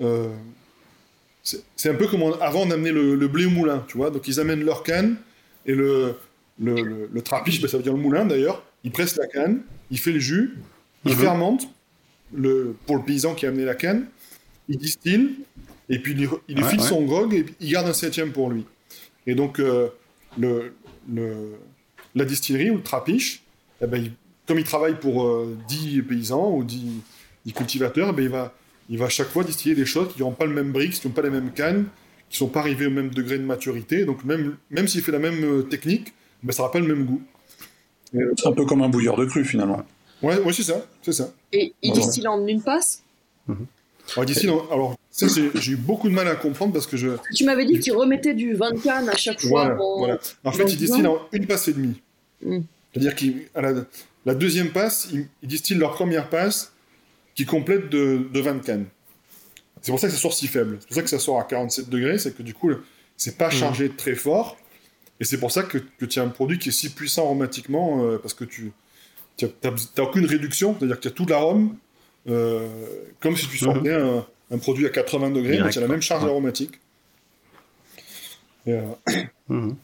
euh, 0.00 0.28
c'est 1.76 1.90
un 1.90 1.94
peu 1.94 2.06
comme 2.06 2.22
on- 2.22 2.32
avant 2.40 2.66
d'amener 2.66 2.92
le, 2.92 3.16
le 3.16 3.28
blé 3.28 3.46
au 3.46 3.50
moulin, 3.50 3.84
tu 3.88 3.96
vois. 3.96 4.10
Donc 4.10 4.28
ils 4.28 4.38
amènent 4.38 4.64
leur 4.64 4.82
canne 4.84 5.16
et 5.66 5.74
le, 5.74 6.14
le, 6.60 6.74
le, 6.82 7.10
le 7.12 7.22
trapiche, 7.22 7.60
ben, 7.60 7.68
ça 7.68 7.76
veut 7.78 7.82
dire 7.82 7.92
le 7.94 7.98
moulin 8.00 8.24
d'ailleurs, 8.24 8.62
il 8.84 8.92
presse 8.92 9.16
la 9.16 9.26
canne, 9.26 9.62
il 9.90 9.98
fait 9.98 10.12
le 10.12 10.20
jus, 10.20 10.54
il 11.04 11.12
Mhm. 11.12 11.18
fermente 11.18 11.68
le, 12.32 12.76
pour 12.86 12.96
le 12.96 13.02
paysan 13.02 13.34
qui 13.34 13.46
a 13.46 13.48
amené 13.48 13.64
la 13.64 13.74
canne, 13.74 14.06
il 14.68 14.78
distille, 14.78 15.30
et 15.88 15.98
puis 15.98 16.12
il, 16.16 16.28
il 16.48 16.62
Ouais, 16.62 16.68
file 16.70 16.80
ouais. 16.80 16.86
son 16.86 17.02
grog 17.02 17.34
et 17.34 17.44
il 17.60 17.70
garde 17.72 17.88
un 17.88 17.92
septième 17.92 18.30
pour 18.32 18.48
lui. 18.48 18.64
Et 19.26 19.34
donc 19.34 19.58
euh, 19.58 19.88
le, 20.38 20.72
le, 21.12 21.54
la 22.14 22.24
distillerie 22.24 22.70
ou 22.70 22.76
le 22.76 22.82
trapiche, 22.82 23.42
eh 23.82 23.86
ben, 23.88 24.00
il- 24.00 24.12
comme 24.46 24.58
il 24.60 24.64
travaille 24.64 24.98
pour 24.98 25.24
euh, 25.26 25.56
10 25.68 26.02
paysans 26.02 26.52
ou 26.52 26.62
10, 26.62 27.00
10 27.46 27.52
cultivateurs, 27.52 28.08
eh 28.10 28.12
ben, 28.12 28.22
il, 28.22 28.28
va, 28.28 28.54
il 28.88 28.98
va 28.98 29.06
à 29.06 29.08
chaque 29.08 29.28
fois 29.28 29.44
distiller 29.44 29.74
des 29.74 29.86
choses 29.86 30.12
qui 30.14 30.20
n'ont 30.20 30.32
pas 30.32 30.46
le 30.46 30.52
même 30.54 30.72
brix, 30.72 30.90
qui 30.90 31.06
n'ont 31.06 31.14
pas 31.14 31.22
les 31.22 31.30
mêmes 31.30 31.50
cannes, 31.52 31.86
qui 32.28 32.38
sont 32.38 32.48
pas 32.48 32.60
arrivés 32.60 32.86
au 32.86 32.90
même 32.90 33.10
degré 33.10 33.38
de 33.38 33.44
maturité. 33.44 34.04
Donc 34.04 34.24
même, 34.24 34.56
même 34.70 34.88
s'il 34.88 35.02
fait 35.02 35.12
la 35.12 35.18
même 35.18 35.42
euh, 35.44 35.62
technique, 35.62 36.12
ben, 36.42 36.52
ça 36.52 36.62
n'aura 36.62 36.72
pas 36.72 36.80
le 36.80 36.86
même 36.86 37.04
goût. 37.04 37.22
C'est 38.36 38.46
un 38.46 38.52
peu 38.52 38.66
comme 38.66 38.82
un 38.82 38.88
bouilleur 38.88 39.16
de 39.16 39.24
cru 39.24 39.44
finalement. 39.44 39.82
Ouais, 40.22 40.38
ouais 40.40 40.52
c'est 40.52 40.62
ça, 40.62 40.84
c'est 41.02 41.12
ça. 41.12 41.32
Et 41.52 41.72
il 41.82 41.92
distille 41.92 42.28
en 42.28 42.46
une 42.46 42.62
passe? 42.62 43.02
Alors 44.16 44.26
d'ici, 44.26 44.46
non, 44.46 44.70
alors 44.70 44.96
ça 45.10 45.26
j'ai 45.54 45.72
eu 45.72 45.76
beaucoup 45.76 46.08
de 46.08 46.14
mal 46.14 46.28
à 46.28 46.34
comprendre 46.34 46.72
parce 46.72 46.86
que 46.86 46.96
je, 46.96 47.10
Tu 47.34 47.44
m'avais 47.44 47.64
dit 47.64 47.74
que 47.74 47.80
tu 47.84 47.92
remettais 47.92 48.34
du 48.34 48.54
vin 48.54 48.72
de 48.72 48.78
canne 48.78 49.08
à 49.08 49.16
chaque 49.16 49.40
fois. 49.40 49.64
Voilà, 49.74 49.82
en- 49.82 49.98
voilà. 49.98 50.18
En 50.44 50.52
fait, 50.52 50.64
il 50.64 50.72
le 50.72 50.76
distille 50.76 51.06
en 51.06 51.20
une 51.32 51.46
passe 51.46 51.68
et 51.68 51.72
demie. 51.72 52.00
Mm. 52.44 52.58
C'est-à-dire 52.92 53.14
qu'à 53.14 53.60
la, 53.62 53.72
la 54.26 54.34
deuxième 54.34 54.70
passe, 54.70 55.08
ils 55.12 55.26
il 55.42 55.48
distillent 55.48 55.78
leur 55.78 55.92
première 55.94 56.28
passe 56.28 56.72
qui 57.34 57.44
complète 57.46 57.88
de, 57.88 58.28
de 58.32 58.40
20 58.40 58.58
cannes. 58.64 58.86
C'est 59.80 59.90
pour 59.90 59.98
ça 59.98 60.06
que 60.08 60.12
ça 60.14 60.18
sort 60.20 60.32
si 60.34 60.46
faible. 60.46 60.76
C'est 60.80 60.86
pour 60.88 60.96
ça 60.96 61.02
que 61.02 61.10
ça 61.10 61.18
sort 61.18 61.40
à 61.40 61.44
47 61.44 61.88
degrés, 61.88 62.18
c'est 62.18 62.36
que 62.36 62.42
du 62.42 62.54
coup, 62.54 62.70
c'est 63.16 63.36
pas 63.36 63.50
chargé 63.50 63.90
très 63.90 64.14
fort. 64.14 64.56
Et 65.20 65.24
c'est 65.24 65.38
pour 65.38 65.50
ça 65.52 65.62
que, 65.62 65.78
que 65.78 66.04
tu 66.04 66.18
as 66.20 66.22
un 66.22 66.28
produit 66.28 66.58
qui 66.58 66.68
est 66.70 66.72
si 66.72 66.90
puissant 66.90 67.24
aromatiquement, 67.24 68.04
euh, 68.04 68.18
parce 68.18 68.34
que 68.34 68.44
tu 68.44 68.72
n'as 69.40 70.02
aucune 70.04 70.26
réduction, 70.26 70.76
c'est-à-dire 70.78 70.96
que 70.96 71.02
tu 71.02 71.08
as 71.08 71.12
tout 71.12 71.26
l'arôme, 71.26 71.76
euh, 72.28 72.68
comme 73.20 73.36
si 73.36 73.46
tu 73.48 73.58
sortais 73.58 73.92
un, 73.94 74.26
un 74.50 74.58
produit 74.58 74.86
à 74.86 74.90
80 74.90 75.30
degrés, 75.30 75.56
Direct, 75.56 75.62
donc 75.64 75.72
il 75.72 75.76
y 75.76 75.78
a 75.78 75.86
la 75.86 75.92
même 75.92 76.02
charge 76.02 76.24
Ouais. 76.24 76.30
aromatique. 76.30 76.80
Et, 78.66 78.72
euh, 78.72 78.82
Mhm. 79.48 79.76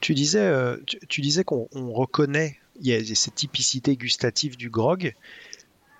Tu 0.00 0.14
disais, 0.14 0.52
tu, 0.86 0.98
tu 1.08 1.20
disais 1.22 1.44
qu'on 1.44 1.68
on 1.72 1.92
reconnaît, 1.92 2.58
il 2.80 2.88
y 2.88 2.92
a 2.94 3.14
cette 3.14 3.34
typicité 3.36 3.96
gustative 3.96 4.56
du 4.56 4.68
grog, 4.68 5.14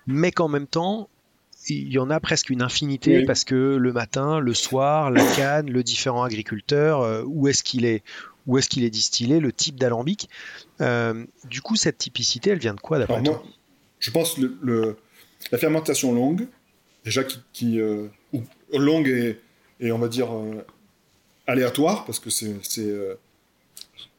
mais 0.07 0.31
qu'en 0.31 0.47
même 0.47 0.67
temps, 0.67 1.09
il 1.67 1.91
y 1.91 1.97
en 1.97 2.09
a 2.11 2.19
presque 2.19 2.49
une 2.51 2.61
infinité 2.61 3.17
Oui. 3.19 3.25
parce 3.25 3.43
que 3.43 3.55
le 3.55 3.91
matin, 3.93 4.39
le 4.39 4.53
soir, 4.53 5.09
la 5.09 5.25
canne, 5.35 5.69
le 5.71 5.81
différent 5.83 6.23
agriculteur, 6.23 7.01
euh, 7.01 7.23
où 7.25 7.47
est-ce 7.47 7.63
qu'il 7.63 7.85
est, 7.85 8.03
où 8.45 8.57
est-ce 8.59 8.69
qu'il 8.69 8.83
est 8.83 8.89
distillé, 8.91 9.39
le 9.39 9.51
type 9.51 9.75
d'alambic. 9.79 10.29
Euh, 10.81 11.25
du 11.49 11.61
coup, 11.61 11.75
cette 11.75 11.97
typicité, 11.97 12.51
elle 12.51 12.59
vient 12.59 12.75
de 12.75 12.79
quoi 12.79 12.99
d'après 12.99 13.23
toi? 13.23 13.43
je 13.99 14.11
pense 14.11 14.37
le, 14.37 14.55
le- 14.61 14.97
la 15.51 15.57
fermentation 15.57 16.13
longue, 16.13 16.47
déjà 17.03 17.23
qui, 17.23 17.39
qui, 17.53 17.79
euh, 17.79 18.07
longue 18.73 19.07
et, 19.07 19.39
et 19.79 19.91
on 19.91 19.97
va 19.97 20.07
dire 20.07 20.31
euh, 20.35 20.63
aléatoire, 21.47 22.05
parce 22.05 22.19
que 22.19 22.29
c'est, 22.29 22.55
c'est, 22.61 22.85
euh, 22.85 23.15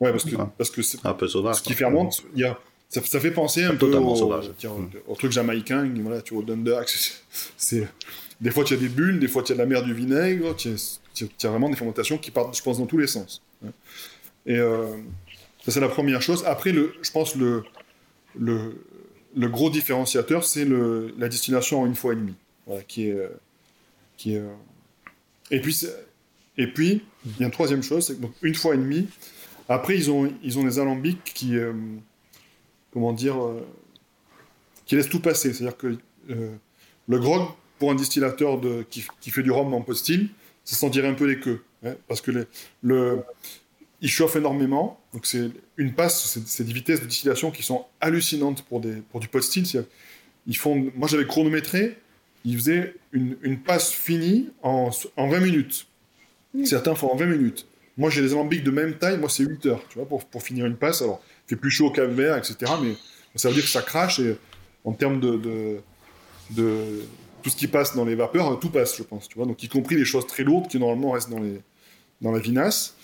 ouais, 0.01 0.11
parce 0.11 0.25
que 0.25 0.35
Ouais. 0.35 0.44
parce 0.59 0.70
que 0.70 0.83
c'est 0.83 1.05
Un 1.07 1.14
peu 1.14 1.29
sauvage. 1.29 1.57
ce 1.57 1.62
qui 1.62 1.75
fermente, 1.75 2.25
il 2.35 2.40
y 2.40 2.44
a, 2.44 2.59
ça, 2.88 3.03
ça 3.03 3.20
fait 3.20 3.31
penser 3.31 3.64
un 3.64 3.70
peu 3.75 3.87
Totalement 3.87 4.14
au, 4.14 4.42
tiens, 4.57 4.72
truc 5.16 5.33
jamaïcain, 5.33 5.90
voilà, 6.03 6.22
tu 6.22 6.35
vois, 6.35 6.42
au 6.42 6.46
Dunder, 6.46 6.81
c'est, 7.57 7.88
des 8.40 8.51
fois 8.51 8.64
tu 8.64 8.75
as 8.75 8.77
des 8.77 8.88
bulles, 8.88 9.18
des 9.18 9.29
fois 9.29 9.42
tu 9.42 9.53
as 9.53 9.55
de 9.55 9.61
la 9.61 9.66
mer 9.66 9.83
du 9.83 9.92
vinaigre, 9.94 10.55
tu 10.57 10.70
as, 10.70 11.01
as 11.44 11.49
vraiment 11.49 11.68
des 11.68 11.77
fermentations 11.77 12.18
qui 12.18 12.31
partent, 12.31 12.57
je 12.57 12.62
pense, 12.62 12.79
dans 12.79 12.87
tous 12.87 12.99
les 12.99 13.07
sens. 13.07 13.42
hein. 13.64 13.70
Et 14.46 14.57
euh, 14.57 14.87
ça 15.64 15.72
c'est 15.72 15.81
la 15.81 15.88
première 15.88 16.22
chose. 16.22 16.44
Après, 16.46 16.72
le, 16.72 16.94
je 17.03 17.11
pense 17.11 17.35
le, 17.35 17.64
le, 18.38 18.85
le 19.37 19.49
gros 19.49 19.70
différenciateur, 19.70 20.44
c'est 20.44 20.64
le, 20.64 21.12
la 21.18 21.29
distillation 21.29 21.83
en 21.83 21.87
une 21.87 21.96
fois 21.96 22.12
et 22.12 22.16
demie, 22.16 22.37
voilà, 22.66 22.83
qui 22.85 23.09
est, 23.09 23.12
euh, 23.12 23.29
qui 24.16 24.35
est, 24.35 24.38
euh, 24.38 24.53
et 25.51 25.61
puis 25.61 25.77
et 26.59 26.68
puis 26.68 27.03
il 27.27 27.40
y 27.40 27.42
a 27.42 27.46
une 27.46 27.53
troisième 27.53 27.83
chose, 27.83 28.07
c'est 28.07 28.16
une 28.42 28.55
fois 28.55 28.75
et 28.75 28.79
demie. 28.79 29.09
Après, 29.68 29.96
ils 29.96 30.11
ont, 30.12 30.33
ils 30.44 30.59
ont 30.59 30.64
des 30.64 30.79
alambics 30.79 31.22
qui, 31.35 31.57
euh, 31.57 31.72
comment 32.97 33.13
dire, 33.13 33.37
euh, 33.45 33.61
qui 34.87 34.97
laissent 34.97 35.11
tout 35.11 35.21
passer. 35.21 35.53
C'est-à-dire 35.53 35.77
que 35.77 35.99
euh, 36.31 36.55
le 37.09 37.19
grog, 37.19 37.47
pour 37.79 37.91
un 37.91 37.95
distillateur 37.95 38.59
de, 38.59 38.87
qui, 38.89 39.05
qui 39.21 39.31
fait 39.31 39.43
du 39.43 39.51
rhum 39.51 39.75
en 39.75 39.83
pot 39.83 39.93
still, 39.93 40.31
ça 40.65 40.77
sentirait 40.77 41.09
un 41.09 41.13
peu 41.15 41.27
les 41.27 41.39
queues. 41.39 41.63
hein, 41.85 41.95
parce 42.09 42.23
que 42.23 42.31
les- 42.31 42.45
le, 42.83 43.19
il 44.01 44.09
chauffe 44.09 44.37
énormément. 44.37 44.99
Donc, 45.13 45.27
c'est 45.27 45.51
une 45.77 45.93
passe, 45.93 46.39
c'est 46.47 46.65
des 46.65 46.73
vitesses 46.73 47.03
de 47.03 47.07
distillation 47.07 47.51
qui 47.51 47.63
sont 47.63 47.85
hallucinantes 48.01 48.63
pour, 48.63 48.81
des, 48.81 48.95
pour 49.11 49.21
du 49.21 49.29
pot 49.29 49.43
still. 49.43 49.67
C'est- 49.67 49.87
Ils 50.47 50.57
font, 50.57 50.91
moi, 50.97 51.07
j'avais 51.07 51.27
chronométré, 51.27 51.99
ils 52.47 52.57
faisaient 52.57 52.95
une, 53.13 53.37
une 53.43 53.59
passe 53.61 53.93
finie 53.93 54.49
en, 54.63 54.89
en 55.19 55.29
20 55.29 55.41
minutes. 55.41 55.87
Certains 56.65 56.95
font 56.95 57.13
en 57.13 57.17
20 57.17 57.27
minutes. 57.27 57.67
Moi, 57.99 58.09
j'ai 58.09 58.23
des 58.23 58.33
alambics 58.33 58.65
de 58.65 58.71
même 58.71 58.95
taille, 58.97 59.19
moi, 59.19 59.29
c'est 59.29 59.43
8 59.45 59.67
heures, 59.67 59.83
tu 59.91 59.99
vois, 59.99 60.09
pour, 60.09 60.25
pour 60.25 60.43
finir 60.43 60.65
une 60.65 60.77
passe. 60.77 61.03
Alors, 61.03 61.21
fait 61.47 61.57
plus 61.57 61.71
chaud 61.71 61.87
au 61.87 61.91
cap 61.91 62.11
etc. 62.11 62.73
Mais 62.83 62.95
ça 63.35 63.49
veut 63.49 63.55
dire 63.55 63.65
que 63.65 63.71
ça 63.71 63.83
crache 63.83 64.21
et 64.21 64.37
en 64.85 64.93
termes 64.93 65.21
de, 65.21 65.81
tout 67.43 67.51
ce 67.51 67.57
qui 67.57 67.67
passe 67.67 67.95
dans 67.95 68.05
les 68.05 68.15
vapeurs, 68.15 68.59
tout 68.59 68.71
passe, 68.71 68.97
je 68.97 69.03
pense, 69.03 69.29
tu 69.29 69.37
vois. 69.37 69.47
Donc, 69.47 69.63
y 69.63 69.69
compris 69.69 69.97
les 69.97 70.05
choses 70.05 70.27
très 70.27 70.45
lourdes 70.45 70.69
qui, 70.69 70.79
normalement, 70.79 71.11
restent 71.13 71.31
dans, 71.31 72.33
la 72.33 72.39
vinasse. 72.39 72.95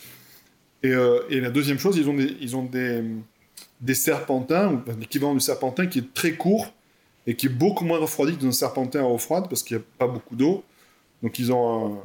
Et, 0.83 0.91
euh, 0.91 1.21
et 1.29 1.41
la 1.41 1.51
deuxième 1.51 1.79
chose, 1.79 1.97
ils 1.97 2.09
ont 2.09 2.65
des, 2.65 3.05
ils 3.85 3.97
serpentins, 3.97 4.73
ou 4.73 4.83
l'équivalent 4.99 5.35
du 5.35 5.41
serpentin 5.41 5.87
qui 5.87 6.01
est 6.01 6.15
très 6.15 6.33
court 6.33 6.73
et 7.27 7.37
qui 7.37 7.47
est 7.47 7.51
beaucoup 7.51 7.85
moins 7.85 7.99
refroidi 7.99 8.37
que 8.37 8.43
dans 8.43 8.49
un 8.49 8.53
serpentin 8.53 9.01
à 9.01 9.05
eau 9.05 9.19
froide 9.19 9.47
parce 9.49 9.63
qu'il 9.63 9.77
n'y 9.77 9.83
a 9.83 9.87
pas 9.99 10.07
beaucoup 10.07 10.35
d'eau. 10.35 10.65
Donc, 11.23 11.39
ils 11.39 11.53
ont 11.53 11.87
un... 11.87 12.03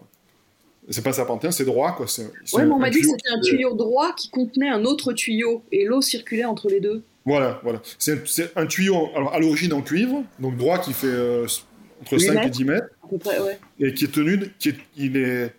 C'est 0.90 1.04
pas 1.04 1.12
serpentin, 1.12 1.52
c'est 1.52 1.66
droit, 1.66 1.94
quoi. 1.96 2.06
Ouais, 2.54 2.66
mais 2.66 2.72
on 2.72 2.80
m'a 2.80 2.90
dit 2.90 3.02
que 3.02 3.08
c'était 3.08 3.30
un 3.30 3.42
tuyau 3.42 3.74
droit 3.76 4.14
qui 4.16 4.30
contenait 4.30 4.70
un 4.70 4.86
autre 4.86 5.12
tuyau 5.14 5.64
et 5.72 5.84
l'eau 5.86 6.02
circulait 6.02 6.46
entre 6.46 6.70
les 6.70 6.80
deux. 6.80 7.04
Voilà, 7.26 7.60
voilà. 7.64 7.82
C'est 8.00 8.52
un, 8.56 8.66
tuyau, 8.68 9.10
alors 9.16 9.34
à 9.34 9.40
l'origine 9.40 9.74
en 9.74 9.82
cuivre, 9.82 10.24
donc 10.40 10.56
droit 10.56 10.80
qui 10.80 10.94
fait 10.94 11.08
euh, 11.08 11.46
entre 12.02 12.14
Huit 12.14 12.22
5 12.22 12.32
et 12.32 12.36
mètres. 12.36 12.50
10 12.52 12.64
mètres, 12.66 12.88
À 13.04 13.08
peu 13.10 13.18
près, 13.18 13.40
ouais. 13.42 13.60
et 13.82 13.94
qui 13.94 14.06
est 14.06 14.12
tenu, 14.14 14.40
qui 14.60 14.70
est, 14.70 14.76
il, 14.96 15.18
est, 15.18 15.54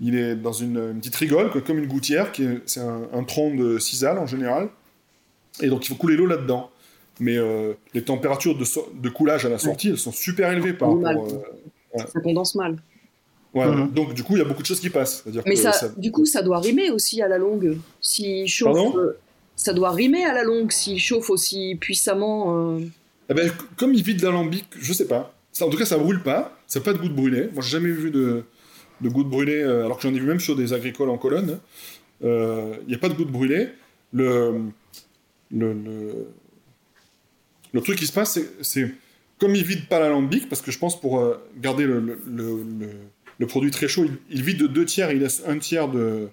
il 0.00 0.16
est 0.16 0.34
dans 0.34 0.52
une, 0.52 0.78
une 0.78 0.98
petite 0.98 1.16
rigole, 1.16 1.50
comme 1.62 1.78
une 1.78 1.86
gouttière, 1.86 2.32
qui 2.32 2.44
est, 2.44 2.60
c'est 2.64 2.80
un, 2.80 3.02
un 3.12 3.22
tronc 3.24 3.54
de 3.54 3.78
sisal 3.78 4.18
en 4.18 4.26
général, 4.26 4.70
et 5.60 5.66
donc 5.68 5.84
il 5.84 5.88
faut 5.88 5.96
couler 5.96 6.16
l'eau 6.16 6.26
là-dedans. 6.26 6.70
Mais 7.22 7.36
euh, 7.36 7.74
les 7.92 8.02
températures 8.02 8.56
de, 8.56 8.64
so- 8.64 8.90
de 8.94 9.08
coulage 9.10 9.44
à 9.44 9.50
la 9.50 9.58
sortie, 9.58 9.88
elles 9.90 9.98
sont 9.98 10.12
super 10.12 10.50
élevées 10.50 10.72
par 10.72 10.88
Oui, 10.94 11.04
rapport. 11.04 11.26
euh, 11.28 11.98
Ça 12.14 12.20
condense 12.20 12.54
mal. 12.54 12.76
Ouais, 13.54 13.66
Mhm. 13.66 13.90
Donc 13.92 14.14
du 14.14 14.22
coup, 14.22 14.36
il 14.36 14.38
y 14.38 14.42
a 14.42 14.44
beaucoup 14.44 14.62
de 14.62 14.66
choses 14.66 14.80
qui 14.80 14.90
passent. 14.90 15.24
Mais 15.46 15.54
que 15.54 15.60
ça, 15.60 15.88
du 15.96 16.10
coup, 16.12 16.24
ça 16.26 16.42
doit 16.42 16.60
rimer 16.60 16.90
aussi 16.90 17.20
à 17.22 17.28
la 17.28 17.38
longue. 17.38 17.76
S'il 18.00 18.46
chauffe, 18.48 18.74
Pardon? 18.74 18.96
euh, 18.98 19.18
ça 19.56 19.72
doit 19.72 19.90
rimer 19.90 20.24
à 20.24 20.32
la 20.32 20.42
longue 20.44 20.70
s'il 20.72 20.98
chauffe 20.98 21.30
aussi 21.30 21.76
puissamment. 21.80 22.76
euh. 22.76 22.80
Eh 23.28 23.34
ben, 23.34 23.50
comme 23.76 23.94
il 23.94 24.02
vide 24.02 24.22
l'alambic, 24.22 24.66
je 24.80 24.92
sais 24.92 25.06
pas. 25.06 25.34
Ça, 25.52 25.66
en 25.66 25.70
tout 25.70 25.76
cas, 25.78 25.84
ça 25.84 25.98
brûle 25.98 26.22
pas. 26.22 26.56
Ça 26.66 26.78
n'a 26.80 26.84
pas 26.84 26.92
de 26.92 26.98
goût 26.98 27.08
de 27.08 27.14
brûlé. 27.14 27.48
Moi, 27.52 27.62
j'ai 27.62 27.70
jamais 27.70 27.90
vu 27.90 28.10
de, 28.10 28.44
de 29.00 29.08
goût 29.08 29.24
de 29.24 29.28
brûlé, 29.28 29.54
euh, 29.62 29.84
alors 29.84 29.96
que 29.98 30.02
j'en 30.04 30.14
ai 30.14 30.18
vu 30.18 30.26
même 30.26 30.40
sur 30.40 30.54
des 30.56 30.72
agricoles 30.72 31.10
en 31.10 31.18
colonne. 31.18 31.58
Euh, 32.24 32.74
Il 32.82 32.88
n'y 32.88 32.94
a 32.94 32.98
pas 32.98 33.08
de 33.08 33.14
goût 33.14 33.24
de 33.24 33.30
brûlé. 33.30 33.68
Le, 34.12 34.60
le, 35.52 35.72
le, 35.72 36.26
le 37.72 37.80
truc 37.80 37.98
qui 37.98 38.06
se 38.06 38.12
passe, 38.12 38.38
c'est- 38.62 38.92
comme 39.38 39.54
il 39.54 39.64
vide 39.64 39.86
pas 39.88 39.98
l'alambic, 40.00 40.48
parce 40.48 40.60
que 40.60 40.70
je 40.70 40.78
pense 40.78 41.00
pour 41.00 41.18
euh, 41.20 41.36
garder 41.60 41.84
le, 41.86 42.00
le, 42.00 42.64
le, 43.40 43.46
produit 43.46 43.70
très 43.72 43.88
chaud, 43.88 44.04
il, 44.04 44.18
il 44.30 44.42
vide 44.42 44.58
de 44.58 44.66
deux 44.68 44.84
tiers, 44.84 45.10
il 45.10 45.18
laisse 45.20 45.42
un 45.46 45.58
tiers 45.58 45.88
de, 45.88 46.28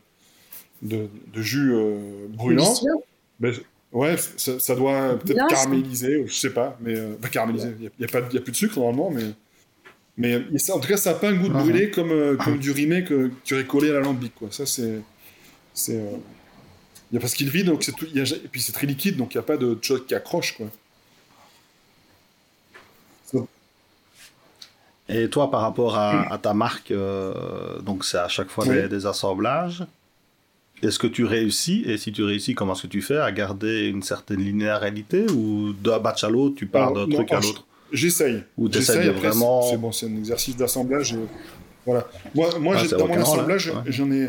de, 0.82 1.08
de 1.34 1.42
jus 1.42 1.72
euh, 1.74 2.28
brûlant. 2.30 2.64
Ben, 3.40 3.54
ouais, 3.94 4.16
ça, 4.38 4.60
ça 4.60 4.76
doit 4.76 5.18
peut-être 5.20 5.38
caraméliser, 5.48 6.18
ou 6.18 6.28
je 6.28 6.34
sais 6.34 6.50
pas, 6.54 6.78
mais 6.82 6.96
euh, 6.98 7.14
pas 7.16 7.30
caraméliser. 7.30 7.70
Il 7.80 7.90
n'y 8.00 8.06
a, 8.06 8.08
pas 8.08 8.22
de- 8.22 8.34
y 8.34 8.38
a 8.38 8.42
plus 8.42 8.52
de 8.52 8.58
sucre 8.58 8.78
normalement, 8.80 9.10
mais 9.10 9.24
mais 10.18 10.42
mais 10.52 10.58
ça- 10.60 10.76
en 10.76 10.80
tout 10.80 10.88
cas, 10.88 10.98
ça 10.98 11.14
n'a 11.14 11.20
pas 11.20 11.30
un 11.30 11.36
goût 11.36 11.48
de 11.48 11.54
brûlé 11.54 11.92
comme 11.92 12.12
euh, 12.12 12.36
comme 12.38 12.58
du 12.60 12.72
rimé 12.72 13.04
que 13.04 13.32
tu 13.44 13.54
aurais 13.54 13.66
collé 13.66 13.90
à 13.90 13.94
l'alambic, 13.94 14.34
quoi. 14.36 14.50
Ça 14.52 14.66
c'est 14.66 15.00
c'est 15.74 15.96
euh, 15.98 16.18
il 17.12 17.16
y 17.16 17.18
a 17.18 17.22
parce 17.22 17.34
qu'il 17.36 17.50
vide, 17.50 17.68
donc 17.68 17.84
c'est 17.84 17.94
tout. 17.96 18.06
il 18.12 18.18
y 18.18 18.22
a- 18.22 18.36
et 18.36 18.48
puis 18.52 18.60
c'est 18.62 18.74
très 18.74 18.88
liquide, 18.88 19.16
donc 19.16 19.34
il 19.34 19.38
n'y 19.38 19.42
a 19.42 19.44
pas 19.44 19.58
de, 19.58 19.78
choses 19.82 20.06
qui 20.08 20.16
accrochent, 20.16 20.58
quoi. 20.58 20.70
Et 25.10 25.30
toi, 25.30 25.50
par 25.50 25.62
rapport 25.62 25.98
à, 25.98 26.32
à 26.34 26.38
ta 26.38 26.54
marque, 26.54 26.92
euh, 26.92 27.80
donc 27.82 28.04
c'est 28.04 28.18
à 28.18 28.28
chaque 28.28 28.50
fois 28.50 28.66
Oui. 28.68 28.76
des, 28.76 28.88
des 28.90 29.06
assemblages. 29.06 29.84
Est-ce 30.84 31.00
que 31.00 31.08
tu 31.08 31.24
réussis, 31.26 31.84
et 31.88 31.98
si 31.98 32.12
tu 32.12 32.24
réussis, 32.24 32.54
comment 32.54 32.74
est-ce 32.74 32.84
que 32.84 32.88
tu 32.88 33.02
fais 33.02 33.18
à 33.18 33.32
garder 33.32 33.88
une 33.88 34.04
certaine 34.04 34.42
linéarité 34.42 35.26
ou 35.32 35.74
d'un 35.74 35.98
batch 36.00 36.24
à 36.24 36.30
l'autre, 36.30 36.56
tu 36.56 36.68
pars 36.68 36.94
d'un 36.94 37.08
truc 37.10 37.32
à 37.32 37.40
l'autre? 37.40 37.66
J'essaye. 37.92 38.44
Ou 38.58 38.68
de 38.70 38.80
après, 38.80 39.10
vraiment- 39.12 39.62
C'est 39.64 39.78
bon, 39.78 39.92
c'est 39.92 40.06
un 40.08 40.16
exercice 40.18 40.56
d'assemblage. 40.58 41.14
et 41.14 41.18
Voilà. 41.86 42.06
Moi, 42.36 42.50
moi 42.60 42.76
Ah, 42.78 42.88
dans 42.96 43.08
mon 43.08 43.22
assemblage, 43.22 43.70
hein. 43.70 43.82
Ouais. 43.86 43.92
j'en 43.92 44.12
ai, 44.12 44.28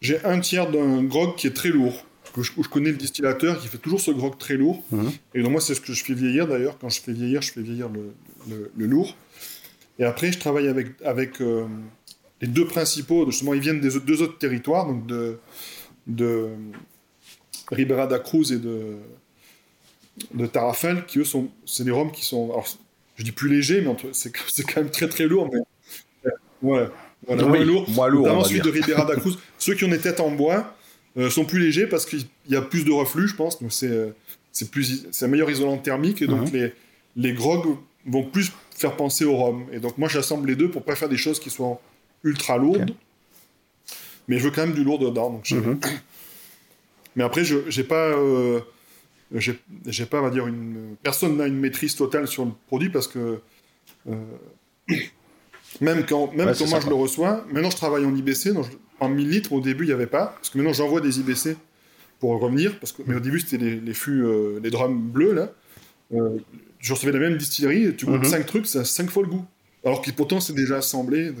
j'ai 0.00 0.22
un 0.24 0.38
tiers 0.40 0.70
d'un 0.70 1.02
grog 1.04 1.34
qui 1.36 1.46
est 1.46 1.56
très 1.56 1.70
lourd. 1.70 2.04
Que 2.34 2.42
je, 2.42 2.52
je 2.62 2.68
connais 2.68 2.90
le 2.90 2.96
distillateur 2.98 3.58
qui 3.58 3.66
fait 3.66 3.78
toujours 3.78 4.00
ce 4.02 4.10
grog 4.10 4.36
très 4.38 4.54
lourd. 4.54 4.84
Mhm. 4.92 5.10
Et 5.34 5.42
donc 5.42 5.50
moi, 5.52 5.60
c'est 5.62 5.74
ce 5.74 5.80
que 5.80 5.94
je 5.94 6.04
fais 6.04 6.12
vieillir 6.12 6.46
d'ailleurs. 6.46 6.76
Quand 6.78 6.90
je 6.90 7.00
fais 7.00 7.12
vieillir, 7.12 7.40
je 7.42 7.50
fais 7.50 7.62
vieillir 7.62 7.88
le, 7.88 8.12
le- 8.48 8.70
le 8.76 8.86
lourd. 8.86 9.16
Et 9.98 10.04
après, 10.04 10.30
je 10.32 10.38
travaille 10.38 10.68
avec, 10.68 10.88
avec 11.04 11.40
euh, 11.40 11.66
les 12.40 12.48
deux 12.48 12.66
principaux. 12.66 13.26
Justement, 13.30 13.54
ils 13.54 13.60
viennent 13.60 13.80
des 13.80 13.98
deux 14.00 14.22
autres 14.22 14.38
territoires, 14.38 14.86
donc 14.86 15.06
de, 15.06 15.38
de 16.06 16.50
Ribera 17.72 18.06
da 18.06 18.18
Cruz 18.18 18.52
et 18.52 18.58
de, 18.58 18.96
de 20.34 20.46
Tarrafal, 20.46 21.04
qui 21.06 21.18
eux 21.18 21.24
sont, 21.24 21.48
c'est 21.66 21.84
des 21.84 21.90
rhums 21.90 22.12
qui 22.12 22.24
sont, 22.24 22.50
alors, 22.50 22.66
je 23.16 23.24
dis 23.24 23.32
plus 23.32 23.48
légers, 23.48 23.80
mais 23.80 23.94
c'est 24.12 24.30
quand 24.64 24.80
même 24.82 24.90
très 24.90 25.08
très 25.08 25.26
lourd. 25.26 25.50
Mais, 25.52 26.30
ouais, 26.62 26.88
voilà, 27.26 27.44
Oui, 27.44 27.48
moins 27.50 27.64
lourd. 27.64 27.90
moins 27.90 28.08
lourd, 28.08 28.22
Notamment 28.22 28.44
celui 28.44 28.60
dire. 28.60 28.72
de 28.72 28.78
Ribera 28.78 29.04
da 29.04 29.16
Cruz. 29.16 29.36
Ceux 29.58 29.74
qui 29.74 29.84
ont 29.84 29.88
des 29.88 29.98
têtes 29.98 30.20
en 30.20 30.30
bois 30.30 30.74
euh, 31.16 31.28
sont 31.30 31.44
plus 31.44 31.58
légers 31.58 31.86
parce 31.88 32.06
qu'il 32.06 32.24
y 32.48 32.54
a 32.56 32.62
plus 32.62 32.84
de 32.84 32.92
reflux, 32.92 33.26
je 33.26 33.34
pense. 33.34 33.60
Donc 33.60 33.72
c'est 33.72 33.88
euh, 33.90 34.10
c'est 34.52 34.70
plus 34.70 35.06
c'est 35.10 35.24
un 35.24 35.28
meilleur 35.28 35.50
isolant 35.50 35.76
thermique 35.78 36.22
et 36.22 36.26
donc 36.28 36.52
les 36.52 36.72
les 37.16 37.32
grogs 37.32 37.76
vont 38.06 38.22
plus 38.24 38.52
faire 38.78 38.96
penser 38.96 39.24
au 39.24 39.36
rhum. 39.36 39.66
Et 39.72 39.80
donc 39.80 39.98
moi 39.98 40.08
j'assemble 40.08 40.48
les 40.48 40.56
deux 40.56 40.70
pour 40.70 40.82
pas 40.84 40.94
faire 40.96 41.08
des 41.08 41.16
choses 41.16 41.40
qui 41.40 41.50
soient 41.50 41.80
ultra 42.24 42.56
lourdes. 42.58 42.90
Mais 44.28 44.38
je 44.38 44.44
veux 44.44 44.50
quand 44.50 44.66
même 44.66 44.74
du 44.74 44.84
lourd 44.84 44.98
dedans. 44.98 45.30
Donc 45.30 45.40
je- 45.44 45.56
Mhm. 45.56 45.80
Mais 47.16 47.24
après 47.24 47.44
je 47.44 47.58
j'ai 47.68 47.84
pas 47.84 48.08
euh, 48.16 48.60
j'ai 49.34 50.06
pas 50.06 50.20
on 50.20 50.22
va 50.22 50.30
dire 50.30 50.46
une 50.46 50.94
personne 51.02 51.36
n'a 51.36 51.46
une 51.46 51.58
maîtrise 51.58 51.94
totale 51.96 52.28
sur 52.28 52.44
le 52.44 52.52
produit 52.68 52.90
parce 52.90 53.08
que 53.08 53.40
euh, 54.08 54.14
même 55.80 56.04
quand 56.08 56.32
même 56.32 56.48
Ouais, 56.48 56.54
quand 56.58 56.68
moi 56.68 56.80
je 56.80 56.88
le 56.88 56.94
reçois, 56.94 57.44
maintenant 57.52 57.70
je 57.70 57.76
travaille 57.76 58.04
en 58.04 58.14
IBC, 58.14 58.52
donc 58.54 58.64
je- 58.66 58.76
en 59.00 59.08
1000 59.08 59.28
litres 59.30 59.52
au 59.52 59.60
début 59.60 59.84
il 59.84 59.88
n'y 59.88 59.92
avait 59.92 60.06
pas, 60.06 60.26
parce 60.36 60.50
que 60.50 60.58
maintenant 60.58 60.72
j'envoie 60.72 61.00
des 61.00 61.20
IBC 61.20 61.56
pour 62.20 62.38
revenir, 62.40 62.78
parce 62.80 62.92
que 62.92 63.02
mais 63.06 63.14
au 63.16 63.20
début 63.20 63.40
c'était 63.40 63.58
les, 63.58 63.76
les 63.80 63.94
fûts, 63.94 64.22
euh, 64.24 64.60
les 64.62 64.70
drums 64.70 64.98
bleus 65.00 65.32
là. 65.34 65.52
Euh, 66.14 66.38
je 66.80 66.92
recevais 66.94 67.12
la 67.12 67.18
même 67.18 67.36
distillerie, 67.36 67.94
tu 67.96 68.06
goûtes 68.06 68.24
Mhm. 68.24 68.30
5 68.30 68.46
trucs, 68.46 68.66
ça 68.66 68.80
a 68.80 68.84
5 68.84 69.10
fois 69.10 69.22
le 69.22 69.28
goût. 69.28 69.44
alors 69.84 70.02
que 70.02 70.10
pourtant 70.10 70.40
c'est 70.40 70.52
déjà 70.54 70.76
assemblé. 70.78 71.32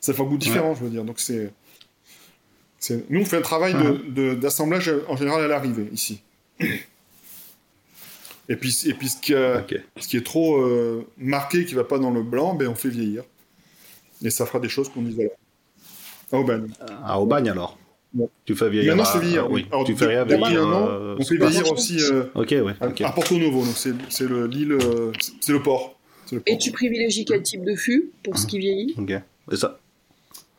Ça 0.00 0.12
fait 0.14 0.22
un 0.22 0.26
goût 0.26 0.38
différent, 0.38 0.74
je 0.74 0.84
veux 0.84 0.90
dire. 0.90 1.04
Donc 1.04 1.20
c'est. 1.20 1.52
Nous, 3.08 3.20
on 3.20 3.24
fait 3.24 3.38
un 3.38 3.42
travail 3.42 3.72
de- 3.74 4.10
de- 4.10 4.34
d'assemblage 4.34 4.92
en 5.08 5.16
général 5.16 5.42
à 5.42 5.48
l'arrivée, 5.48 5.88
ici. 5.92 6.20
Et 8.48 8.56
puis, 8.56 8.76
et 8.86 8.92
puis 8.92 9.08
ce, 9.08 9.16
qui 9.20 9.34
a- 9.34 9.60
Ok. 9.60 9.74
ce 9.98 10.06
qui 10.06 10.18
est 10.18 10.26
trop 10.26 10.56
euh, 10.60 11.06
marqué, 11.16 11.64
qui 11.64 11.74
va 11.74 11.84
pas 11.84 11.98
dans 11.98 12.10
le 12.10 12.22
blanc, 12.22 12.54
ben, 12.54 12.68
on 12.68 12.74
fait 12.74 12.90
vieillir. 12.90 13.22
Et 14.22 14.28
ça 14.28 14.44
fera 14.44 14.60
des 14.60 14.68
choses 14.68 14.90
qu'on 14.90 15.04
isole. 15.06 15.30
Ah, 16.30 16.36
Aubagne. 16.38 16.68
À 17.04 17.18
Aubagne 17.20 17.48
alors. 17.48 17.78
Tu 18.44 18.54
fais 18.54 18.70
vieillir. 18.70 18.94
Maintenant, 18.94 19.10
c'est 19.12 19.18
vieillir. 19.20 19.50
oui. 19.50 19.66
Alors, 19.72 19.84
tu 19.84 19.96
fais 19.96 20.06
rien 20.06 20.24
depuis 20.24 20.38
vieillir. 20.42 20.62
un 20.68 20.72
an, 20.72 20.86
euh, 20.88 21.16
on 21.18 21.24
fait 21.24 21.36
vieillir 21.36 21.72
aussi 21.72 21.98
euh, 22.00 22.24
Ok, 22.34 22.50
ouais. 22.52 22.74
à, 23.04 23.10
Porto 23.12 23.36
Novo. 23.38 23.64
Donc, 23.64 23.74
c'est 24.08 24.24
le- 24.28 24.46
l'île. 24.46 24.72
euh, 24.72 25.10
c'est- 25.40 25.52
le 25.52 25.62
port. 25.62 25.98
Et 26.46 26.56
tu 26.58 26.70
privilégies 26.70 27.24
quel 27.24 27.42
type 27.42 27.64
de 27.64 27.74
fût 27.74 28.10
pour 28.22 28.38
ce 28.38 28.46
qui 28.46 28.58
vieillit? 28.58 28.94
Ok. 28.98 29.10
Et 29.52 29.56
ça. 29.56 29.78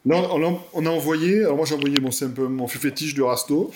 Là, 0.06 0.18
on, 0.32 0.44
a- 0.56 0.60
on 0.74 0.86
a 0.86 0.90
envoyé. 0.90 1.40
Alors, 1.44 1.56
moi, 1.58 1.66
j'ai 1.66 1.76
envoyé. 1.76 1.98
Bon, 2.00 2.12
c'est 2.12 2.26
un 2.26 2.30
peu 2.30 2.48
mon 2.48 2.68
fût 2.68 2.78
fétiche 2.78 3.14
du 3.14 3.22
Rasto. 3.24 3.72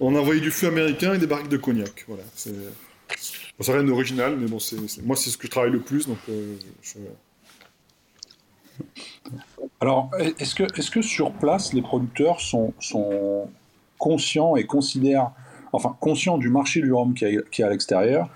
on 0.00 0.14
a 0.14 0.20
envoyé 0.20 0.40
du 0.40 0.50
fût 0.50 0.66
américain 0.66 1.14
et 1.14 1.18
des 1.18 1.26
barriques 1.26 1.48
de 1.48 1.56
cognac. 1.56 2.04
Voilà. 2.06 2.22
C'est 2.34 2.52
bon, 2.52 3.62
c'est 3.62 3.72
rien 3.72 3.82
d'original, 3.84 4.36
mais 4.38 4.46
bon, 4.46 4.58
c'est 4.58 4.76
moi, 5.02 5.16
c'est 5.16 5.30
ce 5.30 5.38
que 5.38 5.46
je 5.46 5.50
travaille 5.50 5.72
le 5.72 5.80
plus. 5.80 6.06
Donc, 6.06 6.18
euh, 6.28 6.54
je- 6.82 6.98
Alors, 9.80 10.10
est-ce 10.38 10.54
que, 10.54 10.62
est 10.62 10.90
que 10.90 11.02
sur 11.02 11.32
place, 11.32 11.72
les 11.72 11.82
producteurs 11.82 12.40
sont, 12.40 12.72
sont 12.80 13.48
conscients 13.98 14.56
et 14.56 14.64
considèrent, 14.64 15.30
enfin, 15.72 15.94
conscients 16.00 16.38
du 16.38 16.48
marché 16.48 16.80
du 16.80 16.92
rhum 16.92 17.12
qui 17.14 17.24
est, 17.26 17.38
est 17.58 17.62
à 17.62 17.68
l'extérieur, 17.70 18.30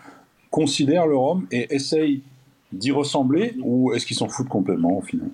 considèrent 0.50 1.06
le 1.06 1.16
rhum 1.16 1.46
et 1.50 1.74
essayent 1.74 2.22
d'y 2.72 2.90
ressembler, 2.92 3.54
ou 3.62 3.92
est-ce 3.94 4.04
qu'ils 4.06 4.16
s'en 4.16 4.28
foutent 4.28 4.48
complètement 4.48 4.98
au 4.98 5.02
final? 5.02 5.30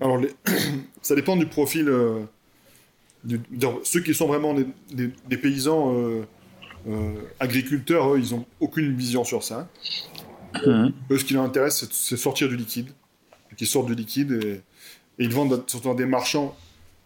Alors, 0.00 0.18
les- 0.18 0.34
ça 1.02 1.14
dépend 1.14 1.36
du 1.36 1.46
profil. 1.46 1.88
euh, 1.88 2.20
du- 3.24 3.40
ceux 3.84 4.00
qui 4.00 4.12
sont 4.14 4.26
vraiment 4.26 4.52
des, 4.52 4.66
des- 4.92 5.10
des 5.28 5.38
paysans 5.38 5.94
euh, 5.94 6.26
euh, 6.88 7.14
agriculteurs, 7.40 8.12
eux, 8.14 8.20
ils 8.22 8.34
n'ont 8.34 8.44
aucune 8.60 8.94
vision 8.94 9.24
sur 9.24 9.42
ça. 9.42 9.66
Eux, 11.10 11.16
ce 11.18 11.24
qui 11.24 11.32
leur 11.32 11.42
intéresse, 11.44 11.80
c'est- 11.80 11.92
c'est 11.92 12.16
sortir 12.18 12.48
du 12.50 12.56
liquide. 12.56 12.88
Qu'ils 13.56 13.66
sortent 13.68 13.86
du 13.86 13.94
liquide 13.94 14.32
et, 14.32 14.60
et 15.18 15.24
ils 15.24 15.32
vendent 15.32 15.62
surtout 15.66 15.90
à 15.90 15.94
des 15.94 16.06
marchands. 16.06 16.56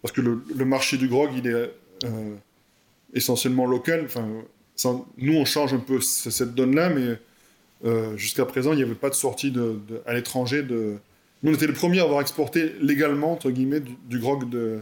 Parce 0.02 0.12
que 0.12 0.20
le, 0.20 0.42
le 0.54 0.64
marché 0.64 0.96
du 0.96 1.08
grog, 1.08 1.30
il 1.36 1.46
est 1.48 1.70
euh, 2.04 2.34
essentiellement 3.14 3.66
local. 3.66 4.02
Enfin, 4.04 4.26
nous, 5.18 5.34
on 5.34 5.44
change 5.44 5.74
un 5.74 5.78
peu 5.80 6.00
cette 6.00 6.54
donne-là, 6.54 6.88
mais 6.90 7.18
euh, 7.84 8.16
jusqu'à 8.16 8.44
présent, 8.44 8.72
il 8.72 8.76
n'y 8.76 8.82
avait 8.82 8.94
pas 8.94 9.10
de 9.10 9.14
sortie 9.14 9.50
de- 9.50 9.80
de- 9.88 10.00
à 10.06 10.14
l'étranger 10.14 10.62
de, 10.62 10.96
nous, 11.42 11.50
on 11.52 11.54
était 11.54 11.66
les 11.66 11.72
premiers 11.72 12.00
à 12.00 12.04
avoir 12.04 12.20
exporté 12.20 12.72
légalement, 12.80 13.32
entre 13.32 13.50
guillemets, 13.50 13.80
du, 13.80 13.92
du 14.08 14.18
grog 14.18 14.48
de, 14.48 14.80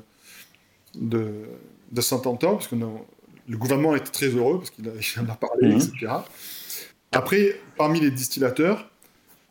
de, 0.94 1.26
de 1.92 2.00
Saint-Anton, 2.00 2.54
parce 2.54 2.68
que 2.68 2.76
le 3.48 3.56
gouvernement 3.58 3.94
était 3.94 4.10
très 4.10 4.28
heureux, 4.28 4.58
parce 4.58 4.70
qu'il 4.70 4.86
en 5.20 5.28
a 5.32 5.34
parlé, 5.36 5.68
Mhm. 5.68 5.76
etc. 5.76 6.12
Après, 7.12 7.58
parmi 7.76 8.00
les 8.00 8.10
distillateurs, 8.10 8.90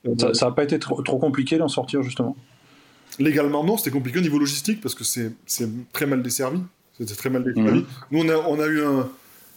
euh, 0.07 0.33
Ça 0.33 0.45
n'a 0.47 0.51
pas 0.51 0.63
été 0.63 0.77
trop, 0.77 1.01
trop 1.01 1.17
compliqué 1.17 1.57
d'en 1.57 1.67
sortir, 1.69 2.03
justement? 2.03 2.35
Légalement, 3.19 3.63
non, 3.63 3.77
c'était 3.77 3.91
compliqué 3.91 4.19
au 4.19 4.21
niveau 4.21 4.39
logistique, 4.39 4.81
parce 4.81 4.95
que 4.95 5.03
c'est 5.03 5.31
très 5.93 6.05
mal 6.05 6.21
desservi. 6.21 6.59
C'était 6.97 7.15
très 7.15 7.29
mal 7.29 7.43
desservi. 7.43 7.79
Mhm. 7.79 7.85
Nous, 8.11 8.19
on 8.23 8.29
a, 8.29 8.35
on 8.37 8.59
a 8.59 8.67
eu 8.67 8.83
un... 8.83 9.09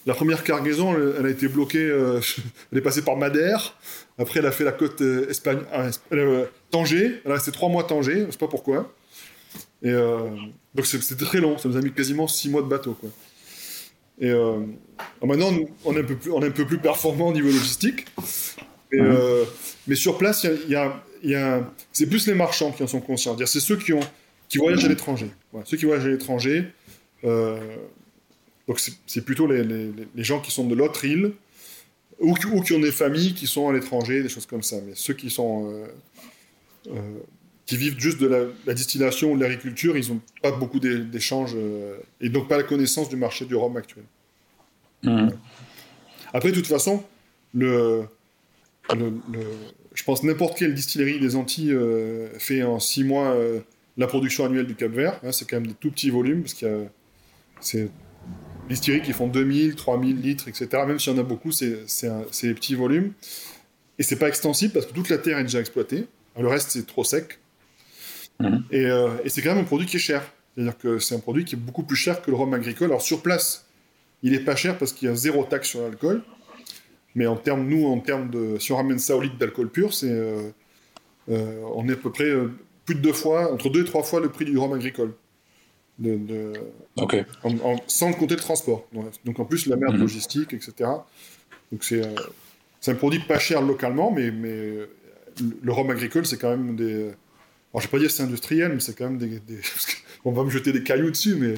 La 0.06 0.14
première 0.14 0.42
cargaison, 0.42 0.94
elle, 0.94 1.14
elle 1.18 1.26
a 1.26 1.30
été 1.30 1.48
bloquée, 1.48 1.84
euh, 1.84 2.20
elle 2.72 2.78
est 2.78 2.82
passée 2.82 3.02
par 3.02 3.16
Madère, 3.16 3.74
après 4.16 4.40
elle 4.40 4.46
a 4.46 4.52
fait 4.52 4.64
la 4.64 4.72
côte 4.72 5.02
euh, 5.02 5.28
Espagne, 5.28 5.58
ah, 5.70 5.88
euh, 6.12 6.46
Tanger, 6.70 7.20
elle 7.24 7.30
a 7.30 7.34
resté 7.34 7.52
trois 7.52 7.68
mois 7.68 7.82
à 7.82 7.86
Tanger, 7.86 8.24
je 8.26 8.30
sais 8.32 8.38
pas 8.38 8.48
pourquoi. 8.48 8.90
Et 9.82 9.90
euh, 9.90 10.18
donc 10.74 10.86
c'était 10.86 11.24
très 11.24 11.40
long, 11.40 11.58
ça 11.58 11.68
nous 11.68 11.76
a 11.76 11.80
mis 11.82 11.92
quasiment 11.92 12.26
six 12.26 12.48
mois 12.48 12.62
de 12.62 12.68
bateau. 12.68 12.94
Quoi. 12.94 13.10
Et 14.20 14.30
euh, 14.30 14.60
alors 15.20 15.26
maintenant, 15.36 15.50
on 15.84 15.94
est, 15.94 16.00
un 16.00 16.04
peu 16.04 16.16
plus, 16.16 16.30
on 16.32 16.40
est 16.42 16.46
un 16.46 16.50
peu 16.52 16.66
plus 16.66 16.78
performant 16.78 17.28
au 17.28 17.32
niveau 17.32 17.48
logistique. 17.48 18.06
Mais, 18.90 19.02
Mhm. 19.02 19.18
mais 19.88 19.94
sur 19.94 20.16
place, 20.16 20.44
il 20.44 20.70
y 20.70 20.74
a- 20.74 20.84
y 20.84 20.84
y 21.22 21.34
a- 21.34 21.70
c'est 21.92 22.06
plus 22.06 22.26
les 22.26 22.34
marchands 22.34 22.72
qui 22.72 22.82
en 22.82 22.86
sont 22.86 23.00
conscients. 23.00 23.36
C'est 23.46 23.60
ceux 23.60 23.76
qui, 23.76 23.92
ont, 23.92 24.00
qui 24.48 24.58
voyagent 24.58 24.84
à 24.84 24.88
l'étranger. 24.88 25.30
Voilà, 25.52 25.66
ceux 25.66 25.76
qui 25.76 25.84
voyagent 25.86 26.06
à 26.06 26.10
l'étranger. 26.10 26.64
euh, 27.24 27.58
donc 28.68 28.80
c'est 29.06 29.24
plutôt 29.24 29.46
les, 29.46 29.64
les- 29.64 29.90
les 30.14 30.24
gens 30.24 30.40
qui 30.40 30.50
sont 30.50 30.66
de 30.66 30.74
l'autre 30.74 31.04
île 31.04 31.32
ou, 32.20 32.34
qui- 32.34 32.46
ou 32.46 32.60
qui 32.60 32.74
ont 32.74 32.78
des 32.80 32.92
familles 32.92 33.32
qui 33.34 33.46
sont 33.46 33.68
à 33.68 33.72
l'étranger, 33.72 34.22
des 34.22 34.28
choses 34.28 34.46
comme 34.46 34.62
ça. 34.62 34.76
Mais 34.86 34.92
ceux 34.94 35.14
qui 35.14 35.30
sont 35.30 35.72
euh, 35.72 35.86
euh, 36.94 37.00
qui 37.66 37.76
vivent 37.76 37.98
juste 37.98 38.18
de 38.20 38.26
la, 38.26 38.44
la 38.66 38.74
distillation 38.74 39.32
ou 39.32 39.36
de 39.36 39.42
l'agriculture, 39.42 39.96
ils 39.96 40.08
n'ont 40.10 40.20
pas 40.42 40.52
beaucoup 40.52 40.80
d'é- 40.80 40.98
d'échanges 41.04 41.52
euh, 41.56 41.96
et 42.20 42.28
donc 42.28 42.48
pas 42.48 42.56
la 42.56 42.62
connaissance 42.62 43.08
du 43.08 43.16
marché 43.16 43.44
du 43.46 43.54
rhum 43.56 43.76
actuel. 43.76 44.04
Après, 46.32 46.50
de 46.50 46.56
toute 46.56 46.66
façon, 46.66 47.02
le, 47.54 48.02
le- 48.94 49.12
le- 49.32 49.46
je 49.98 50.04
pense 50.04 50.22
n'importe 50.22 50.56
quelle 50.56 50.74
distillerie 50.74 51.18
des 51.18 51.34
Antilles 51.34 51.72
euh, 51.72 52.28
fait 52.38 52.62
en 52.62 52.78
six 52.78 53.02
mois 53.02 53.32
euh, 53.32 53.58
la 53.96 54.06
production 54.06 54.44
annuelle 54.44 54.66
du 54.68 54.76
Cap 54.76 54.92
Vert. 54.92 55.18
hein, 55.24 55.32
c'est 55.32 55.44
quand 55.48 55.56
même 55.56 55.66
des 55.66 55.74
tout 55.74 55.90
petits 55.90 56.10
volumes, 56.10 56.42
parce 56.42 56.54
qu'il 56.54 56.68
y 56.68 56.70
a 56.70 56.76
c'est 57.60 57.82
des 57.82 57.88
distilleries 58.68 59.02
qui 59.02 59.12
font 59.12 59.26
2000, 59.26 59.74
3000 59.74 60.20
litres, 60.20 60.46
etc. 60.46 60.68
Même 60.86 61.00
s'il 61.00 61.12
y 61.12 61.16
en 61.16 61.18
a 61.18 61.24
beaucoup, 61.24 61.50
c'est 61.50 61.78
c'est 61.88 62.06
un- 62.06 62.24
c'est 62.30 62.46
des 62.46 62.54
petits 62.54 62.76
volumes. 62.76 63.12
Et 63.98 64.04
c'est 64.04 64.14
pas 64.20 64.28
extensible 64.28 64.72
parce 64.72 64.86
que 64.86 64.92
toute 64.92 65.08
la 65.08 65.18
terre 65.18 65.38
est 65.38 65.42
déjà 65.42 65.58
exploitée. 65.58 66.06
Le 66.38 66.46
reste, 66.46 66.70
c'est 66.70 66.86
trop 66.86 67.02
sec. 67.02 67.40
Mhm. 68.38 68.62
Et, 68.70 68.86
euh, 68.86 69.08
et 69.24 69.28
c'est 69.30 69.42
quand 69.42 69.50
même 69.56 69.64
un 69.64 69.66
produit 69.66 69.88
qui 69.88 69.96
est 69.96 70.00
cher. 70.00 70.22
C'est-à-dire 70.54 70.78
que 70.78 71.00
c'est 71.00 71.16
un 71.16 71.18
produit 71.18 71.44
qui 71.44 71.56
est 71.56 71.58
beaucoup 71.58 71.82
plus 71.82 71.96
cher 71.96 72.22
que 72.22 72.30
le 72.30 72.36
rhum 72.36 72.54
agricole. 72.54 72.86
Alors 72.90 73.02
sur 73.02 73.20
place, 73.22 73.66
il 74.22 74.32
est 74.34 74.40
pas 74.44 74.54
cher 74.54 74.78
parce 74.78 74.92
qu'il 74.92 75.08
y 75.08 75.10
a 75.10 75.16
zéro 75.16 75.42
taxe 75.42 75.70
sur 75.70 75.80
l'alcool. 75.82 76.22
Mais 77.18 77.26
en 77.26 77.34
termes, 77.36 77.66
nous, 77.68 77.84
en 77.86 77.98
termes 77.98 78.30
de, 78.30 78.58
si 78.60 78.70
on 78.72 78.76
ramène 78.76 79.00
ça 79.00 79.16
au 79.16 79.20
litre 79.20 79.36
d'alcool 79.38 79.68
pur, 79.70 79.92
c'est, 79.92 80.08
euh, 80.08 80.50
euh, 81.30 81.60
on 81.74 81.88
est 81.88 81.94
à 81.94 81.96
peu 81.96 82.12
près 82.12 82.30
euh, 82.30 82.52
plus 82.84 82.94
de 82.94 83.00
deux 83.00 83.12
fois, 83.12 83.52
entre 83.52 83.68
deux 83.70 83.82
et 83.82 83.84
trois 83.84 84.04
fois 84.04 84.20
le 84.20 84.28
prix 84.28 84.44
du 84.44 84.56
rhum 84.56 84.72
agricole. 84.72 85.14
De, 85.98 86.16
de- 86.16 86.52
Ok. 86.96 87.16
en- 87.42 87.58
en- 87.70 87.80
sans 87.88 88.12
compter 88.12 88.36
le 88.36 88.40
transport. 88.40 88.86
Donc, 89.24 89.40
en 89.40 89.44
plus 89.44 89.66
la 89.66 89.74
merde 89.74 89.94
Mhm. 89.96 90.02
logistique, 90.02 90.52
etc. 90.52 90.72
Donc 91.72 91.82
c'est, 91.82 92.02
c'est 92.80 92.92
un 92.92 92.94
produit 92.94 93.18
pas 93.18 93.40
cher 93.40 93.62
localement, 93.62 94.12
mais, 94.12 94.30
mais 94.30 94.86
le, 95.62 95.72
rhum 95.72 95.90
agricole, 95.90 96.24
c'est 96.24 96.38
quand 96.38 96.50
même 96.56 96.76
des. 96.76 97.02
Alors 97.72 97.80
je 97.80 97.86
vais 97.88 97.90
pas 97.90 97.98
dire 97.98 98.12
c'est 98.12 98.22
industriel, 98.22 98.70
mais 98.74 98.80
c'est 98.80 98.96
quand 98.96 99.10
même 99.10 99.18
des. 99.18 99.40
on 100.24 100.30
va 100.30 100.44
me 100.44 100.50
jeter 100.50 100.72
des 100.72 100.84
cailloux 100.84 101.10
dessus, 101.10 101.34
mais 101.34 101.54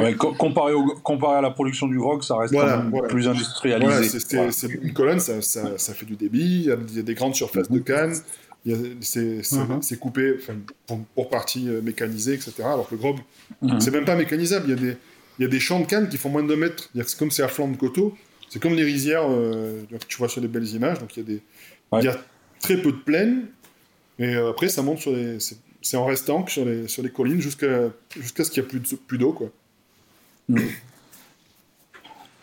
ouais, 0.00 0.14
co- 0.14 0.32
comparé, 0.32 0.72
au- 0.72 0.94
comparé 1.02 1.36
à 1.38 1.40
la 1.40 1.50
production 1.50 1.86
du 1.86 1.98
grog, 1.98 2.22
ça 2.22 2.36
reste 2.36 2.52
Voilà, 2.54 2.72
quand 2.74 2.82
même 2.82 2.90
voilà. 2.90 3.08
plus 3.08 3.28
industrialisé. 3.28 3.86
Voilà, 4.30 4.48
une 4.82 4.92
colonne, 4.92 5.20
ça, 5.20 5.42
ça, 5.42 5.76
ça 5.78 5.94
fait 5.94 6.06
du 6.06 6.16
débit, 6.16 6.40
il 6.40 6.96
y 6.96 6.98
a, 6.98 7.02
des 7.02 7.14
grandes 7.14 7.34
surfaces 7.34 7.70
de 7.70 7.78
cannes, 7.78 8.14
c'est 9.00 9.42
c'est- 9.42 9.56
Mhm. 9.56 9.82
c'est 9.82 9.98
coupé 9.98 10.34
pour, 10.86 10.98
pour 11.14 11.28
partie 11.28 11.68
euh, 11.68 11.82
mécanisée, 11.82 12.34
etc. 12.34 12.52
Alors 12.64 12.88
que 12.88 12.94
le 12.94 13.00
grog, 13.00 13.16
Mhm. 13.60 13.80
c'est 13.80 13.90
même 13.90 14.04
pas 14.04 14.14
mécanisable, 14.16 14.66
il 14.68 14.70
y, 14.70 14.72
a 14.72 14.80
des, 14.92 14.96
il 15.38 15.42
y 15.42 15.44
a 15.44 15.48
des 15.48 15.60
champs 15.60 15.80
de 15.80 15.86
cannes 15.86 16.08
qui 16.08 16.16
font 16.16 16.28
moins 16.30 16.42
de 16.42 16.48
2 16.48 16.56
mètres. 16.56 16.88
Comme 17.18 17.30
c'est 17.30 17.42
à 17.42 17.48
flanc 17.48 17.68
de 17.68 17.76
coteau, 17.76 18.14
c'est 18.48 18.60
comme 18.60 18.74
les 18.74 18.84
rizières 18.84 19.26
euh, 19.28 19.82
que 19.90 20.06
tu 20.06 20.16
vois 20.18 20.28
sur 20.28 20.40
les 20.40 20.48
belles 20.48 20.68
images, 20.68 20.98
donc 21.00 21.16
il 21.16 21.20
y 21.20 21.22
a, 21.22 21.26
des, 21.26 21.42
Ouais. 21.90 22.00
il 22.00 22.04
y 22.04 22.08
a 22.08 22.16
très 22.60 22.76
peu 22.80 22.92
de 22.92 22.96
plaines, 22.98 23.46
et 24.18 24.36
euh, 24.36 24.50
après 24.50 24.68
ça 24.68 24.82
monte 24.82 24.98
sur 25.00 25.12
les. 25.12 25.38
C'est 25.84 25.96
en 25.96 26.04
restant 26.06 26.46
sur 26.46 26.64
les, 26.64 26.86
sur 26.86 27.02
les 27.02 27.10
collines 27.10 27.40
jusqu'à 27.40 27.90
jusqu'à 28.16 28.44
ce 28.44 28.52
qu'il 28.52 28.62
n'y 28.62 28.66
ait 28.68 28.70
plus 28.70 28.78
de- 28.78 28.96
plus 28.96 29.18
d'eau, 29.18 29.32
quoi. 30.50 30.60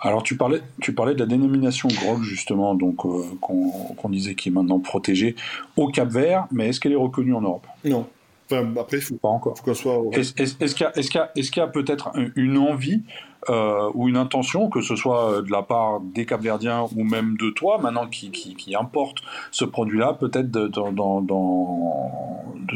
Alors 0.02 0.24
tu 0.24 0.38
parlais, 0.38 0.62
tu 0.80 0.94
parlais 0.94 1.14
de 1.14 1.20
la 1.20 1.26
dénomination 1.26 1.90
grog 1.90 2.22
justement, 2.24 2.74
donc 2.74 3.06
euh, 3.06 3.24
qu'on 3.42 4.10
disait 4.10 4.34
qui 4.36 4.48
est 4.48 4.52
maintenant 4.52 4.80
protégée 4.80 5.36
au 5.76 5.90
Cap 5.90 6.08
Vert, 6.10 6.48
mais 6.52 6.70
est-ce 6.70 6.80
qu'elle 6.80 6.94
est 6.94 6.96
reconnue 6.96 7.34
en 7.34 7.42
Europe? 7.42 7.68
Non. 7.84 8.08
Enfin, 8.52 8.66
après, 8.80 8.98
il 8.98 9.02
faut, 9.04 9.16
Pas 9.16 9.28
encore. 9.28 9.56
faut 9.58 9.74
soit. 9.76 10.02
Est-ce 10.14 10.74
qu'il 10.74 11.58
y 11.58 11.60
a, 11.60 11.68
peut-être 11.68 12.08
un- 12.16 12.30
une 12.36 12.58
envie 12.58 13.04
euh, 13.50 13.92
ou 13.94 14.08
une 14.10 14.18
intention, 14.18 14.70
que 14.70 14.82
ce 14.82 14.96
soit 14.96 15.32
euh, 15.34 15.42
de 15.44 15.52
la 15.52 15.62
part 15.62 16.00
des 16.00 16.26
Capverdiens 16.26 16.88
ou 16.96 17.04
même 17.04 17.38
de 17.38 17.52
toi, 17.52 17.78
maintenant 17.78 18.08
qui, 18.08 18.32
qui, 18.32 18.56
qui 18.56 18.76
importe 18.76 19.18
ce 19.52 19.66
produit-là, 19.66 20.14
peut-être 20.14 20.50
de, 20.50 20.68
de, 20.68 20.82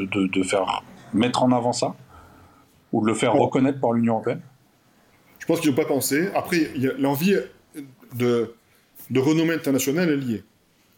de- 0.05 0.27
de 0.27 0.43
faire 0.43 0.83
mettre 1.13 1.41
en 1.41 1.51
avant 1.51 1.73
ça? 1.73 1.95
Ou 2.91 3.01
de 3.01 3.07
le 3.07 3.15
faire 3.15 3.33
reconnaître 3.33 3.79
par 3.79 3.93
l'Union 3.93 4.13
européenne? 4.15 4.41
Je 5.43 5.47
pense 5.47 5.59
qu'ils 5.59 5.71
n'ont 5.71 5.75
pas 5.75 5.83
pensé. 5.83 6.29
Après, 6.35 6.69
l'envie 6.97 7.35
de, 8.15 8.53
de 9.09 9.19
renommée 9.19 9.53
internationale 9.53 10.09
est 10.09 10.15
liée. 10.15 10.43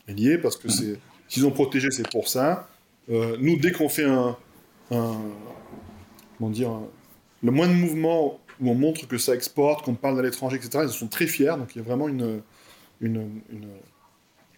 Elle 0.07 0.13
est 0.13 0.17
liée 0.21 0.37
parce 0.37 0.55
que 0.55 0.69
c'est, 0.69 0.99
s'ils 1.27 1.47
ont 1.47 1.51
protégé, 1.51 1.89
c'est 1.89 2.07
pour 2.11 2.27
ça. 2.27 2.69
Euh, 3.09 3.37
nous, 3.39 3.57
dès 3.57 3.71
qu'on 3.71 3.89
fait 3.89 4.03
un, 4.05 4.37
un- 4.91 5.17
comment 6.37 6.51
dire, 6.51 6.69
un- 6.69 6.87
le 7.41 7.49
moins 7.51 7.67
de 7.67 7.73
mouvement 7.73 8.39
où 8.61 8.69
on 8.69 8.75
montre 8.75 9.07
que 9.07 9.17
ça 9.17 9.33
exporte, 9.33 9.83
qu'on 9.83 9.95
parle 9.95 10.19
à 10.19 10.21
l'étranger, 10.21 10.57
etc., 10.57 10.83
ils 10.87 10.89
sont 10.93 11.07
très 11.07 11.25
fiers. 11.25 11.55
Donc 11.57 11.75
il 11.75 11.79
y 11.79 11.81
a 11.81 11.83
vraiment 11.83 12.07
une, 12.07 12.41
une, 13.01 13.41
une- 13.51 13.67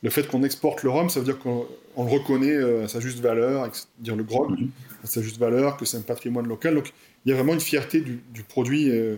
le 0.03 0.09
fait 0.09 0.27
qu'on 0.27 0.43
exporte 0.43 0.83
le 0.83 0.89
rhum, 0.89 1.09
ça 1.09 1.21
veut 1.21 1.25
dire 1.25 1.39
qu'on 1.39 1.65
le 1.97 2.03
reconnaît 2.11 2.51
euh, 2.53 2.83
à 2.83 2.87
sa 2.89 2.99
juste 2.99 3.19
valeur, 3.21 3.71
dire 3.99 4.17
le 4.17 4.23
grog 4.23 4.51
Mhm. 4.51 4.69
à 5.01 5.07
sa 5.07 5.21
juste 5.21 5.37
valeur, 5.37 5.77
que 5.77 5.85
c'est 5.85 5.95
un 5.97 6.01
patrimoine 6.01 6.45
local. 6.47 6.75
Donc 6.75 6.91
il 7.25 7.29
y 7.29 7.31
a 7.31 7.35
vraiment 7.37 7.53
une 7.53 7.61
fierté 7.61 8.01
du, 8.01 8.21
du 8.33 8.43
produit 8.43 8.89
euh, 8.91 9.15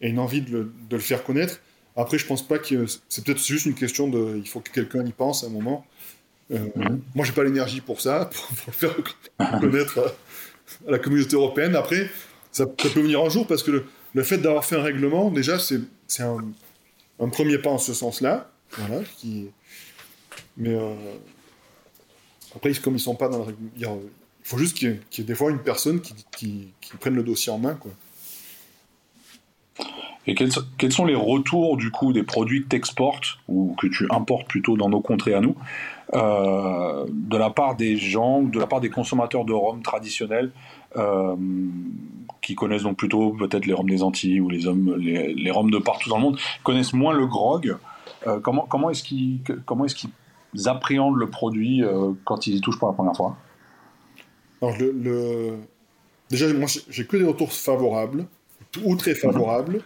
et 0.00 0.08
une 0.08 0.18
envie 0.18 0.42
de 0.42 0.50
le, 0.50 0.72
de 0.88 0.96
le 0.96 1.02
faire 1.02 1.24
connaître. 1.24 1.60
Après, 1.96 2.18
je 2.18 2.26
pense 2.26 2.46
pas 2.46 2.58
que 2.58 2.86
c'est 3.08 3.24
peut-être 3.24 3.44
juste 3.44 3.66
une 3.66 3.74
question 3.74 4.08
de, 4.08 4.36
il 4.36 4.48
faut 4.48 4.60
que 4.60 4.70
quelqu'un 4.70 5.04
y 5.04 5.12
pense 5.12 5.42
à 5.44 5.48
un 5.48 5.50
moment. 5.50 5.84
Euh, 6.52 6.58
Mhm. 6.76 7.00
Moi, 7.14 7.24
j'ai 7.26 7.32
pas 7.32 7.44
l'énergie 7.44 7.80
pour 7.80 8.00
ça, 8.00 8.26
pour, 8.32 8.46
pour 8.46 8.66
le 8.68 8.72
faire 8.72 9.60
connaître 9.60 9.98
à, 9.98 10.88
à 10.88 10.90
la 10.92 10.98
communauté 10.98 11.34
européenne. 11.36 11.74
Après, 11.76 12.08
ça, 12.52 12.64
ça 12.64 12.88
peut 12.90 13.00
venir 13.00 13.20
un 13.20 13.28
jour 13.28 13.46
parce 13.46 13.62
que 13.62 13.70
le, 13.70 13.84
le 14.14 14.22
fait 14.22 14.38
d'avoir 14.38 14.64
fait 14.64 14.76
un 14.76 14.82
règlement, 14.82 15.30
déjà, 15.30 15.58
c'est 15.58 16.22
un, 16.22 16.38
un 17.20 17.28
premier 17.28 17.58
pas 17.58 17.70
en 17.70 17.78
ce 17.78 17.92
sens-là. 17.92 18.50
Voilà, 18.78 19.02
qui... 19.18 19.48
Mais 20.56 20.74
euh, 20.74 20.94
après, 22.54 22.72
comme 22.74 22.94
ils 22.96 23.00
sont 23.00 23.14
pas 23.14 23.28
dans 23.28 23.38
le 23.38 23.44
règlement, 23.44 23.70
il 23.76 23.88
faut 24.42 24.58
juste 24.58 24.76
qu'il 24.76 24.88
y, 24.88 24.92
ait- 24.92 25.00
qu'il 25.10 25.24
y 25.24 25.26
ait 25.26 25.28
des 25.28 25.34
fois 25.34 25.50
une 25.50 25.62
personne 25.62 26.00
qui, 26.00 26.14
qui, 26.36 26.68
qui 26.80 26.96
prenne 26.96 27.14
le 27.14 27.22
dossier 27.22 27.52
en 27.52 27.58
main. 27.58 27.74
Quoi. 27.74 27.90
Et 30.26 30.34
quels, 30.34 30.52
so- 30.52 30.62
quels 30.76 30.92
sont 30.92 31.06
les 31.06 31.14
retours 31.14 31.76
du 31.76 31.90
coup 31.90 32.12
des 32.12 32.22
produits 32.22 32.62
que 32.62 32.68
tu 32.68 32.76
exportes 32.76 33.38
ou 33.48 33.74
que 33.80 33.86
tu 33.86 34.06
importes 34.10 34.46
plutôt 34.46 34.76
dans 34.76 34.90
nos 34.90 35.00
contrées 35.00 35.34
à 35.34 35.40
nous 35.40 35.56
euh, 36.14 37.06
de 37.10 37.36
la 37.36 37.50
part 37.50 37.76
des 37.76 37.96
gens, 37.96 38.42
de 38.42 38.58
la 38.58 38.66
part 38.66 38.80
des 38.80 38.90
consommateurs 38.90 39.44
de 39.44 39.52
rhum 39.52 39.82
traditionnels 39.82 40.52
euh, 40.96 41.36
qui 42.40 42.54
connaissent 42.54 42.82
donc 42.82 42.96
plutôt 42.96 43.30
peut-être 43.32 43.66
les 43.66 43.72
rhums 43.72 43.88
des 43.88 44.02
Antilles 44.02 44.40
ou 44.40 44.48
les, 44.48 44.66
hommes, 44.66 44.96
les, 44.96 45.50
rhums 45.50 45.70
de 45.70 45.78
partout 45.78 46.08
dans 46.10 46.16
le 46.16 46.22
monde, 46.22 46.38
connaissent 46.62 46.92
moins 46.92 47.14
le 47.14 47.26
grog. 47.26 47.76
Euh, 48.26 48.40
comment 48.40 48.66
comment 48.68 48.90
est-ce 48.90 49.02
qu'ils 49.02 49.40
est-ce 49.84 49.94
qu'ils 49.94 50.68
appréhendent 50.68 51.16
le 51.16 51.28
produit 51.28 51.82
quand 52.24 52.46
ils 52.46 52.56
y 52.56 52.60
touchent 52.60 52.78
pour 52.78 52.88
la 52.88 52.94
première 52.94 53.16
fois? 53.16 53.36
Alors, 54.60 54.74
le, 54.78 55.56
déjà, 56.30 56.52
moi, 56.52 56.68
j'ai 56.88 57.06
que 57.06 57.16
des 57.16 57.24
retours 57.24 57.52
favorables, 57.52 58.26
ou 58.84 58.96
très 58.96 59.14
favorables. 59.14 59.82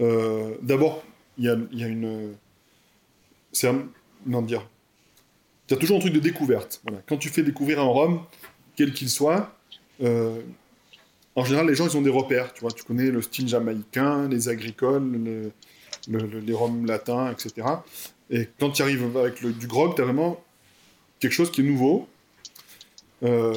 Euh, 0.00 0.54
D'abord, 0.62 1.02
il 1.38 1.44
y 1.44 1.48
a, 1.48 1.56
il 1.72 1.78
y 1.78 1.84
a 1.84 1.88
une. 1.88 2.32
C'est 3.52 3.68
un. 3.68 3.86
Comment 4.24 4.42
dire 4.42 4.66
Il 5.68 5.74
y 5.74 5.76
a 5.76 5.80
toujours 5.80 5.96
un 5.96 6.00
truc 6.00 6.12
de 6.12 6.20
découverte. 6.20 6.80
Voilà. 6.84 7.02
Quand 7.08 7.16
tu 7.16 7.28
fais 7.28 7.42
découvrir 7.42 7.80
un 7.80 7.84
rhum, 7.86 8.20
quel 8.76 8.92
qu'il 8.92 9.08
soit, 9.10 9.54
euh, 10.02 10.40
en 11.34 11.44
général, 11.44 11.66
les 11.68 11.74
gens, 11.74 11.86
ils 11.88 11.96
ont 11.96 12.02
des 12.02 12.10
repères. 12.10 12.52
Tu 12.54 12.60
vois, 12.60 12.70
tu 12.70 12.84
connais 12.84 13.10
le 13.10 13.20
style 13.22 13.48
jamaïcain, 13.48 14.28
les 14.28 14.48
agricoles, 14.48 15.10
le- 15.12 15.52
le- 16.08 16.26
le- 16.26 16.38
les 16.40 16.52
rhums 16.52 16.86
latins, 16.86 17.30
etc. 17.32 17.66
Et 18.30 18.48
quand 18.58 18.70
tu 18.70 18.82
arrives 18.82 19.16
avec 19.16 19.40
le- 19.42 19.52
du 19.52 19.66
grog, 19.66 19.94
tu 19.94 20.02
as 20.02 20.04
vraiment 20.04 20.42
quelque 21.20 21.32
chose 21.32 21.50
qui 21.52 21.60
est 21.60 21.64
nouveau. 21.64 22.08
Euh, 23.24 23.54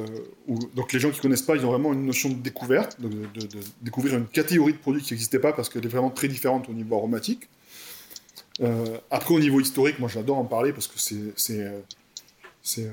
où- 0.48 0.60
donc 0.76 0.94
les 0.94 1.00
gens 1.00 1.10
qui 1.10 1.20
connaissent 1.20 1.42
pas, 1.42 1.56
ils 1.56 1.66
ont 1.66 1.72
vraiment 1.72 1.92
une 1.94 2.06
notion 2.06 2.30
de 2.30 2.36
découverte, 2.36 3.02
de, 3.02 3.08
de- 3.10 3.48
de 3.48 3.60
découvrir 3.82 4.16
une 4.16 4.28
catégorie 4.28 4.74
de 4.74 4.78
produits 4.78 5.02
qui 5.02 5.14
n'existait 5.14 5.40
pas 5.40 5.54
parce 5.54 5.70
qu'elle 5.70 5.84
est 5.86 5.90
vraiment 5.90 6.12
très 6.12 6.28
différente 6.28 6.70
au 6.70 6.74
niveau 6.74 6.96
aromatique. 6.96 7.50
Euh, 8.62 8.98
après 9.12 9.34
au 9.34 9.40
niveau 9.40 9.60
historique, 9.60 9.98
moi 10.00 10.08
j'adore 10.08 10.38
en 10.38 10.46
parler 10.46 10.72
parce 10.72 10.88
que 10.88 11.00
c'est, 11.00 11.34
c'est, 11.36 11.62
euh, 12.86 12.90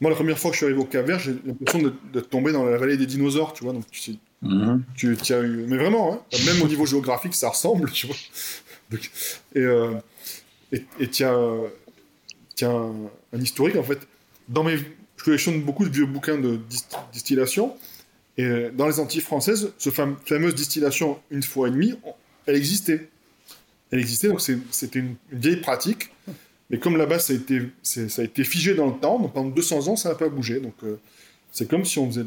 moi 0.00 0.10
la 0.10 0.16
première 0.16 0.38
fois 0.38 0.50
que 0.50 0.54
je 0.54 0.58
suis 0.58 0.66
arrivé 0.66 0.80
au 0.80 0.84
Cap-Vert, 0.86 1.18
j'ai 1.18 1.34
l'impression 1.44 1.80
de, 1.82 1.92
de 2.12 2.20
tomber 2.20 2.52
dans 2.52 2.64
la 2.64 2.78
vallée 2.78 2.96
des 2.96 3.06
dinosaures, 3.06 3.52
tu 3.52 3.64
vois. 3.64 3.72
Donc 3.74 3.84
tu, 3.90 4.00
sais- 4.00 4.18
tu, 4.96 5.16
tu 5.18 5.34
as 5.34 5.40
eu, 5.42 5.66
mais 5.68 5.76
vraiment, 5.76 6.14
hein, 6.14 6.20
même 6.46 6.62
au 6.62 6.66
niveau 6.66 6.86
géographique, 6.86 7.34
ça 7.34 7.50
ressemble, 7.50 7.90
tu 7.92 8.06
vois. 8.06 8.16
Donc, 8.90 9.10
et 9.54 9.60
euh, 9.60 9.94
et 10.72 10.82
et 10.98 11.08
tu 11.08 11.24
as 11.24 11.34
un, 12.62 12.92
un 13.34 13.40
historique 13.40 13.76
en 13.76 13.82
fait. 13.82 13.98
Dans 14.48 14.64
mes, 14.64 14.78
je 15.20 15.24
collectionne 15.26 15.60
beaucoup 15.60 15.84
de 15.84 15.90
vieux 15.92 16.06
bouquins 16.06 16.38
de 16.38 16.56
dis- 16.56 16.86
distillation. 17.12 17.76
Et 18.38 18.44
euh, 18.44 18.70
dans 18.74 18.86
les 18.86 19.00
Antilles 19.00 19.20
françaises, 19.20 19.70
ce 19.76 19.90
fam- 19.90 20.16
fameuse 20.24 20.54
distillation 20.54 21.18
une 21.30 21.42
fois 21.42 21.68
et 21.68 21.72
demie, 21.72 21.94
elle 22.46 22.56
existait. 22.56 23.10
Elle 23.90 23.98
existait, 23.98 24.28
donc 24.28 24.40
c'était 24.40 24.98
une, 24.98 25.16
vieille 25.30 25.60
pratique. 25.60 26.08
Mais 26.70 26.78
comme 26.78 26.96
là-bas, 26.96 27.18
ça, 27.18 27.34
a 27.34 27.36
été- 27.36 28.44
figé 28.44 28.74
dans 28.74 28.86
le 28.86 28.98
temps, 28.98 29.18
pendant 29.28 29.50
200 29.50 29.88
ans, 29.88 29.96
ça 29.96 30.08
n'a 30.08 30.14
pas 30.14 30.30
bougé. 30.30 30.58
Donc 30.58 30.74
euh, 30.84 30.98
c'est 31.52 31.68
comme 31.68 31.84
si 31.84 31.98
on 31.98 32.06
faisait. 32.06 32.24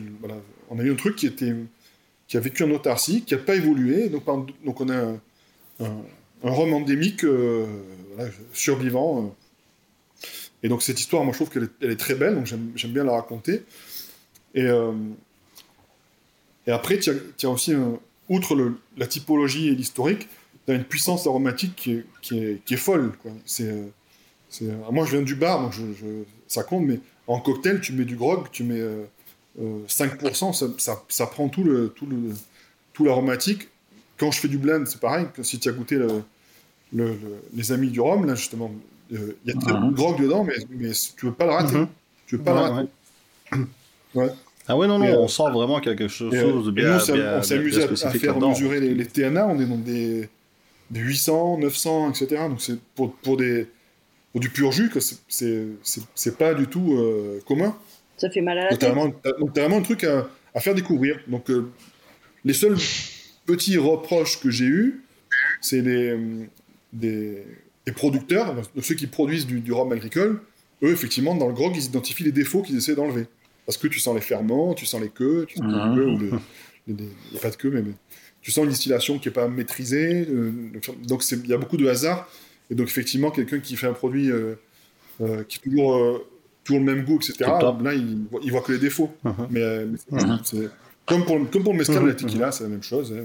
on 0.69 0.77
a 0.77 0.83
eu 0.83 0.91
un 0.91 0.95
truc 0.95 1.15
qui, 1.15 1.27
a 1.27 2.39
vécu 2.39 2.63
en 2.63 2.69
autarcie, 2.69 3.23
qui 3.23 3.33
n'a 3.33 3.39
pas 3.39 3.55
évolué. 3.55 4.07
Donc, 4.09 4.27
on 4.27 4.89
a 4.89 4.97
un, 4.97 5.19
un, 5.79 6.03
rhum 6.43 6.73
endémique 6.73 7.23
euh, 7.23 7.65
survivant. 8.51 9.33
Et 10.64 10.70
donc 10.70 10.82
cette 10.82 10.99
histoire, 10.99 11.24
moi 11.24 11.34
je 11.34 11.38
trouve 11.43 11.49
qu'elle 11.49 11.70
est, 11.91 11.95
très 11.97 12.16
belle, 12.16 12.36
donc 12.36 12.45
j'aime 12.45 12.91
bien 12.91 13.03
la 13.03 13.11
raconter. 13.14 13.64
Et, 14.55 14.64
euh, 14.64 14.93
après, 16.68 16.97
tu 16.99 17.09
as, 17.09 17.14
as 17.43 17.49
aussi, 17.49 17.74
un- 17.74 17.99
outre 18.30 18.55
la 18.97 19.07
typologie 19.07 19.68
et 19.68 19.76
l'historique, 19.76 20.30
tu 20.66 20.72
as 20.72 20.76
une 20.76 20.86
puissance 20.86 21.28
aromatique 21.28 21.76
qui 21.76 22.38
est, 22.38 22.76
folle. 22.78 23.11
euh, 23.59 23.86
euh, 24.61 24.76
moi 24.91 25.05
je 25.05 25.11
viens 25.11 25.22
du 25.22 25.36
bar, 25.36 25.61
donc 25.61 25.74
ça 26.47 26.64
compte, 26.64 26.86
mais 26.86 26.99
en 27.28 27.39
cocktail, 27.39 27.82
tu 27.82 27.91
mets 27.93 28.05
du 28.05 28.16
grog, 28.16 28.47
tu 28.51 28.64
mets 28.64 28.80
euh, 28.80 29.03
euh, 29.61 29.80
5%, 29.88 30.53
ça, 31.09 31.26
prend 31.28 31.49
tout, 31.49 31.66
l'aromatique. 33.03 33.68
Quand 34.18 34.32
je 34.32 34.39
fais 34.39 34.47
du 34.47 34.57
blend, 34.57 34.86
c'est 34.86 34.99
pareil, 35.01 35.26
si 35.41 35.59
tu 35.59 35.68
as 35.68 35.72
goûté 35.74 35.95
le, 35.95 36.07
le- 36.93 37.09
le- 37.09 37.43
les 37.53 37.72
amis 37.74 37.89
du 37.89 37.99
rhum, 37.99 38.26
là 38.26 38.36
justement, 38.36 38.72
euh, 39.16 39.38
il 39.45 39.53
y 39.53 39.57
a 39.57 39.59
très 39.59 39.74
peu 39.74 39.88
de 39.88 39.91
grog 39.93 40.22
dedans, 40.22 40.43
mais, 40.43 40.55
mais 40.70 40.91
tu 41.18 41.26
veux 41.28 41.34
pas 41.34 41.45
le 41.45 41.51
rater. 41.51 41.76
Mhm. 41.78 41.88
Tu 42.28 42.38
veux 42.38 42.43
pas 42.43 42.53
Ouais, 42.53 42.68
le 42.70 42.74
rater. 42.74 42.89
ouais. 44.16 44.30
Ah 44.68 44.78
ouais, 44.78 44.88
non, 44.88 44.97
non, 44.97 45.05
Et, 45.05 45.09
euh, 45.11 45.20
on 45.20 45.28
sent 45.28 45.43
vraiment 45.51 45.80
quelque 45.82 46.07
chose 46.07 46.34
Et, 46.34 46.38
euh, 46.38 46.61
de 46.64 46.70
et 46.70 46.72
bien, 46.72 46.97
nous, 46.97 47.05
bien- 47.05 47.14
on 47.14 47.14
bien 47.16 47.26
à- 47.26 47.41
faire 47.41 48.39
mesurer 48.39 48.80
les, 48.80 48.93
les 48.93 49.05
TNA, 49.05 49.45
on 49.47 49.59
est 49.59 49.66
dans 49.66 49.78
des, 49.78 50.30
des 50.89 50.99
800, 51.01 51.57
900, 51.59 52.11
etc. 52.11 52.43
Donc 52.47 52.61
c'est 52.61 52.80
pour, 52.95 53.14
pour, 53.18 53.36
des, 53.36 53.68
pour 54.32 54.39
du 54.39 54.49
pur 54.49 54.72
jus, 54.72 54.89
que 54.89 54.99
c'est- 55.01 55.20
c'est 55.28 55.66
c'est- 55.84 56.03
c'est 56.16 56.38
pas 56.38 56.53
du 56.53 56.68
tout 56.68 56.93
euh, 56.93 57.41
commun. 57.45 57.76
Ça 58.18 58.30
fait 58.30 58.39
mal 58.41 58.57
à 58.57 58.64
la 58.66 58.70
Donc 58.70 58.80
t'as 58.80 58.86
tête. 58.88 58.95
vraiment, 58.95 59.14
t'as- 59.22 59.32
donc, 59.34 59.53
t'as 59.53 59.61
vraiment 59.61 59.78
un 59.78 59.82
truc 59.82 60.03
à, 60.05 60.28
à 60.55 60.59
faire 60.61 60.76
découvrir. 60.76 61.20
Donc 61.28 61.49
euh, 61.49 61.70
les 62.45 62.53
seuls 62.53 62.78
petits 63.45 63.78
reproches 63.78 64.39
que 64.39 64.49
j'ai 64.49 64.66
eus, 64.66 65.03
c'est 65.59 65.82
les, 65.82 66.11
euh, 66.11 66.45
des, 66.93 67.43
des 67.86 67.91
producteurs, 67.91 68.55
de 68.75 68.81
ceux 68.81 68.95
qui 68.95 69.07
produisent 69.07 69.45
du, 69.45 69.59
du 69.59 69.71
rhum 69.71 69.91
agricole. 69.91 70.41
Eux, 70.81 70.91
effectivement, 70.91 71.36
dans 71.36 71.47
le 71.47 71.53
grog, 71.53 71.73
ils 71.75 71.86
identifient 71.86 72.23
les 72.23 72.31
défauts 72.31 72.61
qu'ils 72.61 72.77
essaient 72.77 72.95
d'enlever. 72.95 73.27
Parce 73.65 73.77
que 73.77 73.88
tu 73.88 73.99
sens 73.99 74.13
les 74.15 74.21
ferments, 74.21 74.73
tu 74.73 74.86
sens 74.86 75.01
les 75.01 75.09
queues, 75.09 75.45
tu 75.47 75.57
sens 75.57 75.65
les 75.67 75.95
queues, 75.95 76.07
ou 76.07 76.17
les- 76.19 76.29
les- 76.29 76.93
les- 76.95 77.03
il 77.03 77.31
n'y 77.31 77.38
a 77.38 77.41
pas 77.41 77.49
de 77.49 77.55
queue, 77.55 77.69
mais, 77.71 77.81
mais 77.81 77.93
tu 78.41 78.51
sens 78.51 78.63
une 78.65 78.69
distillation 78.71 79.19
qui 79.19 79.27
n'est 79.29 79.34
pas 79.34 79.47
maîtrisée. 79.47 80.27
euh, 80.29 80.51
donc 81.07 81.23
il 81.31 81.47
y 81.47 81.53
a 81.53 81.57
beaucoup 81.57 81.77
de 81.77 81.88
hasard. 81.88 82.27
Et 82.69 82.75
donc 82.75 82.88
effectivement, 82.88 83.31
quelqu'un 83.31 83.59
qui 83.59 83.75
fait 83.77 83.88
un 83.88 83.93
produit 83.93 84.29
euh, 84.31 84.55
euh, 85.21 85.43
qui 85.43 85.59
est 85.59 85.61
toujours, 85.69 86.21
toujours 86.63 86.79
le 86.79 86.86
même 86.86 87.05
goût, 87.05 87.15
etc., 87.17 87.34
là, 87.81 87.93
il, 87.93 88.25
voit- 88.31 88.41
il 88.43 88.51
voit 88.51 88.61
que 88.61 88.71
les 88.73 88.79
défauts. 88.79 89.11
Mhm. 89.23 89.34
Mais, 89.51 89.86
c'est- 90.43 90.69
comme, 91.05 91.25
pour, 91.25 91.38
comme 91.51 91.63
pour 91.63 91.73
le 91.73 91.79
mescal 91.79 91.97
et 92.03 92.07
la 92.07 92.13
tequila, 92.15 92.51
c'est 92.51 92.63
la 92.63 92.69
même 92.69 92.84
chose. 92.84 93.13
hein, 93.17 93.23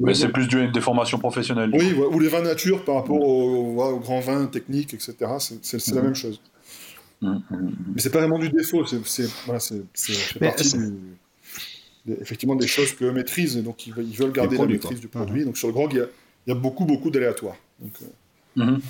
Mais 0.00 0.14
c'est 0.14 0.28
plus 0.30 0.46
du- 0.48 0.68
des 0.68 0.80
formations 0.80 1.18
professionnelles. 1.18 1.70
Oui, 1.74 1.92
ou 1.92 2.18
les 2.18 2.28
vins 2.28 2.42
nature 2.42 2.84
par 2.84 2.96
rapport 2.96 3.20
au, 3.20 3.74
au, 3.76 3.82
au 3.82 3.98
grand 4.00 4.20
vin 4.20 4.46
technique, 4.46 4.94
etc. 4.94 5.14
C'est 5.38 5.86
la 5.88 6.00
Mhm. 6.00 6.04
même 6.06 6.14
chose. 6.14 6.40
Mhm. 7.22 7.42
Mais 7.94 8.00
c'est 8.00 8.10
pas 8.10 8.20
vraiment 8.20 8.38
du 8.38 8.48
défaut, 8.48 8.84
c'est 8.86 9.28
voilà, 9.44 9.60
partie 10.40 10.72
du- 10.72 10.94
des- 12.06 12.18
effectivement 12.22 12.56
des 12.56 12.66
choses 12.66 12.94
qu'eux 12.94 13.12
maîtrisent, 13.12 13.58
et 13.58 13.62
donc 13.62 13.86
ils, 13.86 13.92
veulent- 13.92 14.06
ils 14.08 14.16
veulent 14.16 14.32
garder 14.32 14.56
produits, 14.56 14.76
la 14.78 14.82
maîtrise 14.82 15.00
quoi. 15.00 15.20
du 15.20 15.26
produit. 15.26 15.44
Donc 15.44 15.58
sur 15.58 15.68
le 15.68 15.74
grog, 15.74 15.92
il 15.92 15.98
y 15.98 16.00
a, 16.00 16.06
il 16.46 16.54
y 16.54 16.56
a 16.56 16.58
beaucoup, 16.58 16.86
beaucoup 16.86 17.10
d'aléatoires. 17.10 17.56
Donc, 17.80 17.92
euh, 18.02 18.06
Mhm. 18.56 18.80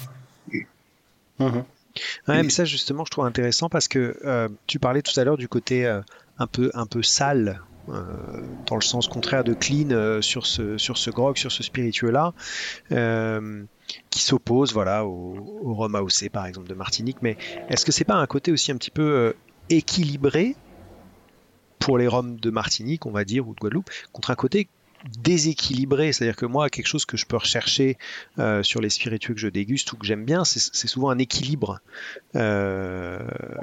Mhm. 1.40 1.64
Ouais, 2.28 2.42
mais 2.44 2.50
ça 2.50 2.64
justement, 2.64 3.04
je 3.04 3.10
trouve 3.10 3.24
intéressant 3.26 3.68
parce 3.68 3.88
que 3.88 4.16
euh, 4.24 4.48
tu 4.68 4.78
parlais 4.78 5.02
tout 5.02 5.18
à 5.18 5.24
l'heure 5.24 5.36
du 5.36 5.48
côté 5.48 5.86
euh, 5.86 6.00
un 6.38 6.46
peu 6.46 6.70
un 6.74 6.86
peu 6.86 7.02
sale, 7.02 7.60
dans 7.88 8.76
le 8.76 8.82
sens 8.82 9.08
contraire 9.08 9.44
de 9.44 9.54
clean 9.54 9.90
euh, 9.90 10.20
sur 10.20 10.46
ce 10.46 10.78
sur 10.78 10.96
ce 10.96 11.10
grog, 11.10 11.36
sur 11.36 11.50
ce 11.50 11.62
spiritueux 11.62 12.10
là, 12.10 12.32
qui 14.10 14.20
s'oppose 14.20 14.72
voilà 14.72 15.04
au, 15.04 15.36
au 15.62 15.74
rhum 15.74 15.94
AOC 15.94 16.30
par 16.32 16.46
exemple 16.46 16.68
de 16.68 16.74
Martinique. 16.74 17.18
Mais 17.22 17.36
est-ce 17.68 17.84
que 17.84 17.92
c'est 17.92 18.04
pas 18.04 18.14
un 18.14 18.26
côté 18.26 18.52
aussi 18.52 18.72
un 18.72 18.76
petit 18.76 18.90
peu 18.90 19.02
euh, 19.02 19.32
équilibré 19.68 20.56
pour 21.78 21.98
les 21.98 22.06
rhums 22.06 22.38
de 22.38 22.50
Martinique, 22.50 23.06
on 23.06 23.10
va 23.10 23.24
dire, 23.24 23.48
ou 23.48 23.54
de 23.54 23.58
Guadeloupe, 23.58 23.90
contre 24.12 24.30
un 24.30 24.34
côté 24.34 24.68
déséquilibré, 25.22 26.12
c'est-à-dire 26.12 26.36
que 26.36 26.46
moi, 26.46 26.68
quelque 26.68 26.86
chose 26.86 27.04
que 27.06 27.16
je 27.16 27.24
peux 27.26 27.36
rechercher 27.36 27.96
euh, 28.38 28.62
sur 28.62 28.80
les 28.80 28.90
spiritueux 28.90 29.34
que 29.34 29.40
je 29.40 29.48
déguste 29.48 29.92
ou 29.92 29.96
que 29.96 30.06
j'aime 30.06 30.24
bien, 30.24 30.44
c'est 30.44 30.86
souvent 30.88 31.10
un 31.10 31.18
équilibre, 31.18 31.80
euh, 32.36 33.18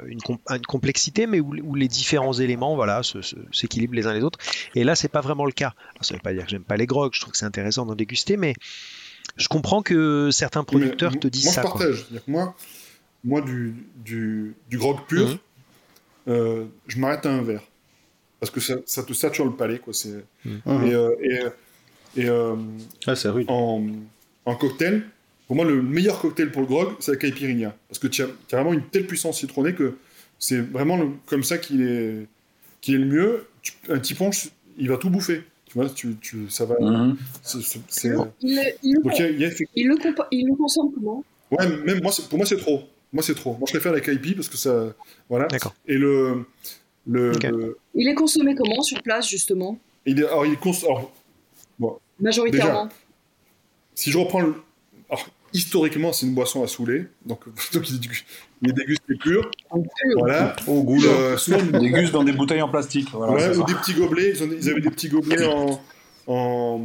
une, 0.06 0.20
com- 0.20 0.38
une 0.50 0.66
complexité, 0.66 1.26
mais 1.26 1.40
où, 1.40 1.54
où 1.62 1.74
les 1.74 1.88
différents 1.88 2.32
éléments, 2.32 2.74
voilà, 2.74 3.02
s'équilibrent 3.52 3.94
les 3.94 4.06
uns 4.06 4.14
les 4.14 4.22
autres. 4.22 4.38
Et 4.74 4.84
là, 4.84 4.94
c'est 4.94 5.08
pas 5.08 5.20
vraiment 5.20 5.44
le 5.46 5.52
cas. 5.52 5.74
Alors, 5.94 6.04
ça 6.04 6.14
veut 6.14 6.20
pas 6.20 6.32
dire 6.32 6.44
que 6.44 6.50
j'aime 6.50 6.64
pas 6.64 6.76
les 6.76 6.86
grogs, 6.86 7.12
je 7.14 7.20
trouve 7.20 7.32
que 7.32 7.38
c'est 7.38 7.46
intéressant 7.46 7.86
d'en 7.86 7.94
déguster, 7.94 8.36
mais 8.36 8.54
Je 9.36 9.46
comprends 9.46 9.82
que 9.82 10.30
certains 10.32 10.64
producteurs 10.64 11.12
Mais 11.12 11.20
te 11.20 11.28
disent 11.28 11.44
moi, 11.44 11.52
ça. 11.54 11.62
je 11.62 11.66
partage. 11.68 12.06
Moi, 12.26 12.56
moi 13.22 13.40
du, 13.40 13.86
du, 13.96 14.56
du 14.68 14.78
grog 14.78 14.98
pur, 15.06 15.28
Mhm. 15.28 15.38
euh, 16.28 16.64
je 16.88 16.98
m'arrête 16.98 17.24
à 17.24 17.30
un 17.32 17.42
verre. 17.42 17.62
Parce 18.40 18.50
que 18.50 18.60
ça, 18.60 18.74
ça 18.86 19.02
te 19.02 19.12
sature 19.12 19.44
le 19.44 19.52
palais. 19.52 19.78
Quoi. 19.78 19.92
C'est... 19.94 20.24
Et, 20.86 20.94
euh, 20.94 21.10
et, 21.22 22.20
et, 22.22 22.28
euh, 22.28 22.54
Ouais, 23.06 23.16
c'est 23.16 23.28
rude. 23.28 23.46
en, 23.48 23.84
en 24.44 24.54
cocktail, 24.56 25.04
pour 25.46 25.56
moi, 25.56 25.64
le 25.64 25.82
meilleur 25.82 26.20
cocktail 26.20 26.50
pour 26.52 26.62
le 26.62 26.68
grog, 26.68 26.94
c'est 27.00 27.12
la 27.12 27.16
caipirinha. 27.16 27.74
Parce 27.88 27.98
que 27.98 28.06
tu 28.06 28.22
as, 28.22 28.28
vraiment 28.52 28.72
une 28.72 28.82
telle 28.84 29.06
puissance 29.06 29.40
citronnée 29.40 29.74
que 29.74 29.96
c'est 30.38 30.60
vraiment 30.60 30.96
le- 30.96 31.10
comme 31.26 31.42
ça 31.42 31.58
qu'il 31.58 31.82
est, 31.82 32.26
qu'il 32.80 32.94
est 32.94 32.98
le 32.98 33.06
mieux. 33.06 33.46
Tu- 33.62 33.72
un 33.88 33.98
petit 33.98 34.14
punch, 34.14 34.50
il 34.78 34.88
va 34.88 34.96
tout 34.98 35.10
bouffer. 35.10 35.42
Tu 35.66 35.74
vois, 35.74 35.88
tu, 35.90 36.16
tu, 36.20 36.48
ça 36.48 36.64
va. 36.64 36.76
Il, 38.40 38.54
le- 38.56 38.62
il 38.82 38.94
le- 38.94 39.02
Donc 39.02 39.18
il 39.18 39.22
y 39.22 39.24
a- 39.24 39.30
il 39.30 39.40
y 39.40 39.44
a 39.44 39.48
effectivement- 39.48 39.72
il 39.74 39.88
le 39.88 39.96
compa- 39.96 40.26
il 40.30 40.46
le 40.46 40.54
consomme 40.54 40.90
comment? 40.94 41.24
Ouais, 41.50 41.66
même 41.84 42.00
moi, 42.02 42.12
pour 42.30 42.38
moi, 42.38 42.46
c'est 42.46 42.56
trop. 42.56 42.82
Moi, 43.12 43.22
c'est 43.22 43.34
trop. 43.34 43.52
Moi, 43.52 43.64
je 43.66 43.72
préfère 43.72 43.92
la 43.92 44.00
caipi 44.00 44.34
parce 44.34 44.48
que 44.48 44.56
ça. 44.56 44.94
Voilà. 45.28 45.46
D'accord. 45.46 45.74
Et 45.86 45.96
le. 45.98 46.44
Le, 47.08 47.32
Ok. 47.34 47.42
le- 47.44 47.78
Il 47.94 48.08
est 48.08 48.14
consommé 48.14 48.54
comment 48.54 48.82
sur 48.82 49.02
place, 49.02 49.28
justement? 49.28 49.78
Il 50.06 50.20
est, 50.20 50.26
alors, 50.26 50.46
il 50.46 50.52
est 50.52 50.56
cons- 50.60 50.72
alors, 50.84 51.10
Majoritairement. 52.20 52.88
si 53.94 54.10
je 54.10 54.18
reprends 54.18 54.40
le. 54.40 54.54
Alors, 55.10 55.26
historiquement, 55.52 56.12
c'est 56.12 56.26
une 56.26 56.34
boisson 56.34 56.62
à 56.62 56.66
saouler. 56.66 57.06
Donc, 57.24 57.40
donc 57.72 57.88
il, 57.90 57.96
est, 57.96 57.98
du- 57.98 58.24
il 58.62 58.70
est 58.70 58.72
dégusté 58.72 59.14
pur. 59.16 59.50
Voilà. 60.16 60.56
Au 60.66 60.82
goût, 60.82 61.02
Euh, 61.04 61.36
souvent, 61.36 61.58
On 61.72 61.78
déguste 61.78 62.12
dans 62.12 62.24
des 62.24 62.32
bouteilles 62.32 62.62
en 62.62 62.68
plastique. 62.68 63.08
Voilà, 63.12 63.32
ouais, 63.34 63.56
ou 63.56 63.60
ça. 63.60 63.64
des 63.64 63.74
petits 63.74 63.94
gobelets. 63.94 64.30
Ils, 64.34 64.42
ont- 64.42 64.50
ils 64.52 64.68
avaient 64.70 64.80
des 64.80 64.90
petits 64.90 65.08
gobelets 65.08 65.46
en. 65.46 65.80
en 66.26 66.80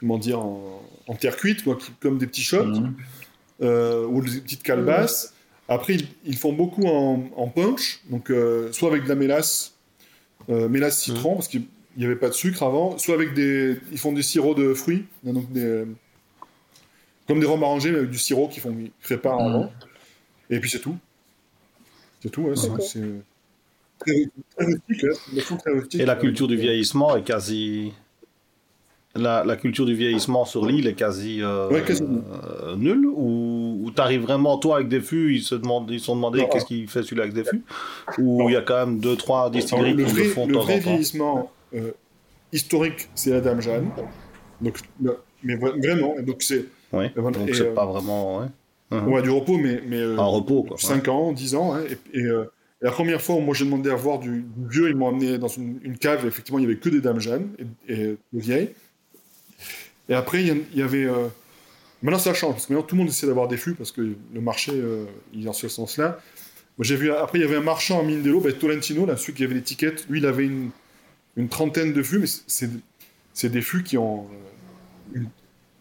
comment 0.00 0.18
dire 0.18 0.38
En, 0.40 0.82
en 1.08 1.14
terre 1.14 1.36
cuite, 1.36 1.64
quoi, 1.64 1.78
comme 2.00 2.18
des 2.18 2.26
petits 2.26 2.42
shots. 2.42 2.64
Mhm. 2.64 2.94
euh, 3.62 4.04
ou 4.06 4.20
des 4.22 4.40
petites 4.40 4.62
calebasses. 4.62 5.32
Après, 5.68 5.94
ils, 5.94 6.08
ils 6.24 6.36
font 6.36 6.52
beaucoup 6.52 6.86
en, 6.86 7.24
en 7.36 7.48
punch, 7.48 8.00
donc 8.10 8.30
euh, 8.30 8.70
soit 8.72 8.88
avec 8.90 9.04
de 9.04 9.08
la 9.08 9.16
mélasse, 9.16 9.74
euh, 10.48 10.68
mélasse 10.68 11.00
citron, 11.00 11.34
parce 11.34 11.48
qu'il 11.48 11.64
n'y 11.96 12.04
avait 12.04 12.16
pas 12.16 12.28
de 12.28 12.34
sucre 12.34 12.62
avant, 12.62 12.98
soit 12.98 13.14
avec 13.14 13.34
des. 13.34 13.76
Ils 13.90 13.98
font 13.98 14.12
des 14.12 14.22
sirops 14.22 14.56
de 14.56 14.74
fruits, 14.74 15.06
donc 15.24 15.50
des, 15.52 15.84
comme 17.26 17.40
des 17.40 17.46
rhums 17.46 17.62
arrangés, 17.64 17.90
mais 17.90 17.98
avec 17.98 18.10
du 18.10 18.18
sirop 18.18 18.48
qu'ils 18.48 18.62
font, 18.62 18.72
qu'ils 18.74 18.90
préparent 19.02 19.40
Mhm. 19.40 19.54
avant. 19.54 19.72
Et 20.50 20.60
puis 20.60 20.70
c'est 20.70 20.78
tout. 20.78 20.96
C'est 22.22 22.30
tout, 22.30 22.42
ouais, 22.42 22.54
c'est 22.56 23.00
très, 23.98 24.12
très 24.56 24.64
rustique, 24.66 25.02
ouais, 25.02 25.10
boisson 25.32 25.56
très 25.56 25.72
rustique. 25.72 26.00
Et 26.00 26.06
la 26.06 26.16
culture 26.16 26.48
du 26.48 26.56
vieillissement 26.56 27.16
est 27.16 27.24
quasi. 27.24 27.92
La, 29.16 29.44
la 29.44 29.56
culture 29.56 29.84
du 29.86 29.94
vieillissement 29.94 30.44
sur 30.44 30.66
l'île 30.66 30.86
est 30.86 30.94
quasi, 30.94 31.42
euh, 31.42 31.68
Ouais, 31.70 31.82
euh, 31.90 32.76
nulle 32.76 33.06
Ou, 33.06 33.80
ou 33.84 33.90
t'arrives 33.90 34.22
vraiment, 34.22 34.58
toi, 34.58 34.76
avec 34.76 34.88
des 34.88 35.00
fûts, 35.00 35.34
ils 35.34 35.42
se 35.42 35.54
demandent, 35.54 35.90
ils 35.90 36.00
sont 36.00 36.14
demandé 36.16 36.40
Non. 36.40 36.48
qu'est-ce 36.48 36.64
qu'il 36.66 36.88
fait 36.88 37.02
celui-là 37.02 37.22
avec 37.24 37.34
des 37.34 37.44
fûts 37.44 37.62
Ou 38.18 38.48
il 38.48 38.52
y 38.52 38.56
a 38.56 38.62
quand 38.62 38.86
même 38.86 38.98
deux, 38.98 39.16
trois 39.16 39.50
distilleries 39.50 39.94
le 39.94 40.04
qui 40.04 40.10
vrai, 40.12 40.22
le 40.24 40.28
font 40.30 40.44
de 40.46 40.52
le 40.52 40.54
temps 40.58 40.60
vrai 40.64 40.74
en 40.74 40.78
temps 40.78 40.82
vieillissement 40.90 41.50
euh, 41.74 41.90
historique, 42.52 43.08
c'est 43.14 43.30
la 43.30 43.40
Dame 43.40 43.60
Jeanne. 43.60 43.88
Donc, 44.60 44.78
le- 45.02 45.18
mais 45.42 45.56
vra- 45.56 45.78
vraiment, 45.80 46.14
donc 46.22 46.42
c'est 46.42 46.64
Ouais. 46.92 47.10
Voilà, 47.16 47.36
Donc 47.38 47.54
c'est 47.54 47.62
euh, 47.66 47.74
pas 47.74 47.84
vraiment. 47.84 48.38
Ouais. 48.40 48.46
Mhm. 48.92 49.08
ouais, 49.08 49.22
du 49.22 49.30
repos, 49.30 49.58
mais, 49.58 49.82
mais 49.86 49.96
euh, 49.98 50.16
Un 50.18 50.24
repos, 50.24 50.62
quoi. 50.62 50.76
5 50.78 51.08
ans, 51.08 51.32
10 51.32 51.54
ans. 51.56 51.74
hein, 51.74 51.80
et, 52.12 52.18
et, 52.18 52.22
euh, 52.22 52.44
la 52.80 52.90
première 52.92 53.20
fois 53.20 53.34
où 53.36 53.40
moi 53.40 53.54
j'ai 53.54 53.64
demandé 53.64 53.90
à 53.90 53.94
voir 53.96 54.18
du, 54.20 54.44
du 54.56 54.68
vieux, 54.68 54.88
ils 54.90 54.94
m'ont 54.96 55.08
amené 55.08 55.38
dans 55.38 55.48
une, 55.48 55.80
une 55.82 55.96
cave, 55.98 56.24
et 56.24 56.28
effectivement 56.28 56.58
il 56.58 56.62
y 56.62 56.66
avait 56.66 56.76
que 56.76 56.88
des 56.90 57.00
dames 57.00 57.18
Jeanne 57.18 57.48
et, 57.88 57.92
et 57.92 57.96
de 58.06 58.18
vieilles. 58.34 58.70
Et 60.08 60.14
après 60.14 60.42
il 60.44 60.48
y, 60.74 60.82
en- 60.82 60.84
avait. 60.84 61.04
euh, 61.04 61.28
Maintenant 62.02 62.18
ça 62.18 62.34
change, 62.34 62.52
parce 62.52 62.66
que 62.66 62.72
maintenant 62.74 62.86
tout 62.86 62.94
le 62.94 63.00
monde 63.00 63.08
essaie 63.08 63.26
d'avoir 63.26 63.48
des 63.48 63.56
fûts, 63.56 63.74
parce 63.74 63.90
que 63.90 64.02
le 64.02 64.40
marché 64.40 64.72
euh, 64.74 65.06
il 65.32 65.42
est 65.42 65.44
dans 65.46 65.52
ce 65.54 65.66
sens-là. 65.68 66.20
Moi 66.78 66.84
j'ai 66.84 66.94
vu, 66.96 67.10
après 67.10 67.38
il 67.38 67.42
y 67.42 67.44
avait 67.44 67.56
un 67.56 67.62
marchand 67.62 68.00
en 68.00 68.04
mine 68.04 68.22
de 68.22 68.30
l'eau, 68.30 68.40
ben, 68.40 68.52
Tolentino, 68.52 69.06
là, 69.06 69.16
celui 69.16 69.32
qui 69.32 69.44
avait 69.44 69.54
l'étiquette, 69.54 70.06
lui 70.10 70.18
il 70.20 70.26
avait 70.26 70.44
une, 70.44 70.70
une 71.36 71.48
trentaine 71.48 71.92
de 71.94 72.02
fûts, 72.02 72.18
mais 72.18 72.26
c'est 73.32 73.48
des 73.50 73.62
fûts 73.62 73.82
qui 73.82 73.96
ont. 73.98 74.26
euh, 75.14 75.18
une- 75.20 75.28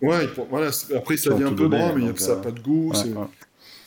Ouais, 0.02 0.28
voilà, 0.50 0.72
après 0.96 1.18
ça 1.18 1.32
devient 1.32 1.44
un 1.46 1.54
peu 1.54 1.68
brun, 1.68 1.94
mais 1.96 2.02
donc, 2.08 2.20
ça 2.20 2.34
n'a 2.34 2.40
euh, 2.40 2.44
pas 2.44 2.52
de 2.52 2.60
goût. 2.60 2.92
Ouais, 2.92 2.96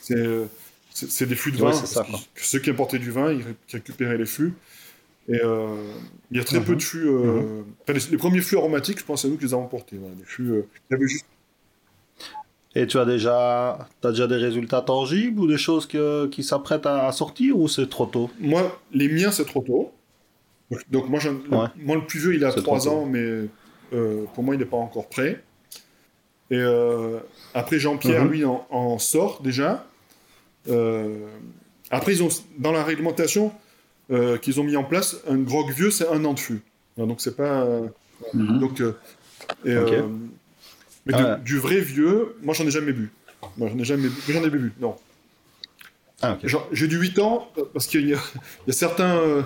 c'est- 0.01 0.15
ouais. 0.15 1.25
des 1.27 1.35
fûts 1.35 1.51
de 1.51 1.57
vin. 1.57 1.73
ça, 1.73 2.03
que 2.03 2.41
Ceux 2.45 2.59
qui 2.59 2.69
importaient 2.69 2.99
du 2.99 3.11
vin, 3.11 3.31
ils 3.31 3.43
récupéraient 3.71 4.17
les 4.17 4.25
fûts. 4.25 4.53
Et 5.29 5.39
euh, 5.43 5.67
il 6.31 6.37
y 6.37 6.39
a 6.39 6.43
très 6.43 6.59
Mhm. 6.59 6.65
peu 6.65 6.75
de 6.75 6.81
fûts. 6.81 7.07
euh, 7.07 7.61
enfin, 7.83 7.93
les, 7.93 7.99
les 8.11 8.17
premiers 8.17 8.41
fûts 8.41 8.57
aromatiques, 8.57 8.99
je 8.99 9.05
pense 9.05 9.23
à 9.25 9.27
nous 9.27 9.37
qui 9.37 9.45
les 9.45 9.53
avons 9.53 9.67
portés. 9.67 9.95
Voilà, 9.97 10.15
des 10.15 10.25
fûts. 10.25 10.49
euh, 10.51 10.97
juste- 11.07 11.25
Et 12.75 12.85
tu 12.87 12.97
as 12.99 13.05
déjà, 13.05 13.87
as 14.03 14.09
déjà 14.11 14.27
des 14.27 14.35
résultats 14.35 14.81
tangibles 14.81 15.39
ou 15.39 15.47
des 15.47 15.57
choses 15.57 15.85
que- 15.87 16.27
qui 16.27 16.43
s'apprêtent 16.43 16.85
à, 16.85 17.07
à 17.07 17.11
sortir 17.11 17.57
ou 17.57 17.67
c'est 17.67 17.87
trop 17.89 18.05
tôt? 18.05 18.29
Moi, 18.39 18.79
les 18.91 19.07
miens, 19.07 19.31
c'est 19.31 19.45
trop 19.45 19.61
tôt. 19.61 19.91
Donc, 20.71 20.81
donc 20.91 21.09
moi, 21.09 21.19
le, 21.23 21.55
Ouais. 21.57 21.67
moi, 21.77 21.95
le 21.95 22.05
plus 22.05 22.19
vieux, 22.19 22.35
il 22.35 22.45
a 22.45 22.51
C'est 22.51 22.61
3 22.61 22.77
trop 22.79 22.89
tôt. 22.89 22.95
ans, 22.97 23.05
mais 23.05 23.47
euh, 23.93 24.25
pour 24.35 24.43
moi, 24.43 24.53
il 24.55 24.59
n'est 24.59 24.65
pas 24.65 24.77
encore 24.77 25.09
prêt. 25.09 25.43
Et 26.51 26.57
euh, 26.57 27.19
après, 27.53 27.79
Jean-Pierre, 27.79 28.25
Mhm. 28.25 28.31
lui, 28.31 28.45
en, 28.45 28.65
en 28.71 28.97
sort 28.99 29.41
déjà. 29.43 29.85
Après, 31.91 32.13
ils 32.13 32.23
ont, 32.23 32.29
dans 32.59 32.71
la 32.71 32.83
réglementation 32.83 33.51
euh, 34.11 34.37
qu'ils 34.37 34.59
ont 34.59 34.63
mis 34.63 34.75
en 34.75 34.83
place, 34.83 35.17
un 35.27 35.37
grog 35.37 35.71
vieux, 35.71 35.91
c'est 35.91 36.07
un 36.07 36.23
an 36.25 36.33
de 36.33 36.39
fût. 36.39 36.61
Voilà, 36.97 37.09
Donc, 37.09 37.21
c'est 37.21 37.35
pas. 37.35 37.61
euh, 37.63 37.87
Mhm. 38.33 38.59
donc, 38.59 38.81
euh, 38.81 38.93
et, 39.65 39.75
mais 41.05 41.13
Ah 41.15 41.35
de- 41.37 41.43
du 41.43 41.57
vrai 41.57 41.79
vieux, 41.79 42.35
moi, 42.41 42.53
j'en 42.53 42.65
ai 42.65 42.71
jamais 42.71 42.91
bu. 42.91 43.11
Moi, 43.57 43.69
j'en 43.71 43.79
ai 43.79 43.83
jamais 43.85 44.09
bu. 44.09 44.15
J'en 44.27 44.43
ai 44.43 44.49
bu, 44.49 44.73
non. 44.79 44.95
Ah. 46.21 46.37
Genre, 46.43 46.67
J'ai 46.73 46.87
du 46.87 46.97
8 46.97 47.17
ans, 47.19 47.47
parce 47.73 47.87
qu'il 47.87 48.07
y, 48.07 48.13
a- 48.13 48.17
il 48.65 48.67
y 48.67 48.69
a 48.71 48.73
certains, 48.73 49.15
euh, 49.17 49.41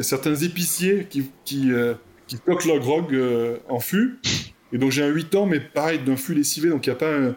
certains 0.00 0.34
épiciers 0.34 1.06
qui, 1.10 1.30
qui, 1.44 1.70
euh, 1.72 1.94
leur 2.66 2.78
grog 2.78 3.14
euh, 3.14 3.58
en 3.68 3.78
fût. 3.78 4.18
Et 4.72 4.78
donc 4.78 4.90
j'ai 4.90 5.02
un 5.02 5.08
8 5.08 5.34
ans, 5.34 5.44
mais 5.44 5.60
pareil, 5.60 5.98
d'un 5.98 6.16
fût 6.16 6.32
lessivé, 6.34 6.70
donc 6.70 6.86
il 6.86 6.90
n'y 6.90 6.94
a 6.96 6.98
pas, 6.98 7.14
un- 7.14 7.36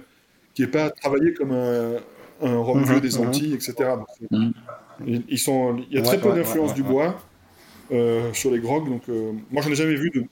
qui 0.53 0.61
n'est 0.61 0.69
pas 0.69 0.89
travaillé 0.89 1.33
comme 1.33 1.51
un, 1.51 1.95
un 2.41 2.57
rhum 2.59 2.79
Mhm, 2.79 2.85
vieux 2.85 3.01
des 3.01 3.17
mhm. 3.19 3.27
Antilles, 3.27 3.53
etc. 3.55 3.73
Donc. 4.31 4.51
Ils, 5.05 5.23
ils 5.29 5.39
sont, 5.39 5.77
il 5.89 5.95
y 5.95 5.97
a 5.97 6.01
Ouais, 6.01 6.07
très 6.07 6.19
peu 6.21 6.29
ouais, 6.29 6.35
d'influence 6.37 6.69
ouais, 6.69 6.75
du 6.75 6.81
ouais, 6.81 6.87
bois 6.89 7.21
euh, 7.91 8.33
sur 8.33 8.51
les 8.51 8.59
grogs, 8.59 8.89
donc 8.89 9.03
euh, 9.09 9.31
moi 9.51 9.61
j'en 9.61 9.69
ai 9.71 9.75
jamais 9.75 9.95
vu 9.95 10.09
de. 10.11 10.25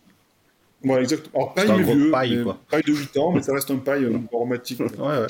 Voilà, 0.84 1.02
exact. 1.04 1.30
Alors, 1.34 1.54
paille, 1.54 1.66
C'est 1.68 1.72
un 1.74 1.78
mais 1.78 1.84
grog 1.84 1.98
vieux, 1.98 2.12
paille, 2.12 2.36
mais 2.38 2.44
quoi. 2.44 2.58
paille 2.70 2.84
de 2.84 2.92
8 2.94 3.18
ans, 3.18 3.32
mais 3.32 3.42
ça 3.42 3.54
reste 3.54 3.72
un 3.72 3.78
paille 3.78 4.04
euh, 4.04 4.18
aromatique. 4.34 4.80
Ouais, 4.82 4.88
ouais. 4.88 5.28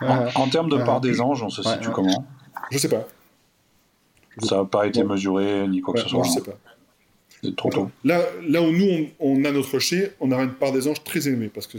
En, 0.00 0.24
Ouais. 0.24 0.30
en 0.34 0.48
termes 0.48 0.70
de 0.70 0.76
Ouais. 0.76 0.84
part 0.84 1.00
des 1.02 1.20
anges, 1.20 1.42
on 1.42 1.50
se 1.50 1.60
Ouais, 1.60 1.74
situe 1.74 1.88
ouais. 1.88 1.92
comment? 1.94 2.24
Je 2.70 2.78
sais 2.78 2.88
pas. 2.88 3.06
Ça 4.42 4.56
n'a 4.56 4.64
pas 4.64 4.86
été 4.86 5.00
Ouais. 5.02 5.06
mesuré 5.08 5.68
ni 5.68 5.80
quoi 5.82 5.92
que 5.94 5.98
Ouais, 5.98 6.04
ce 6.04 6.10
soit. 6.10 6.22
je 6.24 6.28
hein. 6.28 6.32
sais 6.32 6.40
pas. 6.42 6.56
C'est 7.42 7.56
trop 7.56 7.70
tôt. 7.70 7.90
Là, 8.04 8.22
là 8.46 8.62
où 8.62 8.70
nous, 8.70 8.86
on, 8.86 9.08
on 9.18 9.44
a 9.44 9.50
notre 9.52 9.78
chai, 9.78 10.12
on 10.20 10.30
a 10.30 10.36
une 10.42 10.52
part 10.52 10.72
des 10.72 10.88
anges 10.88 11.02
très 11.04 11.26
élevée. 11.28 11.48
Parce 11.48 11.66
que 11.66 11.78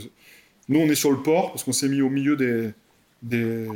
nous, 0.69 0.79
on 0.79 0.85
est 0.87 0.95
sur 0.95 1.11
le 1.11 1.17
port, 1.17 1.51
parce 1.51 1.63
qu'on 1.63 1.71
s'est 1.71 1.87
mis 1.89 2.01
au 2.01 2.09
milieu 2.09 2.35
des, 2.35 2.71
des, 3.23 3.67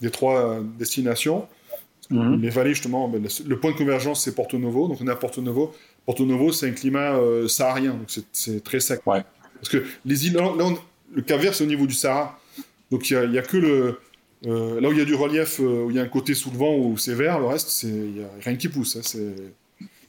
des 0.00 0.10
trois 0.10 0.60
destinations. 0.78 1.46
Mhm. 2.10 2.40
Les 2.42 2.50
vallées, 2.50 2.74
justement, 2.74 3.08
ben, 3.08 3.26
le, 3.46 3.58
point 3.58 3.72
de 3.72 3.76
convergence, 3.76 4.22
c'est 4.24 4.34
Porto 4.34 4.58
Novo. 4.58 4.88
Donc, 4.88 4.98
on 5.00 5.06
est 5.06 5.10
à 5.10 5.16
Porto 5.16 5.40
Novo. 5.40 5.74
Porto 6.04 6.26
Novo, 6.26 6.52
c'est 6.52 6.68
un 6.68 6.72
climat 6.72 7.14
euh, 7.16 7.48
saharien, 7.48 7.92
donc 7.94 8.10
c'est- 8.32 8.62
très 8.62 8.80
sec. 8.80 9.00
Ouais. 9.06 9.22
Parce 9.54 9.68
que 9.70 9.84
les 10.04 10.26
îles, 10.26 10.34
là, 10.34 10.42
là, 10.56 10.64
on- 10.66 10.78
le 11.14 11.22
Cap 11.22 11.40
Vert, 11.40 11.54
c'est 11.54 11.64
au 11.64 11.66
niveau 11.68 11.86
du 11.86 11.94
Sahara. 11.94 12.38
Donc, 12.90 13.08
il 13.10 13.30
n'y 13.30 13.38
a, 13.38 13.42
que 13.42 13.56
le. 13.56 13.98
euh, 14.46 14.80
là 14.80 14.88
où 14.88 14.92
il 14.92 14.98
y 14.98 15.00
a 15.00 15.04
du 15.06 15.14
relief, 15.14 15.60
euh, 15.60 15.84
où 15.84 15.90
il 15.90 15.96
y 15.96 15.98
a 15.98 16.02
un 16.02 16.08
côté 16.08 16.34
sous 16.34 16.50
le 16.50 16.58
vent 16.58 16.76
où 16.76 16.98
c'est 16.98 17.14
vert, 17.14 17.38
le 17.38 17.46
reste, 17.46 17.82
il 17.84 18.12
n'y 18.12 18.22
a 18.22 18.28
rien 18.44 18.56
qui 18.56 18.68
pousse. 18.68 18.96
hein, 18.96 19.00
c'est. 19.02 19.34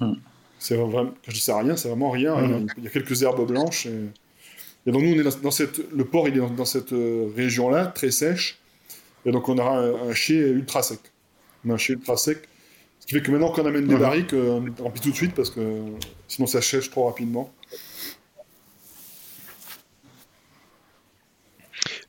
Mhm. 0.02 0.18
C'est 0.60 0.76
vraiment, 0.76 1.06
quand 1.06 1.30
je 1.30 1.34
dis 1.34 1.40
saharien, 1.40 1.76
c'est 1.78 1.88
vraiment 1.88 2.10
rien. 2.10 2.36
rien. 2.36 2.60
Mhm. 2.60 2.68
Il 2.78 2.84
y 2.84 2.88
a 2.88 2.90
quelques 2.90 3.22
herbes 3.22 3.48
blanches. 3.48 3.86
Et, 3.86 3.92
et 4.88 4.92
donc 4.92 5.02
nous, 5.04 5.10
on 5.16 5.20
est 5.20 5.24
dans, 5.24 5.38
dans 5.44 5.52
cette, 5.52 5.80
le 5.92 6.06
port, 6.06 6.28
il 6.28 6.36
est 6.36 6.40
dans, 6.40 6.50
dans 6.50 6.66
cette 6.66 6.92
euh, 6.92 7.28
région-là, 7.36 7.88
très 7.88 8.12
sèche. 8.12 8.58
Et 9.26 9.32
donc 9.32 9.48
on 9.50 9.58
aura 9.58 9.78
un, 9.80 10.10
un 10.10 10.14
chai 10.14 10.36
ultra 10.38 10.82
sec. 10.84 11.00
Chai 11.78 11.94
ultra 11.94 12.18
sec. 12.18 12.48
Ce 13.00 13.06
qui 13.08 13.14
fait 13.14 13.22
que 13.22 13.30
maintenant 13.32 13.52
qu'on 13.52 13.66
amène 13.66 13.88
des 13.88 13.98
barriques, 13.98 14.34
euh, 14.34 14.60
on 14.80 14.84
remplit 14.84 15.02
tout 15.02 15.12
de 15.12 15.16
suite 15.16 15.36
parce 15.36 15.50
que 15.52 15.84
sinon 16.28 16.48
ça 16.48 16.62
sèche 16.62 16.90
trop 16.90 17.06
rapidement. 17.06 17.54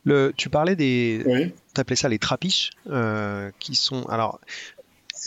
Le, 0.05 0.33
tu 0.37 0.49
parlais 0.49 0.77
des, 0.77 1.23
Oui. 1.27 1.53
t'appelais 1.75 1.97
ça 1.97 2.09
les 2.09 2.19
trapiches, 2.19 2.71
euh, 2.89 3.51
qui 3.59 3.75
sont. 3.75 4.05
Alors, 4.05 4.41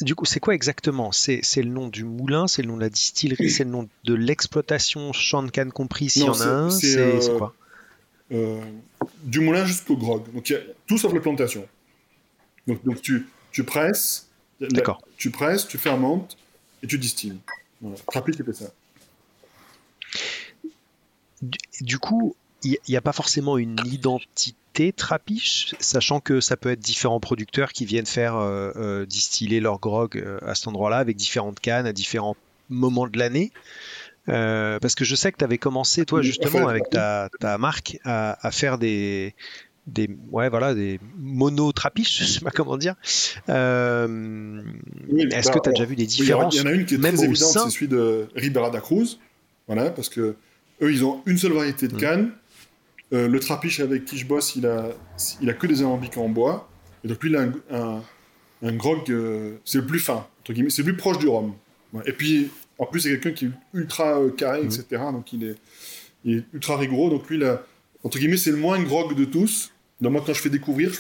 du 0.01 0.15
coup, 0.15 0.25
c'est 0.25 0.39
quoi 0.39 0.55
exactement? 0.55 1.11
C'est 1.11 1.41
c'est 1.43 1.61
le 1.61 1.69
nom 1.69 1.87
du 1.87 2.05
moulin, 2.05 2.47
c'est 2.47 2.61
le 2.61 2.69
nom 2.69 2.77
de 2.77 2.81
la 2.81 2.89
distillerie, 2.89 3.49
c'est 3.49 3.65
le 3.65 3.71
nom 3.71 3.89
de 4.05 4.13
l'exploitation 4.13 5.11
champ 5.11 5.43
de 5.43 5.51
canne 5.51 5.71
compris 5.71 6.09
s'il 6.09 6.23
y 6.23 6.29
en 6.29 6.39
a 6.39 6.45
un? 6.45 6.69
c'est, 6.69 6.87
C'est 6.93 6.99
euh, 6.99 7.19
c'est 7.21 7.37
quoi? 7.37 7.53
Euh, 8.31 8.61
du 9.23 9.41
moulin 9.41 9.65
jusqu'au 9.65 9.97
grog. 9.97 10.31
Donc 10.33 10.49
il 10.49 10.53
y 10.53 10.55
a 10.55 10.59
tout 10.87 10.97
sauf 10.97 11.13
la 11.13 11.19
plantation. 11.19 11.67
Donc, 12.65 12.83
donc 12.85 13.01
tu, 13.01 13.27
tu 13.51 13.63
presses, 13.63 14.29
D'accord. 14.59 15.01
tu 15.17 15.31
presses, 15.31 15.67
tu 15.67 15.77
fermentes 15.77 16.37
et 16.83 16.87
tu 16.87 16.97
distilles. 16.97 17.39
Voilà. 17.81 17.97
C'était 17.97 18.53
ça. 18.53 18.71
Du, 21.41 21.57
du 21.81 21.99
coup, 21.99 22.35
il 22.63 22.77
n'y 22.89 22.97
a 22.97 23.01
pas 23.01 23.13
forcément 23.13 23.57
une 23.57 23.77
identité 23.85 24.91
trapiche, 24.91 25.75
sachant 25.79 26.19
que 26.19 26.41
ça 26.41 26.57
peut 26.57 26.69
être 26.69 26.79
différents 26.79 27.19
producteurs 27.19 27.71
qui 27.71 27.85
viennent 27.85 28.05
faire 28.05 28.35
euh, 28.35 28.71
euh, 28.75 29.05
distiller 29.05 29.59
leur 29.59 29.79
grog 29.79 30.17
euh, 30.17 30.39
à 30.45 30.55
cet 30.55 30.67
endroit-là 30.67 30.97
avec 30.97 31.15
différentes 31.15 31.59
cannes 31.59 31.85
à 31.85 31.93
différents 31.93 32.35
moments 32.69 33.07
de 33.07 33.17
l'année. 33.17 33.51
parce 34.25 34.95
que 34.95 35.05
je 35.05 35.15
sais 35.15 35.31
que 35.31 35.37
tu 35.37 35.43
avais 35.43 35.57
commencé, 35.57 36.05
toi, 36.05 36.21
justement, 36.21 36.67
avec 36.67 36.89
ta, 36.89 37.29
ta 37.39 37.57
marque, 37.57 37.97
à, 38.03 38.45
à, 38.45 38.51
faire 38.51 38.77
des, 38.77 39.33
des, 39.89 40.09
ouais, 40.31 40.49
voilà, 40.49 40.73
des 40.73 40.99
mono-trapiches, 41.17 42.19
je 42.19 42.25
sais 42.25 42.39
pas 42.45 42.51
comment 42.51 42.77
dire. 42.77 42.95
Euh, 43.49 44.61
Est-ce 45.31 45.51
que 45.51 45.59
tu 45.59 45.69
as 45.69 45.71
déjà 45.71 45.85
vu 45.85 45.95
des 45.95 46.05
différences 46.05 46.55
Il 46.55 46.59
y 46.59 46.61
en 46.61 46.67
a 46.67 46.71
une 46.71 46.85
qui 46.85 46.95
est 46.95 46.99
très 46.99 47.23
évidente, 47.23 47.35
c'est 47.37 47.69
celui 47.69 47.87
de 47.87 48.27
Ribera 48.35 48.69
da 48.69 48.79
Cruz. 48.79 49.19
Voilà, 49.67 49.91
parce 49.91 50.09
que 50.09 50.35
eux, 50.81 50.91
ils 50.91 51.05
ont 51.05 51.21
une 51.25 51.37
seule 51.37 51.53
variété 51.53 51.87
de 51.87 51.95
mm. 51.95 51.99
canne. 51.99 52.31
Euh, 53.11 53.27
le 53.27 53.39
trapiche 53.39 53.79
avec 53.79 54.05
qui 54.05 54.17
je 54.17 54.25
bosse, 54.25 54.55
il 54.55 54.67
a, 54.67 54.89
il 55.41 55.49
a 55.49 55.53
que 55.53 55.67
des 55.67 55.81
alambics 55.81 56.17
en 56.17 56.29
bois. 56.29 56.69
Et 57.03 57.07
donc 57.07 57.21
lui, 57.23 57.29
il 57.29 57.35
a 57.35 57.47
un, 57.71 58.01
un, 58.61 58.73
grog, 58.73 59.09
euh, 59.09 59.57
c'est 59.65 59.79
le 59.79 59.85
plus 59.85 59.99
fin, 59.99 60.27
entre 60.41 60.53
guillemets, 60.53 60.69
c'est 60.69 60.83
le 60.83 60.93
plus 60.93 60.97
proche 60.97 61.17
du 61.17 61.27
rhum. 61.27 61.53
Et 62.05 62.13
puis, 62.13 62.51
en 62.77 62.85
plus, 62.85 63.01
c'est 63.01 63.09
quelqu'un 63.09 63.31
qui 63.31 63.45
est 63.45 63.51
ultra 63.73 64.19
carré, 64.37 64.61
etc. 64.63 64.85
Mm. 64.91 65.13
Donc 65.13 65.33
il 65.33 65.43
est, 65.43 65.55
il 66.23 66.37
est 66.37 66.43
ultra 66.53 66.77
rigoureux. 66.77 67.09
Donc 67.09 67.29
lui, 67.29 67.43
entre 68.03 68.19
guillemets, 68.19 68.37
c'est 68.37 68.51
le 68.51 68.57
moins 68.57 68.81
grog 68.81 69.15
de 69.15 69.25
tous. 69.25 69.71
Donc 70.01 70.13
moi, 70.13 70.23
quand 70.25 70.33
je 70.33 70.41
fais 70.41 70.49
découvrir 70.49 70.91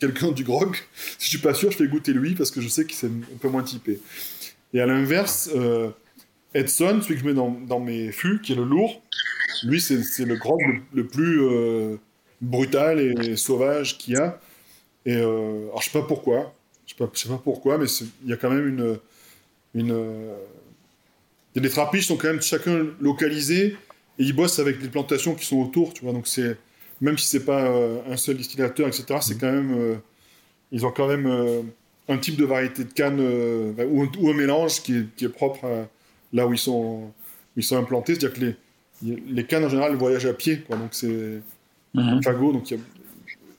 quelqu'un 0.00 0.32
du 0.32 0.44
grog, 0.44 0.76
si 1.18 1.26
je 1.26 1.30
suis 1.30 1.38
pas 1.38 1.54
sûr, 1.54 1.70
je 1.70 1.76
fais 1.76 1.88
goûter 1.88 2.12
lui 2.12 2.34
parce 2.34 2.50
que 2.50 2.60
je 2.60 2.68
sais 2.68 2.84
qu'il 2.84 2.96
c'est 2.96 3.06
un 3.06 3.38
peu 3.40 3.48
moins 3.48 3.62
typé. 3.62 4.00
Et 4.72 4.80
à 4.80 4.86
l'inverse, 4.86 5.50
Edson, 6.54 7.00
celui 7.02 7.16
que 7.16 7.20
je 7.20 7.26
mets 7.26 7.34
dans, 7.34 7.80
mes 7.80 8.12
fûts, 8.12 8.40
qui 8.40 8.52
est 8.52 8.56
le 8.56 8.64
lourd, 8.64 9.02
lui, 9.64 9.80
c'est 9.80 10.24
le 10.24 10.36
grog 10.36 10.60
le, 10.92 11.06
plus 11.06 11.42
euh, 11.42 11.96
brutal 12.40 13.00
et 13.00 13.36
sauvage 13.36 13.98
qu'il 13.98 14.14
y 14.14 14.16
a. 14.16 14.40
Et 15.04 15.16
euh, 15.16 15.66
alors, 15.66 15.82
je 15.82 15.90
sais 15.90 15.98
pas 15.98 16.06
pourquoi. 16.06 16.54
Je 16.86 16.94
sais 16.94 17.28
pas, 17.28 17.40
pourquoi, 17.42 17.78
mais 17.78 17.86
il 18.22 18.30
y 18.30 18.32
a 18.32 18.36
quand 18.36 18.50
même 18.50 18.68
une. 18.68 18.98
une 19.74 19.92
euh, 19.92 20.36
les 21.56 21.70
trapiches 21.70 22.06
sont 22.06 22.16
quand 22.16 22.28
même 22.28 22.42
chacun 22.42 22.86
localisés 23.00 23.76
et 24.18 24.22
ils 24.22 24.32
bossent 24.32 24.58
avec 24.58 24.80
les 24.82 24.88
plantations 24.88 25.34
qui 25.34 25.44
sont 25.44 25.58
autour, 25.58 25.92
tu 25.92 26.04
vois. 26.04 26.12
Donc, 26.12 26.28
c'est. 26.28 26.56
Même 27.00 27.18
si 27.18 27.26
c'est 27.26 27.44
pas 27.44 27.68
un 28.08 28.16
seul 28.16 28.36
distillateur, 28.36 28.86
etc., 28.86 29.18
c'est 29.20 29.38
quand 29.38 29.50
même. 29.50 30.00
ils 30.72 30.86
ont 30.86 30.90
quand 30.90 31.08
même 31.08 31.64
un 32.08 32.18
type 32.18 32.36
de 32.36 32.44
variété 32.44 32.84
de 32.84 32.92
canne 32.92 33.20
ou, 33.20 34.08
ou, 34.18 34.30
un 34.30 34.34
mélange 34.34 34.82
qui 34.82 34.98
est, 34.98 35.14
qui 35.16 35.24
est 35.24 35.28
propre 35.28 35.64
à 35.64 35.88
là 36.34 36.46
où 36.46 36.52
ils 36.52 36.58
sont, 36.58 37.12
ils 37.56 37.62
sont 37.62 37.78
implantés. 37.78 38.14
C'est-à-dire 38.14 38.38
que 38.38 38.44
les, 39.06 39.22
les 39.26 39.44
cannes 39.44 39.64
en 39.64 39.68
général 39.70 39.94
voyagent 39.96 40.26
à 40.26 40.34
pied, 40.34 40.60
quoi, 40.60 40.76
donc 40.76 40.90
c'est 40.92 41.40
mm 41.94 42.22
fagot, 42.22 42.52
donc 42.52 42.74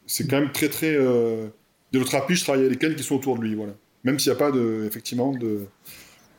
c'est 0.05 0.27
quand 0.27 0.39
même 0.39 0.51
très 0.51 0.69
très. 0.69 0.93
Euh, 0.95 1.47
de 1.91 1.99
l'autre 1.99 2.15
appui, 2.15 2.35
je 2.35 2.43
travaille 2.43 2.65
avec 2.65 2.73
les 2.73 2.77
cannes 2.77 2.95
qui 2.95 3.03
sont 3.03 3.15
autour 3.15 3.37
de 3.37 3.43
lui, 3.43 3.55
voilà. 3.55 3.73
Même 4.03 4.19
s'il 4.19 4.31
n'y 4.31 4.35
a 4.35 4.39
pas 4.39 4.51
de, 4.51 4.83
effectivement 4.85 5.31
de 5.31 5.61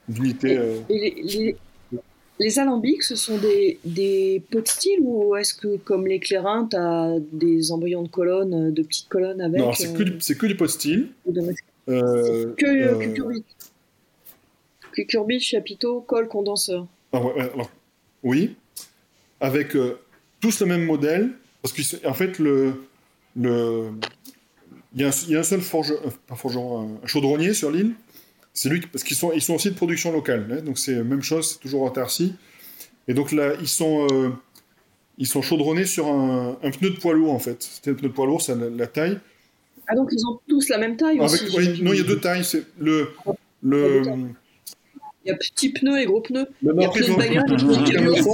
d'unité. 0.08 0.58
Euh... 0.58 0.80
les, 0.90 1.14
les, 1.22 1.56
alambics, 2.56 3.02
ce 3.02 3.16
sont 3.16 3.38
des, 3.38 3.78
des 3.84 4.42
pots 4.50 4.60
de 4.60 4.68
style 4.68 4.98
ou 5.00 5.36
est-ce 5.36 5.54
que, 5.54 5.76
comme 5.78 6.06
les 6.06 6.18
clairins, 6.18 6.66
tu 6.70 6.76
as 6.76 7.16
des 7.32 7.72
embryons 7.72 8.02
de 8.02 8.08
colonnes, 8.08 8.72
de 8.72 8.82
petites 8.82 9.08
colonnes 9.08 9.40
avec 9.40 9.60
Non, 9.60 9.72
c'est 9.72 9.92
que, 9.92 10.02
du, 10.02 10.18
que 10.18 10.46
du 10.46 10.56
pot 10.56 10.66
de 10.66 10.70
style. 10.70 11.08
Euh, 11.88 12.54
que, 12.56 12.66
euh, 12.66 13.14
que 13.14 13.42
Cucurbit, 14.92 15.40
chapiteau, 15.40 16.00
colle, 16.00 16.26
condenseur. 16.26 16.86
Ah 17.12 17.20
alors, 17.38 17.70
oui, 18.22 18.56
avec 19.40 19.76
euh, 19.76 19.98
tous 20.40 20.60
le 20.60 20.66
même 20.66 20.84
modèle, 20.84 21.30
parce 21.62 21.74
qu'en 21.74 22.14
fait, 22.14 22.38
le, 22.38 22.86
le, 23.36 23.90
il, 24.94 25.02
y 25.02 25.04
a 25.04 25.08
un, 25.08 25.24
il 25.26 25.32
y 25.32 25.36
a 25.36 25.40
un 25.40 25.42
seul 25.42 25.60
forgeron, 25.60 26.98
un 27.02 27.06
chaudronnier 27.06 27.52
sur 27.52 27.70
l'île, 27.70 27.92
c'est 28.56 28.70
lui, 28.70 28.80
parce 28.80 29.04
qu'ils 29.04 29.18
sont, 29.18 29.32
ils 29.32 29.42
sont 29.42 29.54
aussi 29.54 29.68
de 29.68 29.74
production 29.74 30.10
locale, 30.12 30.46
hein, 30.50 30.62
donc 30.62 30.78
c'est 30.78 30.94
la 30.94 31.04
même 31.04 31.22
chose, 31.22 31.52
c'est 31.52 31.60
toujours 31.60 31.82
en 31.82 31.90
Tarsi. 31.90 32.34
Et 33.06 33.12
donc 33.12 33.30
là, 33.30 33.52
ils 33.60 33.68
sont, 33.68 34.06
euh, 34.10 34.30
ils 35.18 35.26
sont 35.26 35.42
chaudronnés 35.42 35.84
sur 35.84 36.06
un, 36.08 36.58
un, 36.62 36.70
pneu 36.70 36.88
de 36.88 36.96
poids 36.96 37.12
lourd, 37.12 37.32
en 37.32 37.38
fait. 37.38 37.62
C'était 37.62 37.90
un 37.90 37.94
pneu 37.94 38.08
de 38.08 38.14
poids 38.14 38.24
lourd, 38.24 38.40
c'est 38.40 38.56
la, 38.56 38.86
taille. 38.86 39.20
Ah, 39.86 39.94
donc 39.94 40.08
ils 40.10 40.26
ont 40.26 40.40
tous 40.48 40.70
la 40.70 40.78
même 40.78 40.96
taille 40.96 41.20
aussi, 41.20 41.44
Non, 41.82 41.92
il 41.92 41.98
y 41.98 42.00
a 42.00 42.04
deux 42.04 42.18
tailles. 42.18 42.44
C'est 42.44 42.64
le, 42.78 43.10
le, 43.62 44.02
il 45.26 45.28
y 45.28 45.32
a 45.32 45.36
petits 45.36 45.68
pneus 45.70 46.00
et 46.00 46.06
gros 46.06 46.22
pneus. 46.22 46.46
il 46.62 46.68
y 46.80 46.84
a 46.84 46.88
plein 46.88 47.08
de 47.08 47.14
bagages. 47.14 48.24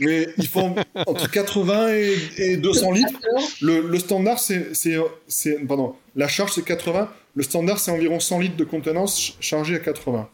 mais 0.00 0.28
ils 0.36 0.46
font 0.46 0.74
entre 1.06 1.30
80 1.30 1.88
et, 2.36 2.56
200 2.58 2.92
litres. 2.92 3.20
Le, 3.62 3.98
standard, 3.98 4.38
c'est, 4.38 5.66
pardon, 5.66 5.94
la 6.14 6.28
charge 6.28 6.52
c'est 6.52 6.64
80. 6.64 7.10
Le 7.36 7.42
standard, 7.42 7.78
c'est 7.78 7.90
environ 7.90 8.18
100 8.18 8.40
litres 8.40 8.56
de 8.56 8.64
contenance 8.64 9.36
chargé 9.40 9.76
à 9.76 9.78
80. 9.78 10.28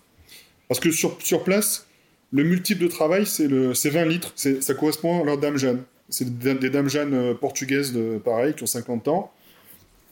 Parce 0.68 0.78
que 0.78 0.90
sur, 0.92 1.42
place, 1.42 1.88
le 2.30 2.44
multiple 2.44 2.84
de 2.84 2.88
travail, 2.88 3.26
c'est, 3.26 3.48
le, 3.48 3.72
20 3.72 4.04
litres. 4.06 4.32
ça 4.36 4.74
correspond 4.74 5.20
à 5.20 5.24
leur 5.24 5.36
dame 5.36 5.58
Jeanne. 5.58 5.82
C'est 6.08 6.38
des, 6.38 6.70
dames 6.70 6.88
Jeanne 6.88 7.12
euh, 7.12 7.34
portugaises, 7.34 7.92
de, 7.92 8.18
pareil, 8.18 8.54
qui 8.54 8.62
ont 8.62 8.66
50 8.66 9.08
ans. 9.08 9.32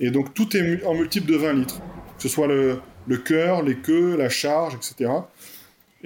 Et 0.00 0.10
donc 0.10 0.34
tout 0.34 0.56
est 0.56 0.84
en 0.84 0.94
multiple 0.94 1.30
de 1.30 1.36
20 1.36 1.52
litres. 1.52 1.80
Que 2.16 2.22
ce 2.22 2.28
soit 2.28 2.48
le, 2.48 2.80
le 3.06 3.18
cœur, 3.18 3.62
les 3.62 3.76
queues, 3.76 4.16
la 4.16 4.28
charge, 4.28 4.74
etc. 4.74 5.12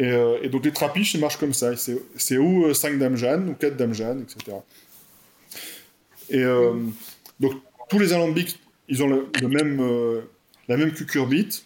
Euh, 0.00 0.38
et, 0.42 0.50
donc 0.50 0.66
les 0.66 0.72
trapiches, 0.72 1.12
ça 1.12 1.18
marche 1.18 1.38
comme 1.38 1.54
ça. 1.54 1.72
C'est 1.76 2.36
ou 2.36 2.74
5 2.74 2.92
euh, 2.92 2.96
dames 2.98 3.16
Jeanne, 3.16 3.48
ou 3.48 3.54
4 3.54 3.76
dames 3.76 3.94
Jeanne, 3.94 4.22
etc. 4.22 4.58
Et 6.28 6.42
donc 7.40 7.54
tous 7.88 7.98
les 7.98 8.12
alambics, 8.12 8.58
ils 8.88 9.02
ont 9.02 9.08
le, 9.08 9.48
même, 9.48 9.80
la 10.68 10.76
même 10.76 10.92
cucurbite. 10.92 11.64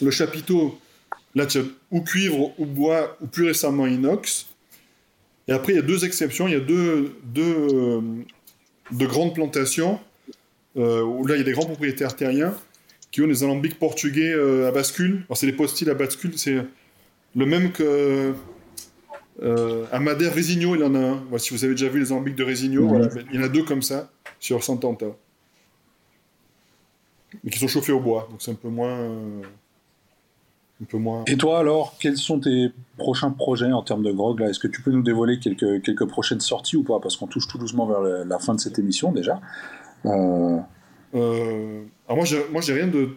Le 0.00 0.10
chapiteau, 0.10 0.78
là, 1.34 1.46
tu 1.46 1.58
as 1.58 1.62
ou 1.90 2.00
cuivre, 2.00 2.58
ou 2.58 2.66
bois, 2.66 3.16
ou 3.20 3.26
plus 3.26 3.46
récemment 3.46 3.86
inox. 3.86 4.46
Et 5.48 5.52
après, 5.52 5.72
il 5.72 5.76
y 5.76 5.78
a 5.78 5.82
deux 5.82 6.04
exceptions. 6.04 6.48
Il 6.48 6.54
y 6.54 6.56
a 6.56 6.60
deux, 6.60 7.16
deux 7.24 8.00
de 8.90 9.06
grandes 9.06 9.34
plantations, 9.34 10.00
où 10.76 11.26
là, 11.26 11.34
il 11.34 11.38
y 11.38 11.42
a 11.42 11.44
des 11.44 11.52
grands 11.52 11.66
propriétaires 11.66 12.16
terriens 12.16 12.54
qui 13.10 13.20
ont 13.20 13.26
des 13.26 13.44
alambics 13.44 13.78
portugais 13.78 14.32
à 14.32 14.70
bascule. 14.70 15.24
Alors, 15.26 15.36
c'est 15.36 15.46
des 15.46 15.52
postiles 15.52 15.90
à 15.90 15.94
bascule, 15.94 16.38
c'est 16.38 16.56
le 17.34 17.46
même 17.46 17.72
que 17.72 18.34
euh, 19.42 19.84
Amadère 19.90 20.34
Résigno, 20.34 20.76
il 20.76 20.84
en 20.84 20.94
a 20.94 20.98
un. 20.98 21.38
si 21.38 21.54
vous 21.54 21.64
avez 21.64 21.74
déjà 21.74 21.88
vu 21.88 22.00
les 22.00 22.12
ambiques 22.12 22.36
de 22.36 22.44
Résigno, 22.44 22.88
il 23.32 23.36
y 23.36 23.38
en 23.38 23.42
a 23.42 23.48
deux 23.48 23.64
comme 23.64 23.82
ça 23.82 24.10
sur 24.38 24.62
Sant'Anta. 24.62 25.06
Mais 27.44 27.50
qui 27.50 27.58
sont 27.58 27.68
chauffés 27.68 27.92
au 27.92 28.00
bois, 28.00 28.28
donc 28.30 28.42
c'est 28.42 28.50
un 28.50 28.56
peu 28.56 28.68
moins. 28.68 28.90
Euh, 28.90 29.42
un 30.82 30.84
peu 30.84 30.98
moins... 30.98 31.24
Et 31.26 31.36
toi 31.36 31.58
alors, 31.58 31.96
quels 32.00 32.16
sont 32.16 32.40
tes 32.40 32.70
prochains 32.96 33.30
projets 33.30 33.72
en 33.72 33.82
termes 33.82 34.02
de 34.02 34.10
grog 34.10 34.40
là? 34.40 34.48
Est-ce 34.48 34.58
que 34.58 34.68
tu 34.68 34.82
peux 34.82 34.90
nous 34.90 35.02
dévoiler 35.02 35.38
quelques, 35.38 35.82
quelques 35.82 36.06
prochaines 36.06 36.40
sorties 36.40 36.76
ou 36.76 36.82
pas? 36.82 36.98
Parce 37.00 37.16
qu'on 37.16 37.28
touche 37.28 37.46
tout 37.46 37.58
doucement 37.58 37.86
vers 37.86 38.00
la, 38.00 38.38
fin 38.38 38.54
de 38.54 38.60
cette 38.60 38.78
émission 38.78 39.12
déjà. 39.12 39.40
Euh... 40.06 40.58
euh 41.14 41.82
alors 42.08 42.16
moi, 42.16 42.24
j'ai, 42.24 42.42
moi, 42.50 42.60
j'ai 42.60 42.72
rien 42.72 42.88
de 42.88 43.10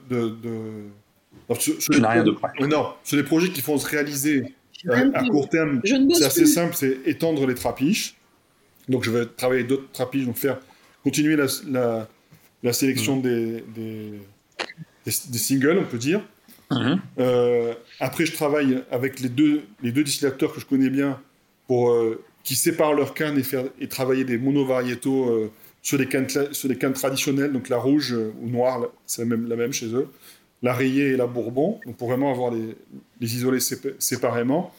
je 1.49 1.99
n'ai 1.99 2.07
rien 2.07 2.23
de 2.23 2.31
près. 2.31 2.51
Non, 2.67 2.87
sur 3.03 3.17
les 3.17 3.23
projets 3.23 3.49
qui 3.49 3.61
vont 3.61 3.77
se 3.77 3.87
réaliser 3.87 4.55
à 4.87 5.23
court 5.25 5.49
terme, 5.49 5.81
c'est 5.83 6.25
assez 6.25 6.45
simple, 6.45 6.75
c'est 6.75 6.99
étendre 7.05 7.45
les 7.47 7.55
trapiches. 7.55 8.15
Donc 8.87 9.03
je 9.03 9.11
vais 9.11 9.25
travailler 9.25 9.63
d'autres 9.63 9.91
trapiches, 9.91 10.25
donc 10.25 10.35
faire 10.35 10.59
continuer 11.03 11.35
la, 11.35 11.45
la, 11.67 12.07
sélection 12.73 13.17
mm. 13.17 13.21
des, 13.21 13.63
des, 15.05 15.37
singles, 15.37 15.77
on 15.79 15.85
peut 15.85 15.97
dire. 15.97 16.21
Mm-hmm. 16.71 16.99
Euh, 17.19 17.73
après, 17.99 18.25
je 18.25 18.33
travaille 18.33 18.83
avec 18.91 19.19
les 19.19 19.29
deux, 19.29 19.63
les 19.83 19.91
deux 19.91 20.03
distillateurs 20.03 20.53
que 20.53 20.59
je 20.59 20.65
connais 20.65 20.89
bien 20.89 21.19
pour, 21.67 21.91
euh, 21.91 22.23
qui 22.43 22.55
séparent 22.55 22.93
leurs 22.93 23.13
cannes 23.13 23.37
et, 23.37 23.43
faire, 23.43 23.65
et 23.79 23.87
travailler 23.87 24.23
des 24.23 24.37
monovariétaux 24.37 25.51
sur, 25.81 25.97
des 25.97 26.07
cannes, 26.07 26.27
sur 26.51 26.69
des 26.69 26.77
cannes 26.77 26.93
traditionnelles, 26.93 27.51
donc 27.51 27.69
la 27.69 27.77
rouge 27.77 28.15
ou 28.41 28.49
noire, 28.49 28.87
c'est 29.05 29.21
la 29.21 29.27
même, 29.27 29.47
la 29.47 29.55
même 29.55 29.73
chez 29.73 29.93
eux 29.93 30.09
la 30.65 30.73
rayée 30.73 31.09
et 31.09 31.17
la 31.17 31.27
bourbon, 31.27 31.79
donc 31.85 31.95
pour 31.95 32.09
vraiment 32.09 32.31
avoir 32.31 32.51
les, 32.51 32.75
les 33.21 33.35
isolés 33.35 33.59
séparément. 33.99 34.73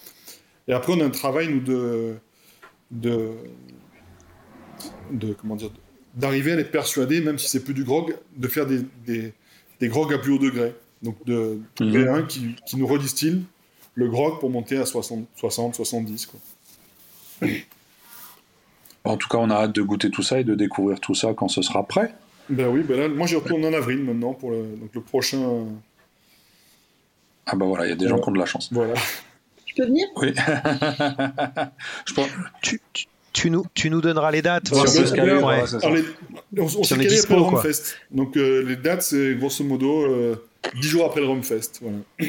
Et 0.66 0.72
après, 0.72 0.92
on 0.92 1.00
a 1.00 1.04
un 1.04 1.10
travail, 1.10 1.48
nous, 1.48 1.60
de, 1.60 2.16
de, 2.90 3.30
de 5.12 5.32
comment 5.34 5.54
dire, 5.54 5.70
d'arriver 6.16 6.52
à 6.52 6.56
les 6.56 6.64
persuader, 6.64 7.20
même 7.20 7.38
si 7.38 7.48
c'est 7.48 7.62
plus 7.62 7.74
du 7.74 7.84
grog, 7.84 8.16
de 8.36 8.48
faire 8.48 8.66
des, 8.66 8.80
des, 9.06 9.32
des 9.80 9.88
grogs 9.88 10.12
à 10.12 10.18
plus 10.18 10.32
haut 10.32 10.38
degré. 10.38 10.74
Donc 11.02 11.16
de 11.26 11.60
trouver 11.74 12.04
mhm. 12.04 12.08
un 12.08 12.22
qui, 12.22 12.56
qui, 12.66 12.76
nous 12.76 12.86
redistille 12.86 13.44
le 13.94 14.08
grog 14.08 14.40
pour 14.40 14.50
monter 14.50 14.78
à 14.78 14.86
60, 14.86 15.26
60 15.36 15.74
70. 15.74 16.26
Quoi. 16.26 17.48
En 19.04 19.16
tout 19.16 19.28
cas, 19.28 19.38
on 19.38 19.50
a 19.50 19.54
hâte 19.54 19.72
de 19.72 19.82
goûter 19.82 20.10
tout 20.10 20.22
ça 20.22 20.40
et 20.40 20.44
de 20.44 20.54
découvrir 20.54 20.98
tout 21.00 21.14
ça 21.14 21.34
quand 21.34 21.48
ce 21.48 21.62
sera 21.62 21.86
prêt. 21.86 22.14
Ben 22.48 22.68
oui, 22.68 22.82
ben 22.82 22.98
là, 22.98 23.08
moi 23.08 23.26
j'y 23.26 23.36
retourne 23.36 23.64
en 23.64 23.72
avril 23.72 23.98
maintenant 24.02 24.32
pour 24.32 24.52
le, 24.52 24.62
donc 24.62 24.94
le 24.94 25.00
prochain. 25.00 25.66
Ah 27.44 27.56
ben 27.56 27.66
voilà, 27.66 27.86
il 27.86 27.90
y 27.90 27.92
a 27.92 27.96
des 27.96 28.08
gens 28.08 28.18
qui 28.18 28.28
ont 28.28 28.32
de 28.32 28.38
la 28.38 28.46
chance. 28.46 28.72
Voilà. 28.72 28.94
Je 29.66 29.74
peux 29.74 29.84
venir? 29.84 30.06
Oui. 30.16 30.32
Je 32.06 32.14
pense... 32.14 32.28
tu, 32.62 32.80
tu, 32.92 33.06
nous, 33.50 33.64
tu 33.74 33.90
nous 33.90 34.00
donneras 34.00 34.30
les 34.30 34.42
dates. 34.42 34.68
Sur 34.68 34.88
ce 34.88 35.12
Player, 35.12 35.34
ouais, 35.34 35.62
alors, 35.82 35.94
les- 35.94 36.60
on 36.60 36.68
s'est 36.82 36.96
calé 36.96 37.18
après 37.18 37.34
le. 37.36 37.42
Rumfest. 37.42 37.96
Donc 38.10 38.36
euh, 38.36 38.62
les 38.66 38.76
dates, 38.76 39.02
c'est 39.02 39.34
grosso 39.34 39.62
modo 39.64 40.04
euh, 40.06 40.36
10 40.80 40.88
jours 40.88 41.04
après 41.06 41.20
le 41.20 41.26
Rumfest. 41.28 41.80
Voilà. 41.82 41.98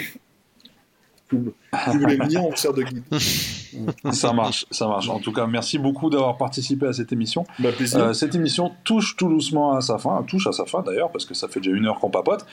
Cool. 1.29 1.51
Si 1.74 1.89
vous 1.91 1.99
voulez 1.99 2.18
venir, 2.18 2.43
on 2.43 2.49
vous 2.49 2.55
sert 2.55 2.74
de 2.74 2.84
guide. 2.84 3.03
Ça 4.11 4.34
marche, 4.34 4.65
ça 4.72 4.88
marche. 4.88 5.09
En 5.09 5.20
tout 5.20 5.32
cas, 5.32 5.45
merci 5.45 5.78
beaucoup 5.78 6.09
d'avoir 6.09 6.38
participé 6.38 6.88
à 6.88 6.93
cette 6.93 7.11
émission. 7.11 7.45
Bah. 7.59 7.70
Euh, 7.95 8.13
cette 8.13 8.36
émission 8.36 8.72
touche 8.84 9.15
tout 9.15 9.28
doucement 9.30 9.74
à 9.76 9.82
sa 9.82 9.97
fin, 9.97 10.24
touche 10.28 10.47
à 10.47 10.51
sa 10.51 10.65
fin 10.65 10.82
d'ailleurs, 10.82 11.11
parce 11.11 11.26
que 11.26 11.34
ça 11.34 11.47
fait 11.47 11.59
déjà 11.59 11.76
une 11.76 11.86
heure 11.86 11.99
qu'on 11.99 12.09
papote. 12.09 12.45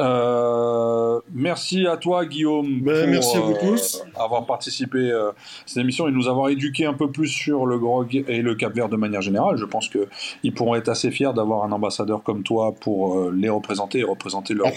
Euh, 0.00 1.20
merci 1.34 1.86
à 1.86 1.96
toi, 1.96 2.24
Guillaume, 2.26 2.80
Ben, 2.82 3.02
pour, 3.02 3.10
merci 3.10 3.36
à 3.36 3.40
vous 3.40 3.52
euh, 3.52 3.60
tous. 3.72 4.02
avoir 4.18 4.46
participé 4.46 5.10
à 5.12 5.32
cette 5.66 5.78
émission 5.78 6.08
et 6.08 6.12
nous 6.12 6.28
avoir 6.28 6.48
éduqué 6.48 6.86
un 6.86 6.94
peu 6.94 7.10
plus 7.10 7.28
sur 7.28 7.66
le 7.66 7.78
grog 7.78 8.24
et 8.26 8.42
le 8.42 8.54
Cap 8.54 8.74
Vert 8.74 8.88
de 8.88 8.96
manière 8.96 9.22
générale. 9.22 9.56
Je 9.56 9.64
pense 9.64 9.88
qu'ils 9.88 10.54
pourront 10.54 10.74
être 10.76 10.88
assez 10.88 11.10
fiers 11.10 11.32
d'avoir 11.34 11.64
un 11.64 11.72
ambassadeur 11.72 12.22
comme 12.22 12.42
toi 12.42 12.74
pour 12.80 13.30
les 13.30 13.48
représenter 13.48 14.00
et 14.00 14.04
représenter 14.04 14.54
leur, 14.54 14.68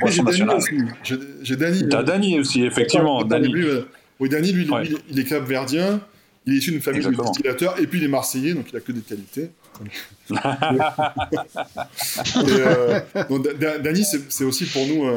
boisson 0.00 0.22
Dany 0.24 0.42
nationale. 0.42 0.60
J'ai- 1.42 1.56
Dany. 1.56 1.88
T'as 1.88 2.02
Dany 2.02 2.38
aussi, 2.38 2.64
effectivement. 2.64 3.19
Lui, 3.24 3.66
euh, 3.68 3.82
oui, 4.18 4.28
Dany, 4.28 4.52
lui, 4.52 4.68
Ouais. 4.70 4.84
lui, 4.84 4.96
il 5.10 5.18
est 5.18 5.24
cap-verdien. 5.24 6.00
Il 6.46 6.54
est 6.54 6.56
issu 6.56 6.70
d'une 6.70 6.80
famille 6.80 7.02
de 7.04 7.10
distillateurs 7.10 7.78
et 7.80 7.86
puis 7.86 7.98
il 7.98 8.04
est 8.04 8.08
marseillais, 8.08 8.54
donc 8.54 8.66
il 8.72 8.76
a 8.76 8.80
que 8.80 8.92
des 8.92 9.02
qualités. 9.02 9.50
Et, 11.40 12.50
euh, 12.50 13.00
donc, 13.28 13.44
Da- 13.44 13.52
Da- 13.54 13.78
Dany, 13.78 14.04
c'est 14.28 14.44
aussi 14.44 14.64
pour 14.66 14.86
nous 14.86 15.04
euh, 15.06 15.14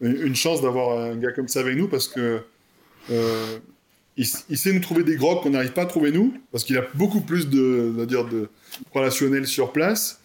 une 0.00 0.34
chance 0.36 0.62
d'avoir 0.62 0.98
un 1.00 1.16
gars 1.16 1.32
comme 1.32 1.48
ça 1.48 1.60
avec 1.60 1.76
nous 1.76 1.88
parce 1.88 2.08
que 2.08 2.40
euh, 3.10 3.58
il, 4.16 4.26
il 4.48 4.56
sait 4.58 4.72
nous 4.72 4.80
trouver 4.80 5.02
des 5.04 5.16
grottes 5.16 5.42
qu'on 5.42 5.50
n'arrive 5.50 5.72
pas 5.72 5.82
à 5.82 5.86
trouver 5.86 6.12
nous, 6.12 6.34
parce 6.52 6.62
qu'il 6.64 6.78
a 6.78 6.84
beaucoup 6.94 7.20
plus 7.20 7.48
de, 7.48 7.90
on 7.94 7.98
va 7.98 8.06
dire, 8.06 8.24
de 8.24 8.48
relationnel 8.92 9.46
sur 9.46 9.72
place. 9.72 10.20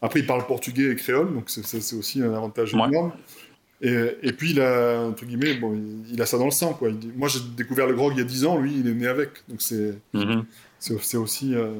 Après, 0.00 0.20
il 0.20 0.26
parle 0.26 0.46
portugais 0.46 0.90
et 0.90 0.96
créole, 0.96 1.32
donc 1.34 1.44
c'est- 1.50 1.94
aussi 1.94 2.22
un 2.22 2.32
avantage 2.34 2.72
Ouais. 2.74 2.88
énorme. 2.88 3.12
Et, 3.86 4.16
et 4.22 4.32
puis, 4.32 4.52
il 4.52 4.60
a, 4.60 5.00
entre 5.02 5.24
guillemets, 5.26 5.54
bon, 5.54 5.74
il, 5.74 6.14
il 6.14 6.22
a 6.22 6.26
ça 6.26 6.38
dans 6.38 6.46
le 6.46 6.50
sang. 6.50 6.72
Quoi. 6.74 6.88
Il 6.90 7.12
moi, 7.14 7.28
j'ai 7.28 7.40
découvert 7.56 7.86
le 7.86 7.94
grog 7.94 8.12
il 8.14 8.18
y 8.18 8.22
a 8.22 8.24
10 8.24 8.44
ans, 8.46 8.58
lui, 8.58 8.72
il 8.80 8.88
est 8.88 8.94
né 8.94 9.06
avec. 9.06 9.46
Donc, 9.48 9.60
c'est 9.60 9.94
c'est 10.78 11.16
aussi 11.18 11.54
euh, 11.54 11.72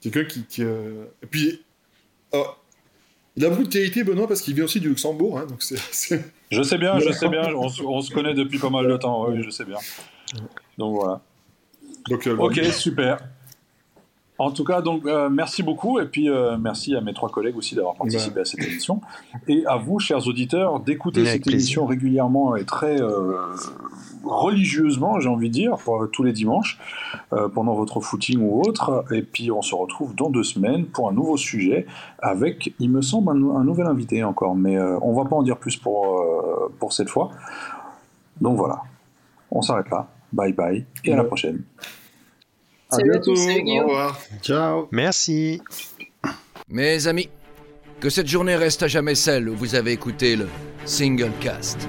quelqu'un 0.00 0.24
qui. 0.24 0.42
qui, 0.44 0.62
euh, 0.64 1.04
Et 1.22 1.26
puis, 1.26 1.62
oh, 2.32 2.46
il 3.36 3.44
a 3.44 3.50
beaucoup 3.50 3.64
de 3.64 3.68
qualité, 3.72 4.02
Benoît, 4.04 4.26
parce 4.28 4.40
qu'il 4.40 4.54
vient 4.54 4.64
aussi 4.64 4.80
du 4.80 4.88
Luxembourg. 4.88 5.38
hein, 5.38 5.46
donc, 5.46 5.62
c'est. 5.62 5.76
Je 6.50 6.62
sais 6.62 6.78
bien, 6.78 6.98
je 6.98 7.10
sais 7.12 7.28
bien. 7.28 7.42
On, 7.54 7.68
se- 7.68 7.82
on 7.82 8.00
se 8.00 8.12
connaît 8.12 8.34
depuis 8.34 8.58
pas 8.58 8.70
mal 8.70 8.86
de 8.88 8.96
temps. 8.96 9.28
Oui, 9.28 9.42
je 9.44 9.50
sais 9.50 9.64
bien. 9.64 9.78
Donc 10.78 10.96
voilà. 10.96 11.20
Donc, 12.08 12.26
euh, 12.26 12.36
Ok, 12.36 12.54
super. 12.72 13.18
En 14.44 14.50
tout 14.50 14.62
cas, 14.64 14.82
donc 14.82 15.06
euh, 15.06 15.30
merci 15.30 15.62
beaucoup 15.62 15.98
et 16.00 16.04
puis 16.04 16.28
euh, 16.28 16.58
merci 16.58 16.94
à 16.94 17.00
mes 17.00 17.14
trois 17.14 17.30
collègues 17.30 17.56
aussi 17.56 17.74
d'avoir 17.74 17.94
participé 17.94 18.40
à 18.40 18.44
cette 18.44 18.62
émission 18.62 19.00
et 19.48 19.64
à 19.66 19.76
vous, 19.76 19.98
chers 19.98 20.26
auditeurs, 20.28 20.80
d'écouter 20.80 21.24
cette 21.24 21.42
plaisir. 21.44 21.54
émission 21.60 21.86
régulièrement 21.86 22.54
et 22.54 22.66
très 22.66 23.00
euh, 23.00 23.38
religieusement, 24.22 25.18
j'ai 25.18 25.30
envie 25.30 25.48
de 25.48 25.54
dire, 25.54 25.76
pour, 25.78 26.06
tous 26.12 26.22
les 26.24 26.32
dimanches 26.34 26.78
pendant 27.54 27.72
votre 27.74 28.00
footing 28.00 28.38
ou 28.42 28.60
autre. 28.60 29.06
Et 29.12 29.22
puis 29.22 29.50
on 29.50 29.62
se 29.62 29.74
retrouve 29.74 30.14
dans 30.14 30.28
deux 30.28 30.42
semaines 30.44 30.84
pour 30.84 31.08
un 31.08 31.12
nouveau 31.14 31.38
sujet 31.38 31.86
avec, 32.18 32.74
il 32.78 32.90
me 32.90 33.00
semble, 33.00 33.30
un, 33.30 33.34
nou- 33.34 33.56
un 33.56 33.64
nouvel 33.64 33.86
invité 33.86 34.24
encore, 34.24 34.54
mais 34.54 34.78
on 34.78 35.14
va 35.14 35.24
pas 35.24 35.36
en 35.36 35.42
dire 35.42 35.56
plus 35.56 35.76
pour 35.78 36.22
pour 36.78 36.92
cette 36.92 37.08
fois. 37.08 37.30
Donc 38.42 38.58
voilà, 38.58 38.82
on 39.50 39.62
s'arrête 39.62 39.88
là. 39.90 40.06
Bye 40.34 40.52
bye 40.52 40.84
et 41.04 41.12
à 41.12 41.16
la 41.16 41.24
prochaine. 41.24 41.62
À 42.94 42.96
Salut 42.98 43.10
à 43.10 43.12
bientôt. 43.14 43.34
tous, 43.34 43.48
Au 43.48 43.86
revoir. 43.86 44.20
Ciao. 44.42 44.88
Merci. 44.90 45.60
Mes 46.68 47.06
amis, 47.06 47.28
que 48.00 48.10
cette 48.10 48.26
journée 48.26 48.56
reste 48.56 48.82
à 48.82 48.88
jamais 48.88 49.14
celle 49.14 49.48
où 49.48 49.54
vous 49.56 49.74
avez 49.74 49.92
écouté 49.92 50.36
le 50.36 50.48
Single 50.84 51.32
Cast. 51.40 51.88